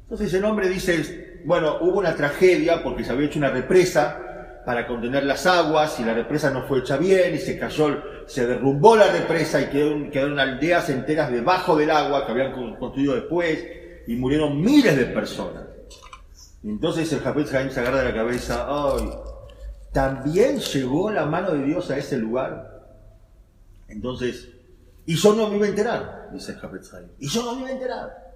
Entonces 0.09 0.33
el 0.35 0.45
hombre 0.45 0.69
dice, 0.69 1.41
bueno, 1.43 1.79
hubo 1.81 1.99
una 1.99 2.15
tragedia 2.15 2.81
porque 2.81 3.03
se 3.03 3.11
había 3.11 3.27
hecho 3.27 3.39
una 3.39 3.49
represa 3.49 4.61
para 4.65 4.87
contener 4.87 5.25
las 5.25 5.45
aguas 5.45 5.99
y 5.99 6.05
la 6.05 6.13
represa 6.13 6.49
no 6.49 6.65
fue 6.65 6.79
hecha 6.79 6.95
bien 6.95 7.35
y 7.35 7.39
se 7.39 7.59
cayó, 7.59 8.01
se 8.25 8.47
derrumbó 8.47 8.95
la 8.95 9.11
represa 9.11 9.61
y 9.61 9.65
quedaron, 9.65 10.09
quedaron 10.09 10.39
aldeas 10.39 10.89
enteras 10.89 11.29
debajo 11.29 11.75
del 11.75 11.91
agua 11.91 12.25
que 12.25 12.31
habían 12.31 12.53
construido 12.77 13.15
después 13.15 13.65
y 14.07 14.15
murieron 14.15 14.61
miles 14.61 14.95
de 14.95 15.07
personas. 15.07 15.65
Entonces 16.63 17.11
el 17.11 17.19
Jaime 17.19 17.45
se 17.45 17.79
agarra 17.81 17.99
de 17.99 18.05
la 18.05 18.15
cabeza, 18.15 18.65
¡ay! 18.69 19.09
¿También 19.91 20.59
llegó 20.59 21.11
la 21.11 21.25
mano 21.25 21.51
de 21.51 21.65
Dios 21.65 21.91
a 21.91 21.97
ese 21.97 22.17
lugar? 22.17 22.95
Entonces, 23.89 24.49
y 25.05 25.15
yo 25.15 25.33
no 25.33 25.49
me 25.49 25.57
iba 25.57 25.65
a 25.65 25.69
enterar, 25.69 26.29
dice 26.31 26.53
el 26.53 27.11
Y 27.19 27.27
yo 27.27 27.43
no 27.43 27.55
me 27.55 27.61
iba 27.61 27.69
a 27.69 27.73
enterar. 27.73 28.26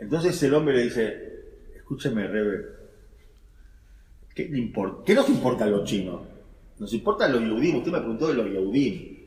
Entonces 0.00 0.42
el 0.42 0.54
hombre 0.54 0.76
le 0.76 0.82
dice, 0.84 1.16
escúcheme, 1.76 2.26
Rebe, 2.26 2.82
¿Qué, 4.34 5.14
nos 5.14 5.28
importa 5.28 5.66
los 5.66 5.84
chinos? 5.84 6.22
Nos 6.78 6.92
importa 6.92 7.28
los 7.28 7.42
Yehudim. 7.42 7.76
Usted 7.76 7.92
me 7.92 7.98
preguntó 7.98 8.28
de 8.28 8.34
los 8.34 8.46
Yehudim. 8.46 9.18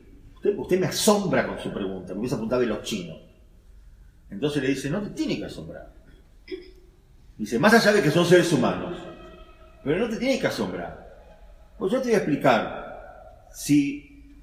Usted, 0.56 0.80
me 0.80 0.86
asombra 0.86 1.46
con 1.46 1.58
su 1.58 1.72
pregunta. 1.72 2.12
Me 2.12 2.20
hubiese 2.20 2.34
preguntado 2.34 2.60
de 2.60 2.68
los 2.68 2.82
chinos. 2.82 3.18
Entonces 4.30 4.62
le 4.62 4.68
dice, 4.70 4.90
no 4.90 5.00
te 5.02 5.10
tiene 5.10 5.38
que 5.38 5.44
asombrar. 5.44 5.94
Dice, 7.38 7.58
más 7.58 7.74
allá 7.74 7.92
de 7.92 8.02
que 8.02 8.10
son 8.10 8.24
seres 8.24 8.52
humanos, 8.52 8.98
pero 9.84 9.98
no 9.98 10.08
te 10.08 10.16
tiene 10.16 10.40
que 10.40 10.46
asombrar. 10.46 11.06
Pues 11.78 11.92
yo 11.92 11.98
te 12.00 12.08
voy 12.08 12.14
a 12.14 12.18
explicar. 12.18 13.48
Si 13.52 14.42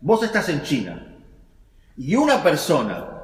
vos 0.00 0.22
estás 0.22 0.48
en 0.50 0.62
China 0.62 1.16
y 1.96 2.14
una 2.14 2.42
persona 2.42 3.15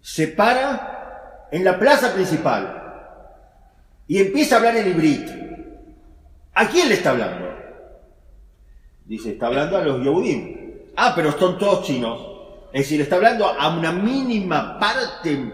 se 0.00 0.28
para 0.28 1.48
en 1.50 1.64
la 1.64 1.78
plaza 1.78 2.12
principal 2.14 2.80
y 4.06 4.18
empieza 4.18 4.56
a 4.56 4.58
hablar 4.58 4.76
en 4.76 4.88
hibrit. 4.88 5.28
¿A 6.54 6.68
quién 6.68 6.88
le 6.88 6.94
está 6.94 7.10
hablando? 7.10 7.48
Dice, 9.04 9.30
está 9.30 9.46
hablando 9.46 9.76
a 9.76 9.84
los 9.84 10.02
Yehudim. 10.02 10.56
Ah, 10.96 11.12
pero 11.14 11.32
son 11.32 11.58
todos 11.58 11.86
chinos. 11.86 12.20
Es 12.72 12.82
decir, 12.82 13.00
está 13.00 13.16
hablando 13.16 13.46
a 13.46 13.76
una 13.76 13.92
mínima 13.92 14.78
parte, 14.78 15.52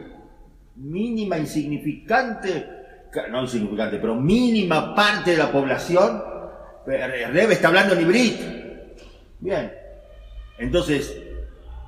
mínima, 0.76 1.38
insignificante, 1.38 2.66
no 3.30 3.42
insignificante, 3.42 3.98
pero 3.98 4.14
mínima 4.14 4.94
parte 4.94 5.32
de 5.32 5.36
la 5.38 5.50
población. 5.50 6.22
Rebe 6.86 7.54
está 7.54 7.68
hablando 7.68 7.94
en 7.94 8.00
hibrit. 8.00 8.40
Bien. 9.40 9.72
Entonces, 10.58 11.25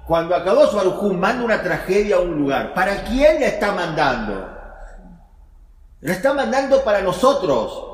cuando 0.09 0.35
acabó 0.35 0.67
su 0.67 1.13
manda 1.13 1.45
una 1.45 1.63
tragedia 1.63 2.17
a 2.17 2.21
un 2.21 2.39
lugar, 2.39 2.73
¿para 2.73 3.05
quién 3.05 3.41
le 3.41 3.49
está 3.49 3.73
mandando? 3.73 4.57
La 6.01 6.13
está 6.15 6.33
mandando 6.33 6.83
para 6.83 7.03
nosotros. 7.03 7.85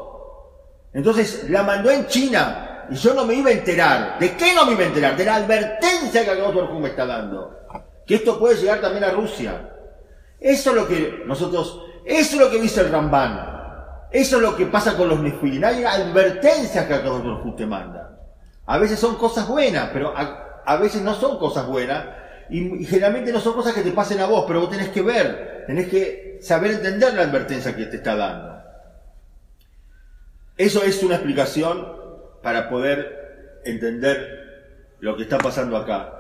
Entonces 0.93 1.51
la 1.51 1.65
mandó 1.65 1.91
en 1.91 2.07
China 2.07 2.87
y 2.89 2.95
yo 2.95 3.15
no 3.15 3.25
me 3.25 3.35
iba 3.35 3.51
a 3.51 3.55
enterar. 3.55 4.19
¿De 4.21 4.37
qué 4.37 4.55
no 4.55 4.65
me 4.65 4.75
iba 4.75 4.83
a 4.83 4.87
enterar? 4.87 5.17
De 5.17 5.25
la 5.25 5.35
advertencia 5.35 6.25
que 6.25 6.31
Akadosh 6.31 6.71
me 6.79 6.91
está 6.91 7.05
dando. 7.05 7.51
Que 8.07 8.15
esto 8.15 8.39
puede 8.39 8.61
llegar 8.61 8.81
también 8.81 9.03
a 9.03 9.11
Rusia. 9.11 9.73
Eso 10.39 10.71
es 10.71 10.77
lo 10.77 10.87
que 10.87 11.25
nosotros, 11.27 11.83
eso 12.05 12.37
es 12.37 12.41
lo 12.41 12.49
que 12.49 12.61
dice 12.61 12.83
el 12.83 12.93
Ramban. 12.93 14.07
Eso 14.13 14.37
es 14.37 14.43
lo 14.43 14.55
que 14.55 14.67
pasa 14.67 14.97
con 14.97 15.09
los 15.09 15.19
Nefilim. 15.19 15.65
Hay 15.65 15.83
advertencias 15.83 16.87
que 16.87 16.95
Akadosh 16.95 17.57
te 17.57 17.67
manda. 17.67 18.21
A 18.67 18.79
veces 18.79 19.01
son 19.01 19.17
cosas 19.17 19.49
buenas, 19.49 19.91
pero 19.93 20.15
veces 20.77 21.03
no 21.03 21.15
son 21.15 21.39
cosas 21.39 21.67
buenas. 21.67 22.07
y 22.51 22.85
generalmente 22.85 23.33
no 23.33 23.41
son 23.41 23.55
cosas 23.55 23.73
que 23.75 23.83
te 23.83 23.93
pasen 23.93 24.21
a 24.21 24.27
vos, 24.27 24.45
pero 24.47 24.61
vos 24.61 24.71
tenés 24.71 24.91
que 24.91 25.03
ver, 25.03 25.65
tenés 25.67 25.89
que 25.89 26.39
saber 26.43 26.73
entender 26.73 27.15
la 27.15 27.23
advertencia 27.23 27.75
que 27.75 27.87
te 27.87 27.97
está 27.97 28.15
dando. 28.17 28.55
Eso 30.57 30.85
es 30.85 31.03
una 31.03 31.17
explicación 31.17 31.89
para 32.43 32.69
poder 32.69 33.61
entender 33.65 34.45
lo 35.01 35.17
que 35.17 35.25
está 35.25 35.39
pasando 35.39 35.77
acá. 35.77 36.11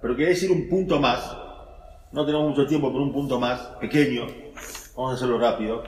Pero 0.00 0.14
quería 0.14 0.30
decir 0.30 0.50
un 0.50 0.68
punto 0.68 1.00
más, 1.00 1.36
no 2.12 2.24
tenemos 2.24 2.50
mucho 2.50 2.66
tiempo, 2.66 2.92
pero 2.92 3.02
un 3.02 3.12
punto 3.12 3.40
más, 3.40 3.60
pequeño, 3.80 4.26
vamos 4.96 5.12
a 5.12 5.14
hacerlo 5.14 5.38
rápido, 5.38 5.82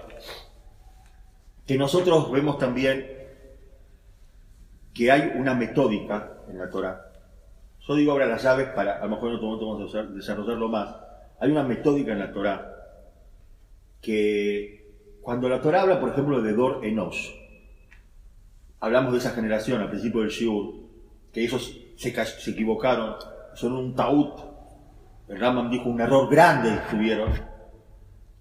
que 1.66 1.78
nosotros 1.78 2.30
vemos 2.32 2.58
también 2.58 3.06
que 4.92 5.10
hay 5.10 5.32
una 5.36 5.54
metódica 5.54 6.32
en 6.48 6.58
la 6.58 6.70
Torah. 6.70 7.03
Yo 7.86 7.94
digo 7.94 8.12
ahora 8.12 8.26
las 8.26 8.42
llaves 8.42 8.68
para, 8.68 8.98
a 8.98 9.04
lo 9.04 9.10
mejor 9.10 9.30
en 9.30 9.36
otro 9.36 9.48
momento 9.48 9.66
vamos 9.66 9.94
a 9.94 10.02
desarrollarlo 10.14 10.68
más. 10.68 10.96
Hay 11.40 11.50
una 11.50 11.62
metódica 11.62 12.12
en 12.12 12.18
la 12.18 12.32
Torah 12.32 12.70
que 14.00 14.84
cuando 15.20 15.48
la 15.48 15.60
Torah 15.60 15.82
habla, 15.82 16.00
por 16.00 16.10
ejemplo, 16.10 16.40
de 16.42 16.52
Dor 16.52 16.84
Enos, 16.84 17.34
hablamos 18.80 19.12
de 19.12 19.18
esa 19.18 19.30
generación 19.30 19.80
al 19.80 19.88
principio 19.88 20.20
del 20.20 20.30
Shiur, 20.30 20.74
que 21.32 21.42
ellos 21.42 21.80
se, 21.96 22.50
equivocaron, 22.50 23.16
son 23.54 23.72
un 23.72 23.94
taut, 23.94 24.38
el 25.28 25.40
Raman 25.40 25.70
dijo 25.70 25.88
un 25.88 26.00
error 26.00 26.30
grande 26.30 26.78
tuvieron, 26.90 27.32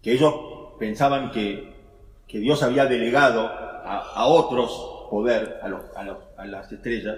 que 0.02 0.12
ellos 0.12 0.34
pensaban 0.78 1.32
que, 1.32 1.72
Dios 2.28 2.64
había 2.64 2.88
delegado 2.88 3.46
a, 3.46 4.26
otros 4.26 5.08
poder, 5.12 5.60
a, 5.62 6.46
las 6.46 6.72
estrellas. 6.72 7.16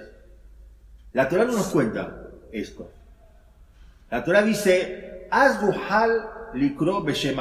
La 1.16 1.30
Torah 1.30 1.46
no 1.46 1.54
nos 1.54 1.68
cuenta 1.68 2.14
esto. 2.52 2.92
La 4.12 4.22
Torah 4.22 4.42
dice, 4.42 5.28
Azruhal 5.32 6.52
likro 6.56 7.04
beshem. 7.04 7.38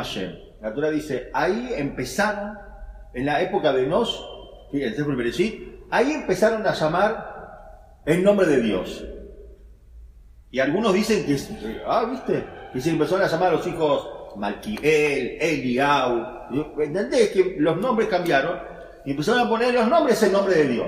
La 0.63 0.73
Torah 0.73 0.91
dice, 0.91 1.29
ahí 1.35 1.75
empezaron, 1.77 2.57
en 3.13 3.27
la 3.27 3.43
época 3.43 3.73
de 3.73 3.85
Nos, 3.89 4.25
el 4.73 4.95
ahí 5.91 6.13
empezaron 6.13 6.65
a 6.65 6.73
llamar 6.73 8.01
el 8.07 8.23
nombre 8.23 8.47
de 8.47 8.61
Dios. 8.61 9.05
Y 10.53 10.61
algunos 10.61 10.95
dicen 10.95 11.27
que, 11.27 11.37
ah, 11.85 12.07
viste, 12.09 12.45
que 12.73 12.81
se 12.81 12.91
empezaron 12.91 13.25
a 13.25 13.29
llamar 13.29 13.49
a 13.49 13.57
los 13.57 13.67
hijos 13.67 14.37
Malquiel, 14.37 15.37
Eliau. 15.41 16.47
¿Entendés? 16.79 17.31
Que 17.31 17.57
los 17.59 17.77
nombres 17.79 18.07
cambiaron 18.07 18.57
y 19.05 19.11
empezaron 19.11 19.41
a 19.41 19.49
poner 19.49 19.75
los 19.75 19.89
nombres 19.89 20.23
en 20.23 20.31
nombre 20.31 20.55
de 20.55 20.69
Dios. 20.69 20.87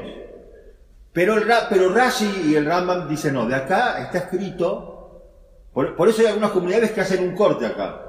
Pero, 1.16 1.38
el, 1.38 1.44
pero 1.70 1.94
Rashi 1.94 2.50
y 2.50 2.56
el 2.56 2.66
Rambam 2.66 3.08
dicen, 3.08 3.32
no, 3.32 3.46
de 3.46 3.54
acá 3.54 4.02
está 4.02 4.18
escrito, 4.18 5.32
por, 5.72 6.06
eso 6.10 6.20
hay 6.20 6.26
algunas 6.26 6.50
comunidades 6.50 6.90
que 6.90 7.00
hacen 7.00 7.26
un 7.26 7.34
corte 7.34 7.64
acá. 7.64 8.02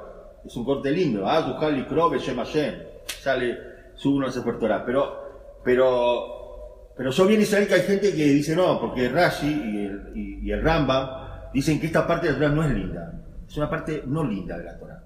Es 0.44 0.54
un 0.54 0.66
corte 0.66 0.90
lindo, 0.90 1.26
ah, 1.26 1.40
Duhal 1.40 1.86
Krobe 1.88 2.18
Sale, 2.20 3.58
sube 3.94 4.16
uno 4.18 4.30
se 4.30 4.42
Torah. 4.42 4.84
Pero, 4.84 5.60
pero, 5.64 6.92
pero 6.94 7.10
yo 7.10 7.26
bien 7.26 7.40
Israel 7.40 7.66
que 7.66 7.74
hay 7.76 7.80
gente 7.80 8.14
que 8.14 8.24
dice 8.24 8.54
no, 8.54 8.78
porque 8.78 9.08
Rashi 9.08 9.46
y 9.46 9.86
el, 9.86 10.12
y, 10.14 10.52
el 10.52 10.62
Rambam 10.62 11.08
dicen 11.54 11.80
que 11.80 11.86
esta 11.86 12.06
parte 12.06 12.26
de 12.26 12.34
la 12.34 12.38
Torah 12.40 12.50
no 12.50 12.62
es 12.62 12.74
linda. 12.74 13.22
Es 13.48 13.56
una 13.56 13.70
parte 13.70 14.02
no 14.06 14.22
linda 14.22 14.58
de 14.58 14.64
la 14.64 14.78
Torah. 14.78 15.02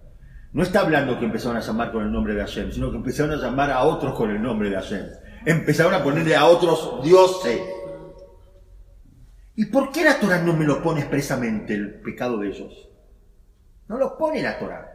No 0.53 0.65
está 0.65 0.81
hablando 0.81 1.21
que 1.21 1.27
empezaron 1.27 1.57
a 1.57 1.61
llamar 1.61 1.93
con 1.93 2.03
el 2.03 2.11
nombre 2.11 2.35
de 2.35 2.41
Hashem, 2.41 2.73
sino 2.73 2.91
que 2.91 2.97
empezaron 2.97 3.31
a 3.31 3.37
llamar 3.37 3.71
a 3.71 3.85
otros 3.85 4.13
con 4.15 4.29
el 4.29 4.43
nombre 4.43 4.71
de 4.71 4.75
Hashem. 4.75 5.07
Empezaron 5.47 5.95
a 5.95 6.03
ponerle 6.03 6.35
a 6.35 6.47
otros 6.47 7.01
dioses. 7.05 7.61
¿Y 9.55 9.67
por 9.67 9.93
qué 9.93 10.05
la 10.05 10.19
Torah 10.19 10.39
no 10.39 10.55
me 10.55 10.65
lo 10.65 10.83
pone 10.83 11.01
expresamente 11.01 11.75
el 11.75 12.01
pecado 12.01 12.39
de 12.39 12.49
ellos? 12.49 12.89
No 13.89 13.99
lo 13.99 14.17
pone 14.17 14.43
la 14.43 14.59
Torah. 14.59 14.89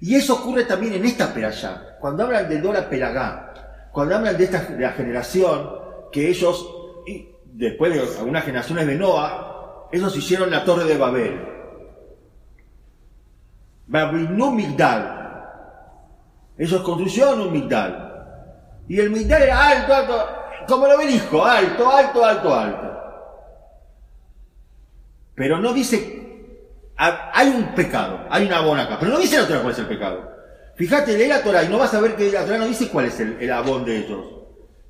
Y 0.00 0.14
eso 0.16 0.34
ocurre 0.34 0.64
también 0.64 0.94
en 0.94 1.04
esta 1.06 1.32
peralla. 1.32 1.96
Cuando 1.98 2.24
hablan 2.24 2.48
de 2.48 2.60
Dora 2.60 2.88
Pelagá, 2.88 3.88
cuando 3.90 4.16
hablan 4.16 4.36
de 4.36 4.44
esta 4.44 4.68
la 4.78 4.92
generación, 4.92 5.70
que 6.12 6.28
ellos, 6.28 6.68
después 7.46 7.94
de 7.94 8.18
algunas 8.18 8.44
generaciones 8.44 8.86
de 8.86 8.96
Noah, 8.96 9.88
ellos 9.90 10.14
hicieron 10.16 10.50
la 10.50 10.64
torre 10.64 10.84
de 10.84 10.98
Babel. 10.98 11.40
Babinú 13.86 14.50
Migdal. 14.50 15.22
Ellos 16.58 16.82
construyeron 16.82 17.40
un 17.40 17.52
Migdal. 17.52 18.00
Y 18.88 19.00
el 19.00 19.10
Migdal 19.10 19.42
era 19.42 19.68
alto, 19.68 19.94
alto, 19.94 20.28
como 20.66 20.86
el 20.86 20.92
obelisco, 20.92 21.44
alto, 21.44 21.90
alto, 21.90 22.24
alto, 22.24 22.54
alto. 22.54 22.90
Pero 25.34 25.58
no 25.58 25.72
dice 25.72 26.24
hay 26.96 27.48
un 27.48 27.74
pecado, 27.74 28.20
hay 28.30 28.46
una 28.46 28.58
abón 28.58 28.78
acá, 28.78 28.96
pero 28.98 29.12
no 29.12 29.18
dice 29.18 29.38
la 29.38 29.46
Torah 29.46 29.60
cuál 29.60 29.72
es 29.72 29.78
el 29.78 29.86
pecado. 29.86 30.32
Fíjate, 30.76 31.16
lee 31.16 31.28
la 31.28 31.42
Torah 31.42 31.64
y 31.64 31.68
no 31.68 31.78
vas 31.78 31.94
a 31.94 32.00
ver 32.00 32.16
que 32.16 32.30
la 32.30 32.44
Torah 32.44 32.58
no 32.58 32.66
dice 32.66 32.88
cuál 32.88 33.06
es 33.06 33.18
el, 33.20 33.50
abón 33.52 33.84
de 33.84 33.98
ellos. 33.98 34.24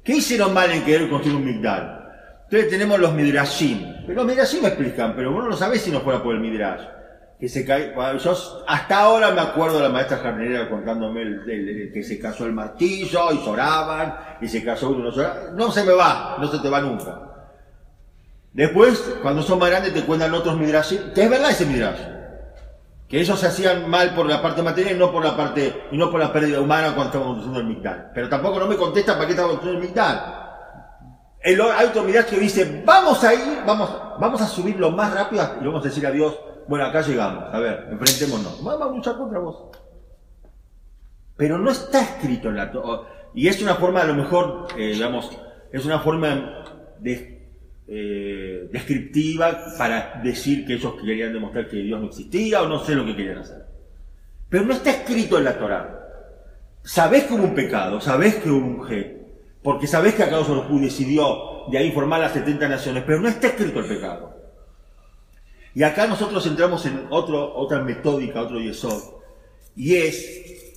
¿Qué 0.03 0.17
hicieron 0.17 0.53
mal 0.53 0.71
en 0.71 0.85
querer 0.85 1.09
construir 1.09 1.37
un 1.37 1.45
migdal? 1.45 2.13
Entonces 2.45 2.71
tenemos 2.71 2.99
los 2.99 3.15
midrashim. 3.15 4.05
Pero 4.07 4.23
los 4.23 4.27
midrashim 4.27 4.65
explican, 4.67 5.15
pero 5.17 5.33
vos 5.33 5.45
no 5.45 5.51
lo 5.51 5.57
sabés 5.57 5.81
si 5.81 5.91
no 5.91 6.01
fuera 6.01 6.23
por 6.23 6.35
el 6.35 6.41
midrash. 6.41 6.83
Que 7.45 7.51
se 7.51 7.67
cae, 7.67 7.95
yo 7.95 8.65
hasta 8.67 8.99
ahora 8.99 9.31
me 9.33 9.43
acuerdo 9.43 9.77
de 9.77 9.83
la 9.83 9.91
maestra 9.91 10.17
jardinera 10.17 10.67
contándome 10.67 11.45
que 11.93 12.03
se 12.03 12.19
cayó 12.19 12.47
el 12.47 12.55
martillo 12.55 13.33
y 13.33 13.45
lloraban, 13.45 14.17
y 14.41 14.49
se 14.49 14.65
cayó 14.65 14.89
uno, 14.89 15.05
no 15.05 15.11
lloraba. 15.11 15.51
No 15.53 15.71
se 15.71 15.85
me 15.85 15.93
va, 15.93 16.39
no 16.41 16.49
se 16.49 16.59
te 16.61 16.71
va 16.71 16.81
nunca. 16.81 17.21
Después, 18.51 19.17
cuando 19.21 19.43
son 19.43 19.59
más 19.59 19.69
grandes, 19.69 19.93
te 19.93 20.07
cuentan 20.07 20.33
otros 20.33 20.57
midrashim, 20.57 21.13
que 21.15 21.25
es 21.25 21.29
verdad 21.29 21.51
ese 21.51 21.67
midrash. 21.67 22.01
Que 23.11 23.21
ellos 23.21 23.39
se 23.39 23.47
hacían 23.47 23.91
mal 23.91 24.15
por 24.15 24.25
la 24.25 24.41
parte 24.41 24.63
material 24.63 24.97
y 24.97 24.99
no 24.99 25.13
por 25.13 25.23
la 25.23 25.37
parte, 25.37 25.83
y 25.93 25.99
no 25.99 26.11
por 26.11 26.21
la 26.21 26.33
pérdida 26.33 26.63
humana 26.63 26.95
cuando 26.95 27.05
estaban 27.05 27.27
construyendo 27.27 27.61
el 27.61 27.67
Migdal. 27.67 28.11
Pero 28.15 28.31
tampoco 28.31 28.59
no 28.59 28.67
me 28.67 28.77
contesta 28.77 29.17
para 29.17 29.27
qué 29.27 29.33
estaban 29.33 29.51
construyendo 29.51 29.83
el 29.83 29.89
Migdal. 29.91 30.41
El, 31.43 31.61
hay 31.61 31.89
otro 31.89 32.05
midrash 32.05 32.25
que 32.25 32.39
dice, 32.39 32.83
vamos 32.87 33.23
a 33.23 33.35
ir, 33.35 33.59
vamos, 33.67 33.91
vamos 34.19 34.41
a 34.41 34.47
subir 34.47 34.81
lo 34.81 34.91
más 34.93 35.13
rápido 35.13 35.47
y 35.61 35.67
vamos 35.67 35.85
a 35.85 35.89
decir 35.89 36.07
a 36.07 36.11
Dios, 36.11 36.35
bueno, 36.69 36.87
acá 36.87 37.03
llegamos, 37.03 37.53
a 37.53 37.59
ver, 37.59 37.89
enfrentémonos. 37.91 38.63
Vamos 38.63 38.89
a 38.89 38.91
luchar 38.91 39.17
contra 39.17 39.39
vos. 39.39 39.71
Pero 41.37 41.59
no 41.59 41.71
está 41.71 42.01
escrito 42.03 42.49
en 42.49 42.57
la 42.57 42.71
Torah. 42.71 43.03
Y 43.35 43.49
es 43.49 43.61
una 43.61 43.75
forma, 43.75 44.03
a 44.03 44.07
lo 44.07 44.15
mejor, 44.15 44.69
eh, 44.79 44.93
digamos, 44.93 45.31
es 45.73 45.85
una 45.85 45.99
forma 45.99 46.65
de, 47.01 47.49
eh, 47.87 48.69
descriptiva 48.73 49.75
para 49.77 50.21
decir 50.23 50.65
que 50.65 50.75
ellos 50.75 50.95
querían 51.01 51.33
demostrar 51.33 51.69
que 51.69 51.77
Dios 51.77 52.01
no 52.01 52.07
existía 52.07 52.63
o 52.63 52.69
no 52.69 52.79
sé 52.79 52.95
lo 52.95 53.05
que 53.05 53.17
querían 53.17 53.39
hacer. 53.39 53.65
Pero 54.49 54.65
no 54.65 54.73
está 54.73 54.91
escrito 54.91 55.37
en 55.37 55.45
la 55.45 55.59
Torah. 55.59 56.01
Sabés 56.83 57.25
que 57.25 57.35
hubo 57.35 57.45
un 57.45 57.55
pecado, 57.55 58.01
sabés 58.01 58.37
que 58.37 58.51
hubo 58.51 58.67
un 58.67 58.81
G, 58.83 59.19
porque 59.63 59.87
sabés 59.87 60.15
que 60.15 60.23
acá 60.23 60.39
Baruj 60.39 60.81
decidió 60.81 61.65
de 61.71 61.79
ahí 61.79 61.91
formar 61.91 62.21
las 62.21 62.33
70 62.33 62.69
naciones, 62.69 63.03
pero 63.07 63.21
no 63.21 63.29
está 63.29 63.49
escrito 63.49 63.81
el 63.81 63.87
pecado. 63.87 64.44
Y 65.75 65.83
acá 65.83 66.07
nosotros 66.07 66.47
entramos 66.47 66.87
en 66.87 67.07
otra 67.11 67.83
metódica, 67.83 68.43
otro 68.43 68.61
yesod, 68.61 69.03
y 69.75 69.97
es 69.97 70.75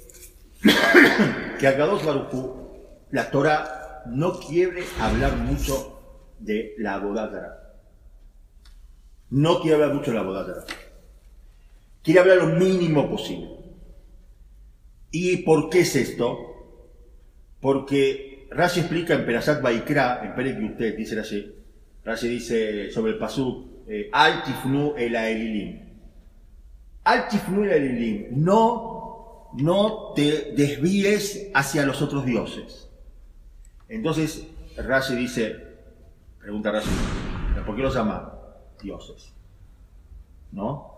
que 1.59 1.67
a 1.67 1.77
Kadosh 1.77 2.03
Baruj 2.03 2.33
Hu, 2.33 2.67
la 3.11 3.29
Torah 3.29 4.03
no 4.07 4.39
quiere 4.39 4.83
hablar 4.99 5.37
mucho 5.37 6.01
de 6.39 6.73
la 6.79 6.95
abodátara. 6.95 7.75
No 9.29 9.59
quiere 9.59 9.75
hablar 9.75 9.93
mucho 9.93 10.11
de 10.11 10.15
la 10.15 10.23
abodátara. 10.23 10.65
Quiere 12.01 12.19
hablar 12.19 12.37
lo 12.37 12.47
mínimo 12.47 13.09
posible. 13.09 13.49
¿Y 15.11 15.37
por 15.37 15.69
qué 15.69 15.81
es 15.81 15.95
esto? 15.95 16.37
Porque 17.59 18.47
Rashi 18.49 18.79
explica 18.79 19.13
en 19.13 19.25
Perashat 19.25 19.61
Baikra, 19.61 20.21
en 20.23 20.35
Perek 20.35 20.59
Yutet, 20.59 20.95
dice 20.95 21.15
Rashi, 21.15 21.53
Rashi 22.03 22.27
dice 22.27 22.91
sobre 22.91 23.13
el 23.13 23.17
pasú, 23.17 23.67
eh, 23.73 23.76
Al 24.11 24.43
tifnu 24.43 24.95
el 24.97 25.15
aelilim. 25.15 25.79
Al 27.03 27.27
tifnu 27.29 27.63
el 27.63 27.71
aelilim. 27.71 28.43
No, 28.43 29.51
no 29.53 30.13
te 30.13 30.53
desvíes 30.55 31.49
hacia 31.53 31.85
los 31.85 32.01
otros 32.01 32.25
dioses. 32.25 32.89
Entonces, 33.87 34.45
Rashi 34.75 35.15
dice, 35.15 35.55
pregunta 36.39 36.71
Rashi, 36.71 36.89
¿por 37.65 37.75
qué 37.75 37.81
los 37.81 37.95
llama 37.95 38.33
dioses? 38.81 39.33
¿No? 40.51 40.97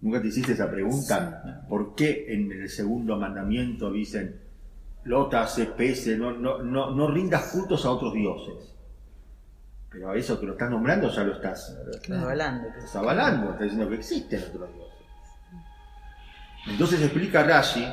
¿Nunca 0.00 0.20
te 0.20 0.28
hiciste 0.28 0.52
esa 0.52 0.70
pregunta? 0.70 1.64
¿Por 1.68 1.94
qué 1.94 2.26
en 2.28 2.50
el 2.52 2.68
segundo 2.68 3.16
mandamiento 3.16 3.90
dicen, 3.90 4.40
Lota, 5.04 5.46
se 5.48 5.66
pese, 5.66 6.16
no, 6.16 6.32
no, 6.32 6.62
no, 6.62 6.92
no 6.92 7.08
rindas 7.08 7.50
cultos 7.52 7.84
a 7.84 7.90
otros 7.90 8.14
dioses? 8.14 8.71
Pero 9.92 10.10
a 10.10 10.16
eso 10.16 10.40
que 10.40 10.46
lo 10.46 10.52
estás 10.52 10.70
nombrando 10.70 11.10
ya 11.10 11.22
lo 11.22 11.34
estás, 11.34 11.76
Avalando. 12.10 12.62
lo 12.68 12.68
estás 12.74 12.96
avalando, 12.96 13.44
estás 13.50 13.62
diciendo 13.62 13.88
que 13.90 13.96
existen 13.96 14.42
otros 14.48 14.72
dioses. 14.74 14.92
Entonces 16.66 17.02
explica 17.02 17.42
Rashi 17.42 17.86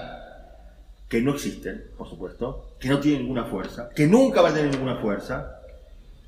que 1.08 1.22
no 1.22 1.34
existen, 1.34 1.86
por 1.98 2.08
supuesto, 2.08 2.76
que 2.80 2.88
no 2.88 3.00
tienen 3.00 3.24
ninguna 3.24 3.46
fuerza, 3.46 3.90
que 3.90 4.06
nunca 4.08 4.42
va 4.42 4.50
a 4.50 4.54
tener 4.54 4.72
ninguna 4.72 4.98
fuerza, 4.98 5.60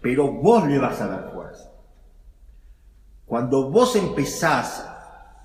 pero 0.01 0.31
vos 0.31 0.67
le 0.67 0.79
vas 0.79 0.99
a 1.01 1.07
dar 1.07 1.31
fuerza. 1.31 1.69
Cuando 3.27 3.69
vos 3.69 3.95
empezás, 3.95 4.87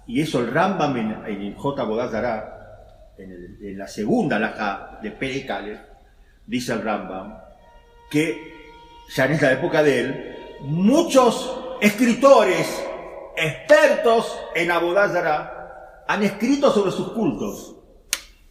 y 0.06 0.22
eso 0.22 0.40
el 0.40 0.50
Rambam 0.52 0.96
en, 0.96 1.10
en 1.26 1.42
el 1.42 1.54
J. 1.54 1.82
Bodazara, 1.84 3.12
en, 3.18 3.30
el- 3.30 3.58
en 3.62 3.78
la 3.78 3.86
segunda 3.86 4.38
laja 4.38 4.98
de 5.02 5.10
Perekale, 5.10 5.80
dice 6.46 6.72
el 6.72 6.82
Rambam, 6.82 7.36
que 8.10 8.55
ya 9.08 9.24
en 9.26 9.32
esta 9.32 9.52
época 9.52 9.82
de 9.82 10.00
él, 10.00 10.36
muchos 10.60 11.58
escritores 11.80 12.82
expertos 13.36 14.38
en 14.54 14.70
Abodazara 14.70 16.04
han 16.08 16.22
escrito 16.22 16.70
sobre 16.70 16.92
sus 16.92 17.12
cultos. 17.12 17.76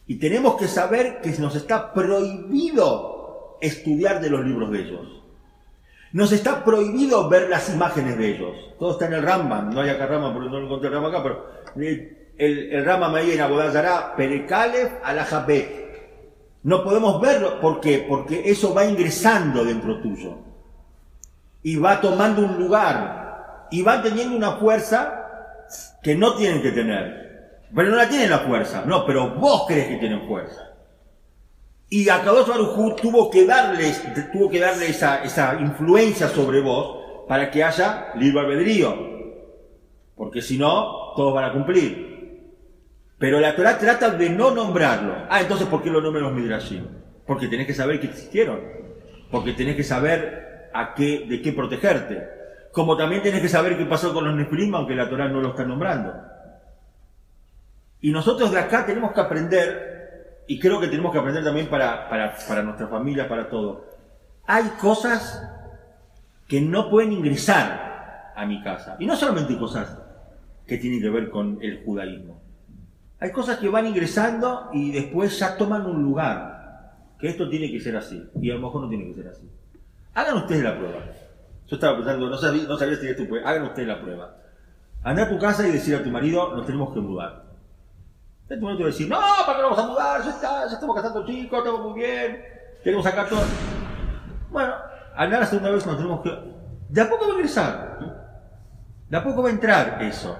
Y 0.06 0.18
tenemos 0.18 0.56
que 0.56 0.68
saber 0.68 1.20
que 1.20 1.30
nos 1.38 1.56
está 1.56 1.92
prohibido 1.92 3.58
estudiar 3.60 4.20
de 4.20 4.30
los 4.30 4.44
libros 4.44 4.70
de 4.70 4.80
ellos. 4.80 5.22
Nos 6.12 6.30
está 6.32 6.64
prohibido 6.64 7.28
ver 7.28 7.48
las 7.48 7.68
imágenes 7.68 8.16
de 8.16 8.36
ellos. 8.36 8.56
Todo 8.78 8.92
está 8.92 9.06
en 9.06 9.14
el 9.14 9.22
Rambam. 9.22 9.70
No 9.70 9.80
hay 9.80 9.90
acá 9.90 10.06
Rambam 10.06 10.32
porque 10.32 10.48
no 10.48 10.58
encontré 10.58 10.88
el 10.88 10.94
Rambam 10.94 11.12
acá, 11.12 11.22
pero 11.22 11.46
el, 11.76 12.32
el, 12.38 12.72
el 12.72 12.84
Rambam 12.84 13.14
ahí 13.16 13.32
en 13.32 13.40
Abodazara, 13.40 14.14
Perekalef, 14.16 14.92
Alajabet. 15.02 15.86
No 16.62 16.84
podemos 16.84 17.20
verlo. 17.20 17.60
¿Por 17.60 17.80
qué? 17.80 18.06
Porque 18.08 18.48
eso 18.48 18.72
va 18.72 18.84
ingresando 18.86 19.64
dentro 19.64 20.00
tuyo. 20.00 20.45
Y 21.66 21.74
va 21.74 22.00
tomando 22.00 22.42
un 22.42 22.60
lugar. 22.60 23.66
Y 23.72 23.82
va 23.82 24.00
teniendo 24.00 24.36
una 24.36 24.52
fuerza 24.52 25.66
que 26.00 26.14
no 26.14 26.36
tienen 26.36 26.62
que 26.62 26.70
tener. 26.70 27.64
Pero 27.74 27.90
no 27.90 27.96
la 27.96 28.08
tienen 28.08 28.30
la 28.30 28.38
fuerza. 28.38 28.84
No, 28.86 29.04
pero 29.04 29.34
vos 29.34 29.64
crees 29.66 29.88
que 29.88 29.96
tienen 29.96 30.28
fuerza. 30.28 30.60
Y 31.88 32.08
a 32.08 32.22
Kadosh 32.22 32.46
Baruj 32.46 32.78
Hu 32.78 32.94
tuvo 32.94 33.28
que 33.28 33.48
tuvo 34.32 34.48
que 34.48 34.60
darle 34.60 34.90
esa, 34.90 35.24
esa 35.24 35.58
influencia 35.60 36.28
sobre 36.28 36.60
vos 36.60 37.26
para 37.26 37.50
que 37.50 37.64
haya 37.64 38.12
libre 38.14 38.42
albedrío. 38.42 38.94
Porque 40.14 40.42
si 40.42 40.58
no, 40.58 41.14
todos 41.16 41.34
van 41.34 41.46
a 41.46 41.52
cumplir. 41.52 42.52
Pero 43.18 43.40
la 43.40 43.56
Torah 43.56 43.76
trata 43.76 44.10
de 44.10 44.30
no 44.30 44.52
nombrarlo. 44.52 45.26
Ah, 45.28 45.40
entonces 45.40 45.66
¿por 45.66 45.82
qué 45.82 45.90
lo 45.90 46.00
nombran 46.00 46.26
los 46.26 46.32
Midrashim? 46.32 46.86
Porque 47.26 47.48
tenés 47.48 47.66
que 47.66 47.74
saber 47.74 47.98
que 47.98 48.06
existieron. 48.06 48.60
Porque 49.32 49.52
tenés 49.52 49.74
que 49.74 49.82
saber 49.82 50.45
a 50.80 50.94
qué, 50.94 51.26
de 51.28 51.40
qué 51.42 51.52
protegerte. 51.52 52.28
Como 52.72 52.96
también 52.96 53.22
tenés 53.22 53.40
que 53.40 53.48
saber 53.48 53.76
qué 53.78 53.86
pasó 53.86 54.12
con 54.12 54.24
los 54.24 54.34
Nefilim, 54.34 54.74
aunque 54.74 54.94
la 54.94 55.08
Torah 55.08 55.28
no 55.28 55.40
lo 55.40 55.50
está 55.50 55.64
nombrando. 55.64 56.14
Y 58.00 58.10
nosotros 58.10 58.50
de 58.50 58.58
acá 58.58 58.84
tenemos 58.84 59.12
que 59.12 59.20
aprender, 59.20 60.44
y 60.46 60.58
creo 60.58 60.78
que 60.80 60.88
tenemos 60.88 61.12
que 61.12 61.18
aprender 61.18 61.42
también 61.42 61.68
para, 61.68 62.08
para, 62.08 62.36
para 62.46 62.62
nuestra 62.62 62.88
familia, 62.88 63.28
para 63.28 63.48
todo. 63.48 63.86
Hay 64.46 64.64
cosas 64.80 65.42
que 66.46 66.60
no 66.60 66.90
pueden 66.90 67.12
ingresar 67.12 68.32
a 68.36 68.46
mi 68.46 68.62
casa. 68.62 68.96
Y 68.98 69.06
no 69.06 69.16
solamente 69.16 69.56
cosas 69.58 69.98
que 70.66 70.78
tienen 70.78 71.00
que 71.00 71.08
ver 71.08 71.30
con 71.30 71.58
el 71.62 71.82
judaísmo. 71.84 72.40
Hay 73.18 73.32
cosas 73.32 73.58
que 73.58 73.68
van 73.68 73.86
ingresando 73.86 74.68
y 74.72 74.92
después 74.92 75.38
ya 75.38 75.56
toman 75.56 75.86
un 75.86 76.02
lugar. 76.02 76.54
Que 77.18 77.28
esto 77.28 77.48
tiene 77.48 77.72
que 77.72 77.80
ser 77.80 77.96
así. 77.96 78.22
Y 78.40 78.50
a 78.50 78.54
lo 78.54 78.60
mejor 78.60 78.82
no 78.82 78.88
tiene 78.88 79.06
que 79.06 79.14
ser 79.14 79.28
así. 79.28 79.48
Hagan 80.16 80.38
ustedes 80.38 80.62
la 80.62 80.74
prueba. 80.78 80.98
Yo 81.66 81.76
estaba 81.76 81.96
pensando, 81.96 82.30
no 82.30 82.38
sabía, 82.38 82.62
no 82.66 82.78
sabía 82.78 82.96
si 82.96 83.06
esto 83.06 83.28
puede. 83.28 83.44
Hagan 83.44 83.64
ustedes 83.64 83.86
la 83.86 84.00
prueba. 84.00 84.34
Anda 85.04 85.24
a 85.24 85.28
tu 85.28 85.38
casa 85.38 85.68
y 85.68 85.72
decir 85.72 85.94
a 85.94 86.02
tu 86.02 86.10
marido, 86.10 86.56
nos 86.56 86.64
tenemos 86.64 86.94
que 86.94 87.00
mudar. 87.00 87.44
Entonces 88.42 88.58
tu 88.58 88.64
marido 88.64 88.78
te 88.78 88.84
decir, 88.86 89.08
no, 89.10 89.18
¿para 89.46 89.58
qué 89.58 89.62
nos 89.62 89.76
vamos 89.76 89.84
a 89.84 89.88
mudar? 89.88 90.24
Ya 90.24 90.30
está, 90.30 90.66
ya 90.66 90.72
estamos 90.72 90.96
casando 90.96 91.26
chicos, 91.26 91.58
estamos 91.58 91.80
muy 91.82 92.00
bien. 92.00 92.44
Tenemos 92.82 93.04
acá 93.04 93.28
todo. 93.28 93.42
Bueno, 94.50 94.74
andar 95.16 95.40
la 95.40 95.46
segunda 95.46 95.70
vez 95.70 95.86
nos 95.86 95.96
tenemos 95.98 96.22
que... 96.22 96.30
De 96.88 97.00
a 97.02 97.10
poco 97.10 97.26
va 97.26 97.32
a 97.32 97.34
ingresar. 97.34 97.98
De 99.10 99.16
a 99.18 99.22
poco 99.22 99.42
va 99.42 99.48
a 99.50 99.52
entrar 99.52 100.02
eso. 100.02 100.34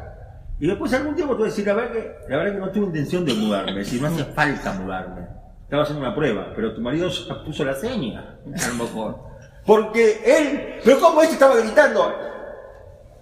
Y 0.59 0.68
después 0.68 0.91
algún 0.95 1.14
tiempo 1.14 1.35
te 1.35 1.39
voy 1.39 1.49
a 1.49 1.51
decir, 1.51 1.66
la 1.66 1.74
verdad 1.74 1.93
que, 1.93 2.16
la 2.31 2.37
verdad 2.39 2.53
que 2.55 2.61
no 2.61 2.70
tuve 2.70 2.87
intención 2.87 3.27
de 3.27 3.35
mudarme, 3.35 3.85
si 3.85 4.01
no 4.01 4.07
hace 4.07 4.24
falta 4.24 4.72
mudarme. 4.72 5.27
Estaba 5.64 5.83
haciendo 5.83 6.03
una 6.03 6.14
prueba, 6.14 6.53
pero 6.57 6.72
tu 6.72 6.81
marido 6.81 7.11
puso 7.45 7.62
la 7.62 7.74
seña, 7.74 8.39
a 8.47 8.68
lo 8.68 8.85
mejor. 8.85 9.36
Porque 9.67 10.21
él, 10.25 10.81
pero 10.85 11.01
como 11.01 11.23
este 11.23 11.35
estaba 11.35 11.57
gritando. 11.57 12.12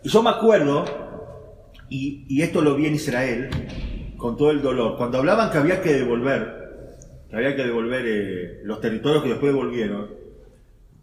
Y 0.02 0.08
yo 0.08 0.22
me 0.22 0.30
acuerdo, 0.30 0.84
y, 1.88 2.26
y 2.28 2.42
esto 2.42 2.60
lo 2.60 2.74
vi 2.76 2.86
en 2.86 2.94
Israel, 2.94 3.48
con 4.18 4.36
todo 4.36 4.50
el 4.50 4.60
dolor, 4.60 4.96
cuando 4.96 5.18
hablaban 5.18 5.50
que 5.50 5.58
había 5.58 5.80
que 5.80 5.94
devolver, 5.94 6.46
que 7.30 7.36
había 7.36 7.56
que 7.56 7.64
devolver 7.64 8.02
eh, 8.06 8.60
los 8.64 8.80
territorios 8.80 9.22
que 9.22 9.30
después 9.30 9.52
devolvieron. 9.52 10.10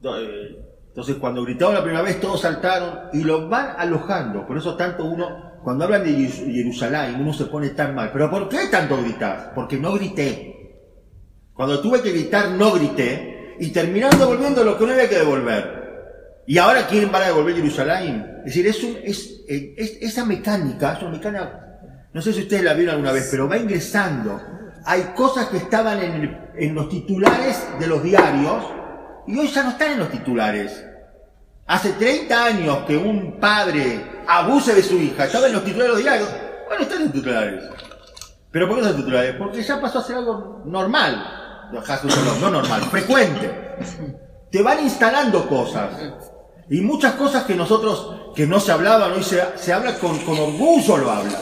Eh, 0.04 0.58
Entonces 0.88 1.16
cuando 1.16 1.44
gritaron 1.44 1.74
la 1.76 1.84
primera 1.84 2.02
vez 2.04 2.20
todos 2.20 2.42
saltaron 2.42 3.10
y 3.14 3.24
los 3.24 3.50
van 3.50 3.76
alojando. 3.78 4.46
Por 4.46 4.58
eso 4.58 4.76
tanto 4.76 5.06
uno, 5.06 5.54
cuando 5.64 5.86
hablan 5.86 6.04
de 6.04 6.28
Jerusalén, 6.28 7.16
uno 7.20 7.34
se 7.34 7.46
pone 7.46 7.70
tan 7.70 7.96
mal. 7.96 8.12
¿Pero 8.12 8.30
por 8.30 8.50
qué 8.50 8.68
tanto 8.70 8.98
gritar? 9.02 9.54
Porque 9.56 9.78
no 9.78 9.94
grité. 9.94 10.78
Cuando 11.54 11.80
tuve 11.80 12.02
que 12.02 12.12
gritar 12.12 12.50
no 12.52 12.74
grité 12.74 13.31
y 13.62 13.70
terminaron 13.70 14.20
devolviendo 14.20 14.64
lo 14.64 14.78
que 14.78 14.86
no 14.86 14.92
había 14.94 15.08
que 15.08 15.20
devolver. 15.20 16.44
Y 16.48 16.58
ahora 16.58 16.88
quieren 16.88 17.12
van 17.12 17.22
a 17.22 17.26
devolver 17.28 17.56
Jerusalén. 17.56 18.40
Es 18.40 18.46
decir, 18.56 18.68
es 18.68 18.84
un- 18.84 18.98
es- 19.04 19.42
es- 19.48 19.98
esa 20.02 20.26
mecánica, 20.26 20.94
es 20.94 21.02
una 21.04 21.12
mecánica 21.12 21.58
No 22.14 22.22
sé 22.22 22.34
si 22.34 22.42
ustedes 22.42 22.64
la 22.64 22.74
vieron 22.74 22.96
alguna 22.96 23.14
vez, 23.14 23.30
pero 23.32 23.48
va 23.48 23.56
ingresando. 23.58 24.42
Hay 24.84 25.14
cosas 25.16 25.46
que 25.48 25.56
estaban 25.58 26.02
en, 26.02 26.38
en 26.58 26.76
los 26.76 26.90
titulares 26.90 27.64
de 27.80 27.88
los 27.88 28.04
diarios 28.04 28.64
y 29.28 29.38
hoy 29.40 29.48
ya 29.48 29.64
no 29.64 29.70
están 29.70 29.92
en 29.94 30.00
los 30.00 30.10
titulares. 30.10 30.84
Hace 31.68 31.92
30 31.94 32.44
años 32.44 32.80
que 32.88 32.98
un 32.98 33.40
padre 33.40 34.02
abuse 34.28 34.74
de 34.74 34.84
su 34.84 34.96
hija, 34.98 35.24
estaba 35.26 35.48
en 35.48 35.54
los 35.54 35.64
titulares 35.64 35.96
de 35.96 36.04
los 36.04 36.04
diarios. 36.04 36.30
Bueno, 36.68 36.84
están 36.84 37.02
en 37.04 37.12
titulares. 37.14 37.64
¿Pero 38.52 38.68
por 38.68 38.76
qué 38.76 38.82
están 38.82 38.96
en 38.98 39.04
titulares? 39.06 39.36
Porque 39.38 39.62
ya 39.64 39.80
pasó 39.80 40.00
a 40.00 40.04
ser 40.04 40.16
algo 40.18 40.64
normal. 40.66 41.41
No 42.42 42.50
normal, 42.52 42.82
frecuente. 42.84 43.50
Te 44.52 44.62
van 44.62 44.84
instalando 44.84 45.48
cosas. 45.48 45.90
Y 46.70 46.82
muchas 46.82 47.14
cosas 47.14 47.44
que 47.44 47.56
nosotros, 47.56 48.34
que 48.36 48.48
no 48.48 48.60
se 48.60 48.72
hablaban, 48.72 49.12
hoy 49.12 49.24
se, 49.24 49.42
se 49.58 49.74
habla 49.74 49.96
con, 50.00 50.18
con 50.20 50.40
orgullo 50.40 50.98
lo 50.98 51.12
habla. 51.12 51.38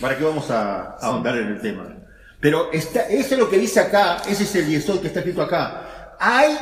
¿Para 0.00 0.16
qué 0.18 0.24
vamos 0.24 0.50
a, 0.50 0.82
a 0.82 0.96
ahondar 1.02 1.36
en 1.36 1.48
el 1.48 1.60
tema? 1.60 1.94
Pero 2.40 2.70
está, 2.72 3.02
ese 3.02 3.34
es 3.34 3.40
lo 3.40 3.48
que 3.48 3.58
dice 3.58 3.80
acá, 3.80 4.18
ese 4.28 4.42
es 4.44 4.54
el 4.56 4.66
yesod 4.68 5.00
que 5.00 5.06
está 5.08 5.20
escrito 5.20 5.42
acá. 5.42 6.14
Hay 6.18 6.56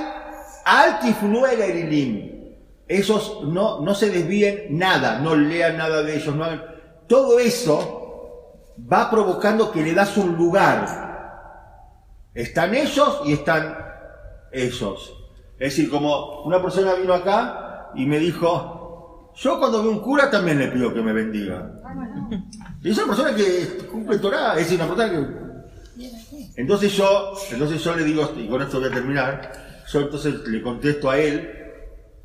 altifnuel 0.65 1.61
erilim. 1.61 2.35
Esos 2.87 3.45
no, 3.45 3.81
no 3.81 3.95
se 3.95 4.11
desvíen 4.11 4.67
nada, 4.79 5.19
no 5.19 5.35
lean 5.35 5.79
nada 5.79 6.03
de 6.03 6.17
ellos, 6.17 6.35
no 6.37 6.45
hagan- 6.45 6.63
Todo 7.09 7.39
eso 7.39 8.53
va 8.93 9.11
provocando 9.11 9.71
que 9.73 9.83
le 9.83 9.95
das 9.95 10.17
un 10.19 10.37
lugar. 10.37 11.04
Están 12.35 12.75
ellos 12.75 13.23
y 13.25 13.33
están 13.33 13.77
ellos. 14.53 15.15
Es 15.59 15.77
decir, 15.77 15.89
como 15.89 16.43
una 16.43 16.61
persona 16.61 16.95
vino 16.95 17.15
acá 17.15 17.91
y 17.95 18.07
me 18.07 18.19
dijo, 18.19 19.33
yo 19.37 19.59
cuando 19.59 19.83
veo 19.83 19.93
un 19.93 20.01
cura 20.01 20.31
también 20.31 20.59
le 20.59 20.69
pido 20.69 20.93
que 20.93 21.01
me 21.01 21.13
bendiga. 21.13 21.71
Y 22.83 22.91
es 22.91 22.99
una 22.99 23.07
persona 23.07 23.35
que 23.37 23.87
cumple 23.91 24.19
Torah, 24.19 24.53
es 24.53 24.69
decir, 24.69 24.81
una 24.81 24.95
persona 24.95 25.11
que... 25.11 25.45
Entonces 26.57 26.93
yo, 26.97 27.35
entonces 27.53 27.83
yo 27.83 27.95
le 27.95 28.05
digo, 28.05 28.33
y 28.37 28.49
con 28.49 28.63
esto 28.63 28.81
voy 28.81 28.89
a 28.89 28.93
terminar, 28.93 29.53
yo 29.87 30.01
entonces 30.01 30.47
le 30.47 30.61
contesto 30.63 31.11
a 31.11 31.19
él, 31.19 31.51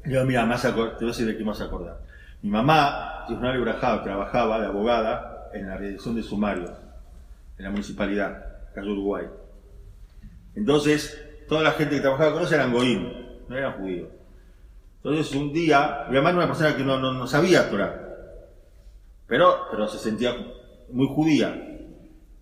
le 0.03 0.11
digo, 0.11 0.25
mira, 0.25 0.45
más 0.45 0.61
te 0.63 0.71
voy 0.71 0.91
a 0.99 1.05
decir 1.05 1.25
de 1.27 1.37
qué 1.37 1.43
más 1.43 1.61
acordar. 1.61 1.99
Mi 2.41 2.49
mamá, 2.49 3.25
una 3.29 3.57
Brajado, 3.57 4.01
trabajaba 4.01 4.59
de 4.59 4.67
abogada 4.67 5.49
en 5.53 5.67
la 5.67 5.77
redacción 5.77 6.15
de 6.15 6.23
sumarios, 6.23 6.71
en 7.57 7.63
la 7.63 7.69
municipalidad, 7.69 8.71
Calle 8.73 8.91
Uruguay. 8.91 9.25
Entonces, 10.59 11.17
toda 11.47 11.63
la 11.63 11.71
gente 11.71 11.95
que 11.95 12.01
trabajaba 12.01 12.33
con 12.33 12.43
ella 12.43 12.55
eran 12.55 12.73
goín, 12.73 13.13
no 13.47 13.55
eran 13.55 13.79
judíos. 13.79 14.09
Entonces, 14.97 15.33
un 15.33 15.53
día, 15.53 16.05
mi 16.09 16.17
mamá 16.17 16.31
era 16.31 16.39
una 16.39 16.47
persona 16.47 16.75
que 16.75 16.83
no, 16.83 16.99
no, 16.99 17.13
no 17.13 17.25
sabía 17.27 17.69
Torah, 17.69 17.95
pero, 19.25 19.67
pero 19.71 19.87
se 19.87 19.97
sentía 19.97 20.35
muy 20.91 21.07
judía. 21.07 21.79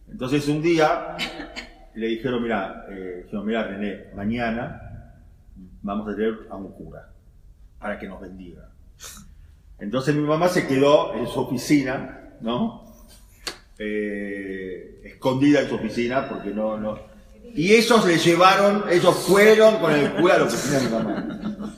Entonces, 0.09 0.47
un 0.47 0.63
día 0.63 1.15
le 1.93 2.07
dijeron, 2.07 2.41
mira, 2.41 2.87
eh, 2.89 3.27
mira, 3.43 3.67
René, 3.67 4.07
mañana 4.15 5.13
vamos 5.83 6.07
a 6.11 6.15
tener 6.15 6.47
a 6.49 6.55
un 6.55 6.71
cura 6.71 7.13
para 7.77 7.99
que 7.99 8.07
nos 8.07 8.19
bendiga. 8.19 8.71
Entonces 9.77 10.15
mi 10.15 10.23
mamá 10.23 10.47
se 10.47 10.67
quedó 10.67 11.13
en 11.13 11.27
su 11.27 11.39
oficina, 11.39 12.31
¿no? 12.41 12.83
Eh, 13.77 15.01
escondida 15.03 15.61
en 15.61 15.69
su 15.69 15.75
oficina 15.75 16.27
porque 16.27 16.49
no, 16.49 16.79
no. 16.79 17.06
Y 17.57 17.73
ellos 17.73 18.05
le 18.05 18.19
llevaron, 18.19 18.83
ellos 18.87 19.15
fueron 19.15 19.79
con 19.79 19.91
el 19.91 20.13
cura 20.13 20.35
a 20.35 20.37
la 20.37 20.43
oficina 20.43 20.77
de 20.77 20.85
mi 20.85 20.91
mamá. 20.91 21.73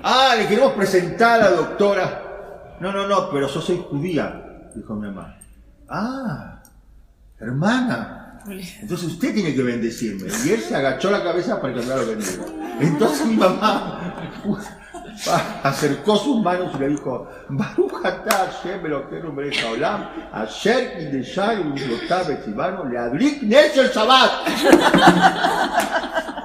Ah, 0.00 0.36
le 0.38 0.46
queremos 0.46 0.74
presentar 0.74 1.40
a 1.40 1.50
la 1.50 1.56
doctora. 1.56 2.76
No, 2.80 2.92
no, 2.92 3.08
no, 3.08 3.30
pero 3.32 3.48
yo 3.48 3.60
soy 3.60 3.84
judía, 3.90 4.70
dijo 4.76 4.94
mi 4.94 5.08
mamá. 5.08 5.36
Ah, 5.88 6.62
hermana. 7.40 8.40
Entonces 8.80 9.08
usted 9.08 9.34
tiene 9.34 9.52
que 9.52 9.62
bendecirme. 9.62 10.30
Y 10.44 10.50
él 10.50 10.60
se 10.60 10.76
agachó 10.76 11.10
la 11.10 11.24
cabeza 11.24 11.60
para 11.60 11.74
que 11.74 11.80
me 11.80 11.96
lo 11.96 12.06
bendiga. 12.06 12.44
Entonces 12.80 13.26
mi 13.26 13.36
mamá 13.36 14.30
acercó 15.62 16.16
sus 16.16 16.42
manos 16.42 16.72
y 16.76 16.78
le 16.78 16.88
dijo, 16.88 17.28
Baruch 17.48 18.04
atah 18.04 18.46
Hashem 18.46 18.84
Elokeinu 18.86 19.32
melech 19.32 19.64
haolam, 19.64 20.08
asher 20.32 20.98
kideshai 20.98 21.60
umitzvotav 21.60 22.30
etzivanu 22.30 22.84
leadlik 22.90 23.42
nes 23.42 23.76
el 23.76 23.90
Shabbat. 23.90 24.30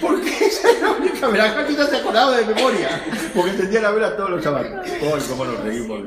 Porque 0.00 0.46
esa 0.46 0.70
es 0.70 0.80
la 0.80 0.92
única 0.92 1.28
verajá 1.28 1.66
que 1.66 1.74
no 1.74 1.84
se 1.84 1.98
acordaba 1.98 2.36
de 2.36 2.54
memoria. 2.54 3.02
Porque 3.34 3.50
entendía 3.50 3.82
la 3.82 3.90
vela 3.90 4.16
todos 4.16 4.30
los 4.30 4.44
Shabbat. 4.44 4.66
Hoy, 5.02 5.20
cómo 5.28 5.44
nos 5.44 5.60
reímos. 5.60 6.00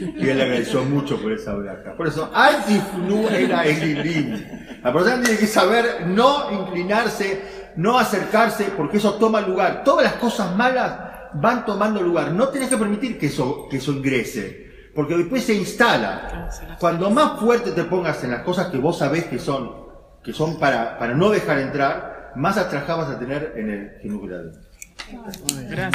Y 0.00 0.28
él 0.28 0.36
le 0.36 0.44
agradeció 0.44 0.84
mucho 0.84 1.20
por 1.20 1.32
esa 1.32 1.54
verajá. 1.54 1.96
Por 1.96 2.06
eso, 2.06 2.30
Antifnu 2.32 3.28
era 3.28 3.64
Elilim. 3.64 4.44
La 4.82 4.92
persona 4.92 5.22
tiene 5.22 5.38
que 5.38 5.46
saber 5.46 6.06
no 6.06 6.52
inclinarse, 6.52 7.72
no 7.76 7.98
acercarse, 7.98 8.64
porque 8.76 8.98
eso 8.98 9.14
toma 9.14 9.40
lugar. 9.40 9.82
Todas 9.84 10.04
las 10.04 10.14
cosas 10.14 10.54
malas 10.54 11.09
van 11.34 11.64
tomando 11.64 12.00
lugar. 12.02 12.32
No 12.32 12.48
tenés 12.48 12.68
que 12.68 12.76
permitir 12.76 13.18
que 13.18 13.26
eso, 13.26 13.68
que 13.70 13.76
ingrese. 13.76 14.70
Porque 14.94 15.16
después 15.16 15.44
se 15.44 15.54
instala. 15.54 16.50
Cuando 16.78 17.10
más 17.10 17.38
fuerte 17.38 17.70
te 17.72 17.84
pongas 17.84 18.22
en 18.24 18.32
las 18.32 18.42
cosas 18.42 18.68
que 18.68 18.78
vos 18.78 18.98
sabés 18.98 19.24
que 19.24 19.38
son, 19.38 19.70
que 20.22 20.32
son 20.32 20.58
para, 20.58 20.98
para 20.98 21.14
no 21.14 21.30
dejar 21.30 21.58
entrar, 21.60 22.32
más 22.36 22.56
atrás 22.56 22.86
vas 22.86 23.10
a 23.10 23.18
tener 23.18 23.54
en 23.56 23.70
el 23.70 23.90
Jinugrado. 24.02 24.52
Gracias. 25.68 25.92